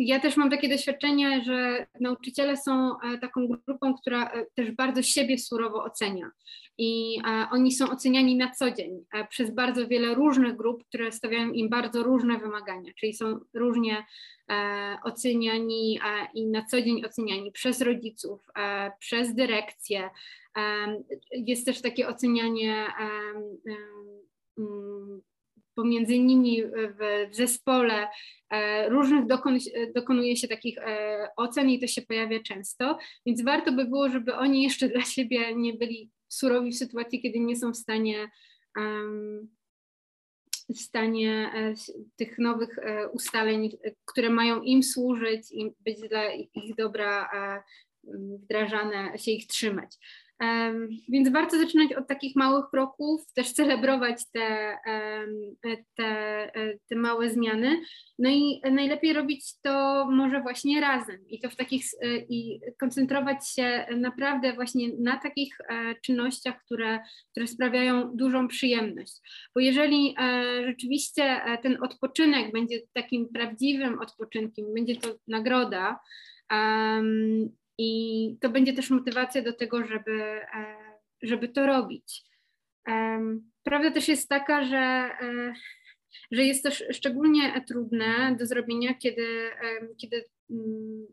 ja 0.06 0.20
też 0.20 0.36
mam 0.36 0.50
takie 0.50 0.68
doświadczenie, 0.68 1.42
że 1.44 1.86
nauczyciele 2.00 2.56
są 2.56 3.00
e, 3.00 3.18
taką 3.18 3.46
grupą, 3.46 3.94
która 3.94 4.30
e, 4.30 4.46
też 4.54 4.70
bardzo 4.70 5.02
siebie 5.02 5.38
surowo 5.38 5.84
ocenia. 5.84 6.30
I 6.78 7.18
e, 7.26 7.46
oni 7.52 7.72
są 7.72 7.90
oceniani 7.90 8.36
na 8.36 8.50
co 8.50 8.70
dzień 8.70 9.04
przez 9.28 9.54
bardzo 9.54 9.88
wiele 9.88 10.14
różnych 10.14 10.56
grup, 10.56 10.84
które 10.84 11.12
stawiają 11.12 11.52
im 11.52 11.68
bardzo 11.68 12.02
różne 12.02 12.38
wymagania, 12.38 12.92
czyli 13.00 13.14
są 13.14 13.40
różnie 13.54 14.06
oceniani 15.04 16.00
i 16.34 16.46
na 16.46 16.64
co 16.64 16.82
dzień 16.82 17.04
oceniani 17.04 17.52
przez 17.52 17.80
rodziców, 17.80 18.46
przez 18.98 19.34
dyrekcję. 19.34 20.10
Jest 21.32 21.66
też 21.66 21.82
takie 21.82 22.08
ocenianie 22.08 22.86
pomiędzy 25.78 26.18
nimi 26.18 26.62
w, 26.64 27.28
w 27.30 27.36
zespole 27.36 28.08
e, 28.50 28.88
różnych 28.88 29.26
dokon, 29.26 29.58
dokonuje 29.94 30.36
się 30.36 30.48
takich 30.48 30.78
e, 30.78 31.28
ocen 31.36 31.70
i 31.70 31.80
to 31.80 31.86
się 31.86 32.02
pojawia 32.02 32.42
często, 32.42 32.98
więc 33.26 33.42
warto 33.42 33.72
by 33.72 33.84
było, 33.84 34.08
żeby 34.08 34.34
oni 34.34 34.62
jeszcze 34.62 34.88
dla 34.88 35.02
siebie 35.02 35.54
nie 35.54 35.74
byli 35.74 36.10
surowi 36.28 36.70
w 36.70 36.76
sytuacji, 36.76 37.22
kiedy 37.22 37.40
nie 37.40 37.56
są 37.56 37.72
w 37.72 37.76
stanie 37.76 38.30
w 40.68 40.78
stanie 40.78 41.50
e, 41.54 41.74
tych 42.16 42.38
nowych 42.38 42.78
ustaleń, 43.12 43.70
które 44.04 44.30
mają 44.30 44.62
im 44.62 44.82
służyć 44.82 45.52
i 45.52 45.72
być 45.80 46.00
dla 46.08 46.32
ich 46.34 46.74
dobra 46.74 47.30
wdrażane, 48.42 49.18
się 49.18 49.30
ich 49.30 49.46
trzymać. 49.46 49.98
Więc 51.08 51.28
warto 51.28 51.58
zaczynać 51.58 51.92
od 51.92 52.08
takich 52.08 52.36
małych 52.36 52.64
kroków, 52.70 53.32
też 53.34 53.52
celebrować 53.52 54.30
te, 54.32 54.76
te, 55.96 56.04
e, 56.54 56.78
te 56.88 56.96
małe 56.96 57.30
zmiany. 57.30 57.80
No 58.18 58.30
i 58.30 58.60
najlepiej 58.72 59.12
robić 59.12 59.60
to 59.62 60.06
może 60.10 60.40
właśnie 60.40 60.80
razem 60.80 61.28
i 61.28 61.40
to 61.40 61.50
w 61.50 61.56
takich 61.56 61.84
e, 62.02 62.16
i 62.16 62.60
koncentrować 62.80 63.48
się 63.48 63.86
naprawdę 63.96 64.52
właśnie 64.52 64.88
na 65.00 65.18
takich 65.18 65.56
e, 65.60 65.94
czynnościach, 66.04 66.64
które, 66.64 66.98
które 67.30 67.46
sprawiają 67.46 68.16
dużą 68.16 68.48
przyjemność. 68.48 69.20
Bo 69.54 69.60
jeżeli 69.60 70.14
rzeczywiście 70.66 71.40
ten 71.62 71.82
odpoczynek 71.82 72.52
będzie 72.52 72.80
takim 72.92 73.28
prawdziwym 73.28 73.98
odpoczynkiem, 74.00 74.74
będzie 74.74 74.96
to 74.96 75.14
nagroda, 75.28 75.98
i 77.78 78.36
to 78.40 78.48
będzie 78.48 78.72
też 78.72 78.90
motywacja 78.90 79.42
do 79.42 79.52
tego, 79.52 79.86
żeby, 79.86 80.22
e, 80.22 80.76
żeby 81.22 81.48
to 81.48 81.66
robić. 81.66 82.28
Prawda 83.62 83.90
też 83.90 84.08
jest 84.08 84.28
taka, 84.28 84.64
że, 84.64 85.10
e, 85.20 85.54
że 86.30 86.44
jest 86.44 86.62
to 86.62 86.70
szczególnie 86.70 87.64
trudne 87.68 88.36
do 88.38 88.46
zrobienia, 88.46 88.94
kiedy, 88.94 89.50
kiedy, 89.96 90.24
mm, 90.50 91.06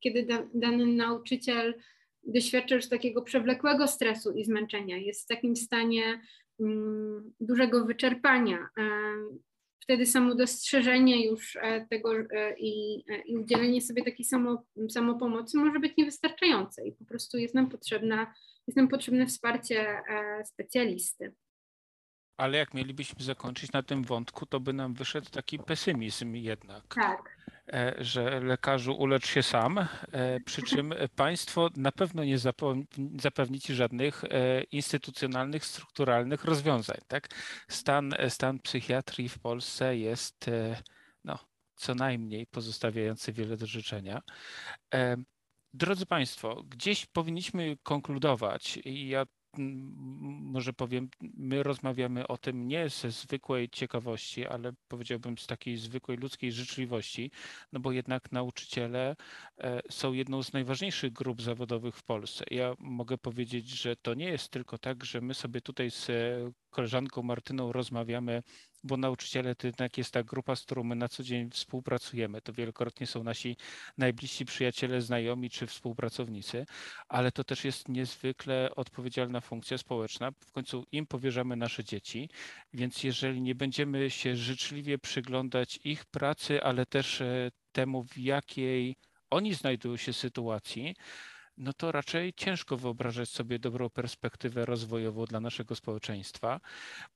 kiedy 0.00 0.26
dany 0.54 0.86
nauczyciel 0.86 1.74
doświadcza 2.22 2.74
już 2.74 2.88
takiego 2.88 3.22
przewlekłego 3.22 3.88
stresu 3.88 4.32
i 4.32 4.44
zmęczenia, 4.44 4.96
jest 4.96 5.24
w 5.24 5.26
takim 5.26 5.56
stanie 5.56 6.20
mm, 6.60 7.32
dużego 7.40 7.84
wyczerpania 7.84 8.68
wtedy 9.80 10.06
samo 10.06 10.34
dostrzeżenie 10.34 11.26
już 11.26 11.56
e, 11.56 11.86
tego 11.90 12.14
e, 12.18 12.54
i, 12.58 13.04
e, 13.10 13.18
i 13.18 13.36
udzielenie 13.36 13.82
sobie 13.82 14.04
takiej 14.04 14.24
samo, 14.24 14.64
samopomocy 14.88 15.58
może 15.58 15.80
być 15.80 15.96
niewystarczające 15.96 16.86
i 16.86 16.92
po 16.92 17.04
prostu 17.04 17.38
jest 17.38 17.54
nam, 17.54 17.68
potrzebna, 17.68 18.34
jest 18.66 18.76
nam 18.76 18.88
potrzebne 18.88 19.26
wsparcie 19.26 20.02
specjalisty. 20.44 21.34
Ale 22.36 22.58
jak 22.58 22.74
mielibyśmy 22.74 23.24
zakończyć 23.24 23.72
na 23.72 23.82
tym 23.82 24.04
wątku, 24.04 24.46
to 24.46 24.60
by 24.60 24.72
nam 24.72 24.94
wyszedł 24.94 25.30
taki 25.30 25.58
pesymizm 25.58 26.34
jednak. 26.34 26.94
Tak. 26.94 27.36
E, 27.72 27.94
że 27.98 28.40
lekarzu 28.40 28.92
ulecz 28.92 29.26
się 29.26 29.42
sam, 29.42 29.78
e, 29.78 29.86
przy 30.40 30.62
czym 30.70 30.94
państwo 31.16 31.70
na 31.76 31.92
pewno 31.92 32.24
nie 32.24 32.38
zapewni 33.18 33.60
ci 33.60 33.74
żadnych 33.74 34.24
e, 34.24 34.62
instytucjonalnych, 34.62 35.64
strukturalnych 35.64 36.44
rozwiązań. 36.44 36.98
Tak? 37.08 37.28
Stan, 37.68 38.14
stan 38.28 38.58
psychiatrii 38.58 39.28
w 39.28 39.38
Polsce 39.38 39.96
jest 39.96 40.50
no, 41.24 41.38
co 41.76 41.94
najmniej 41.94 42.46
pozostawiający 42.46 43.32
wiele 43.32 43.56
do 43.56 43.66
życzenia. 43.66 44.22
Drodzy 45.74 46.06
Państwo, 46.06 46.62
gdzieś 46.68 47.06
powinniśmy 47.06 47.76
konkludować 47.82 48.78
i 48.84 49.08
ja 49.08 49.26
może 49.58 50.72
powiem, 50.72 51.08
my 51.20 51.62
rozmawiamy 51.62 52.26
o 52.26 52.38
tym 52.38 52.68
nie 52.68 52.88
ze 52.88 53.10
zwykłej 53.10 53.68
ciekawości, 53.68 54.46
ale 54.46 54.72
powiedziałbym 54.88 55.38
z 55.38 55.46
takiej 55.46 55.76
zwykłej 55.76 56.18
ludzkiej 56.18 56.52
życzliwości, 56.52 57.30
no 57.72 57.80
bo 57.80 57.92
jednak 57.92 58.32
nauczyciele 58.32 59.16
e, 59.58 59.82
są 59.90 60.12
jedną 60.12 60.42
z 60.42 60.52
najważniejszych 60.52 61.12
grup 61.12 61.42
zawodowych 61.42 61.96
w 61.96 62.02
Polsce. 62.02 62.44
Ja 62.50 62.74
mogę 62.78 63.18
powiedzieć, 63.18 63.68
że 63.68 63.96
to 63.96 64.14
nie 64.14 64.28
jest 64.28 64.48
tylko 64.48 64.78
tak, 64.78 65.04
że 65.04 65.20
my 65.20 65.34
sobie 65.34 65.60
tutaj 65.60 65.90
z 65.90 66.10
koleżanką 66.76 67.22
Martyną 67.22 67.72
rozmawiamy 67.72 68.42
bo 68.86 68.96
nauczyciele 68.96 69.54
to 69.54 69.66
jednak 69.66 69.98
jest 69.98 70.10
ta 70.12 70.22
grupa, 70.22 70.56
z 70.56 70.62
którą 70.62 70.84
my 70.84 70.96
na 70.96 71.08
co 71.08 71.22
dzień 71.22 71.50
współpracujemy. 71.50 72.40
To 72.40 72.52
wielokrotnie 72.52 73.06
są 73.06 73.24
nasi 73.24 73.56
najbliżsi 73.98 74.44
przyjaciele, 74.44 75.00
znajomi 75.00 75.50
czy 75.50 75.66
współpracownicy, 75.66 76.66
ale 77.08 77.32
to 77.32 77.44
też 77.44 77.64
jest 77.64 77.88
niezwykle 77.88 78.70
odpowiedzialna 78.76 79.40
funkcja 79.40 79.78
społeczna. 79.78 80.30
W 80.46 80.52
końcu 80.52 80.84
im 80.92 81.06
powierzamy 81.06 81.56
nasze 81.56 81.84
dzieci, 81.84 82.30
więc 82.72 83.04
jeżeli 83.04 83.42
nie 83.42 83.54
będziemy 83.54 84.10
się 84.10 84.36
życzliwie 84.36 84.98
przyglądać 84.98 85.78
ich 85.84 86.04
pracy, 86.04 86.62
ale 86.62 86.86
też 86.86 87.20
e, 87.20 87.50
temu, 87.72 88.04
w 88.04 88.18
jakiej 88.18 88.96
oni 89.30 89.54
znajdują 89.54 89.96
się 89.96 90.12
sytuacji, 90.12 90.94
no 91.56 91.72
to 91.72 91.92
raczej 91.92 92.32
ciężko 92.32 92.76
wyobrażać 92.76 93.28
sobie 93.28 93.58
dobrą 93.58 93.90
perspektywę 93.90 94.66
rozwojową 94.66 95.24
dla 95.24 95.40
naszego 95.40 95.74
społeczeństwa. 95.74 96.60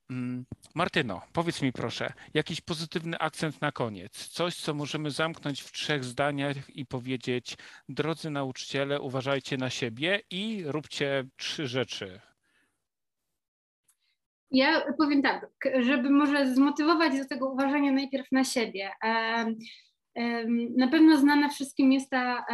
Mm, 0.09 0.45
Martyno, 0.75 1.21
powiedz 1.33 1.61
mi 1.61 1.71
proszę, 1.73 2.13
jakiś 2.33 2.61
pozytywny 2.61 3.19
akcent 3.19 3.61
na 3.61 3.71
koniec, 3.71 4.27
coś, 4.27 4.55
co 4.55 4.73
możemy 4.73 5.11
zamknąć 5.11 5.61
w 5.61 5.71
trzech 5.71 6.03
zdaniach 6.03 6.69
i 6.69 6.85
powiedzieć, 6.85 7.57
drodzy 7.89 8.29
nauczyciele, 8.29 9.01
uważajcie 9.01 9.57
na 9.57 9.69
siebie 9.69 10.21
i 10.29 10.63
róbcie 10.65 11.25
trzy 11.37 11.67
rzeczy. 11.67 12.21
Ja 14.51 14.93
powiem 14.97 15.21
tak, 15.21 15.47
żeby 15.79 16.09
może 16.09 16.53
zmotywować 16.53 17.17
do 17.17 17.25
tego 17.25 17.49
uważania 17.49 17.91
najpierw 17.91 18.31
na 18.31 18.43
siebie. 18.43 18.91
Na 20.77 20.87
pewno 20.87 21.17
znana 21.17 21.49
wszystkim 21.49 21.91
jest 21.91 22.09
ta 22.09 22.45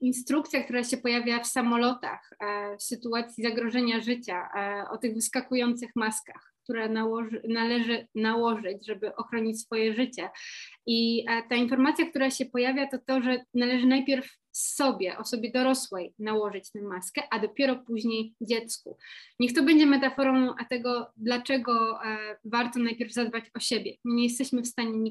instrukcja, 0.00 0.64
która 0.64 0.84
się 0.84 0.96
pojawia 0.96 1.42
w 1.42 1.46
samolotach 1.46 2.30
w 2.78 2.82
sytuacji 2.82 3.44
zagrożenia 3.44 4.00
życia, 4.00 4.48
o 4.90 4.98
tych 4.98 5.14
wyskakujących 5.14 5.90
maskach 5.96 6.50
które 6.70 6.88
nałoży, 6.88 7.42
należy 7.48 8.08
nałożyć, 8.14 8.86
żeby 8.86 9.16
ochronić 9.16 9.60
swoje 9.60 9.94
życie. 9.94 10.30
I 10.86 11.24
e, 11.28 11.42
ta 11.48 11.54
informacja, 11.54 12.06
która 12.06 12.30
się 12.30 12.46
pojawia, 12.46 12.86
to 12.86 12.98
to, 13.06 13.22
że 13.22 13.44
należy 13.54 13.86
najpierw 13.86 14.36
sobie, 14.52 15.18
osobie 15.18 15.50
dorosłej 15.50 16.14
nałożyć 16.18 16.72
tę 16.72 16.82
maskę, 16.82 17.22
a 17.30 17.38
dopiero 17.38 17.76
później 17.76 18.34
dziecku. 18.40 18.98
Niech 19.40 19.52
to 19.52 19.62
będzie 19.62 19.86
metaforą 19.86 20.54
tego, 20.70 21.10
dlaczego 21.16 22.04
e, 22.04 22.36
warto 22.44 22.78
najpierw 22.78 23.12
zadbać 23.12 23.44
o 23.54 23.60
siebie. 23.60 23.94
Nie 24.04 24.24
jesteśmy 24.24 24.62
w 24.62 24.66
stanie 24.66 25.10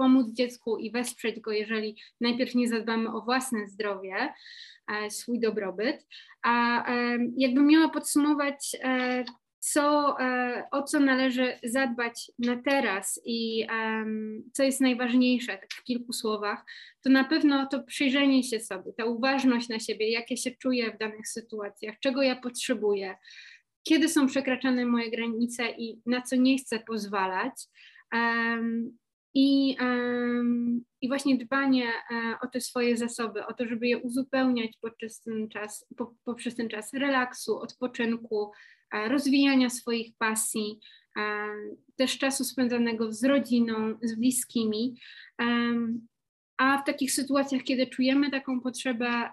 pomóc 0.00 0.32
dziecku 0.32 0.78
i 0.78 0.90
wesprzeć 0.90 1.40
go, 1.40 1.52
jeżeli 1.52 1.96
najpierw 2.20 2.54
nie 2.54 2.68
zadbamy 2.68 3.12
o 3.14 3.20
własne 3.20 3.66
zdrowie, 3.66 4.34
e, 4.92 5.10
swój 5.10 5.40
dobrobyt. 5.40 6.06
A 6.42 6.84
jakbym 7.36 7.66
miała 7.66 7.88
podsumować 7.88 8.76
co, 9.58 10.16
e, 10.20 10.64
o 10.70 10.82
co 10.82 11.00
należy 11.00 11.58
zadbać 11.64 12.32
na 12.38 12.62
teraz 12.62 13.20
i 13.24 13.66
co 14.52 14.62
jest 14.62 14.80
najważniejsze, 14.80 15.58
tak 15.58 15.72
w 15.72 15.84
kilku 15.84 16.12
słowach, 16.12 16.64
to 17.02 17.10
na 17.10 17.24
pewno 17.24 17.66
to 17.66 17.82
przyjrzenie 17.82 18.42
się 18.42 18.60
sobie, 18.60 18.92
ta 18.92 19.04
uważność 19.04 19.68
na 19.68 19.78
siebie, 19.78 20.10
jak 20.10 20.30
ja 20.30 20.36
się 20.36 20.50
czuję 20.50 20.92
w 20.92 20.98
danych 20.98 21.28
sytuacjach, 21.28 21.94
czego 22.00 22.22
ja 22.22 22.36
potrzebuję, 22.36 23.16
kiedy 23.82 24.08
są 24.08 24.26
przekraczane 24.26 24.86
moje 24.86 25.10
granice 25.10 25.70
i 25.70 26.00
na 26.06 26.22
co 26.22 26.36
nie 26.36 26.58
chcę 26.58 26.78
pozwalać. 26.78 27.54
I, 29.34 29.76
I 31.00 31.08
właśnie 31.08 31.38
dbanie 31.38 31.86
e, 31.86 32.36
o 32.42 32.46
te 32.46 32.60
swoje 32.60 32.96
zasoby, 32.96 33.46
o 33.46 33.54
to, 33.54 33.66
żeby 33.66 33.88
je 33.88 33.98
uzupełniać 33.98 34.70
podczas 34.80 35.22
ten 35.22 35.48
czas, 35.48 35.86
po, 35.96 36.14
poprzez 36.24 36.54
ten 36.54 36.68
czas 36.68 36.94
relaksu, 36.94 37.58
odpoczynku, 37.58 38.50
rozwijania 39.08 39.70
swoich 39.70 40.16
pasji, 40.18 40.80
też 41.96 42.18
czasu 42.18 42.44
spędzonego 42.44 43.12
z 43.12 43.24
rodziną, 43.24 43.98
z 44.02 44.14
bliskimi. 44.14 45.00
A 46.58 46.82
w 46.82 46.84
takich 46.84 47.12
sytuacjach, 47.12 47.62
kiedy 47.62 47.86
czujemy 47.86 48.30
taką 48.30 48.60
potrzebę, 48.60 49.30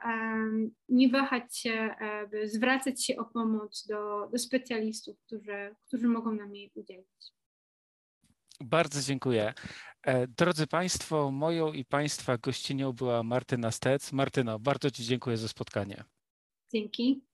nie 0.89 1.09
wahać 1.09 1.57
się, 1.57 1.95
by 2.31 2.49
zwracać 2.49 3.05
się 3.05 3.17
o 3.17 3.25
pomoc 3.25 3.87
do, 3.87 4.29
do 4.31 4.37
specjalistów, 4.37 5.17
którzy, 5.25 5.75
którzy 5.87 6.07
mogą 6.07 6.31
nam 6.31 6.55
jej 6.55 6.71
udzielić. 6.75 7.33
Bardzo 8.63 9.01
dziękuję. 9.01 9.53
E, 10.03 10.27
drodzy 10.27 10.67
Państwo, 10.67 11.31
moją 11.31 11.73
i 11.73 11.85
Państwa 11.85 12.37
gościnią 12.37 12.93
była 12.93 13.23
Martyna 13.23 13.71
Stec. 13.71 14.11
Martyno, 14.11 14.59
bardzo 14.59 14.91
Ci 14.91 15.03
dziękuję 15.03 15.37
za 15.37 15.47
spotkanie. 15.47 16.03
Dzięki. 16.73 17.26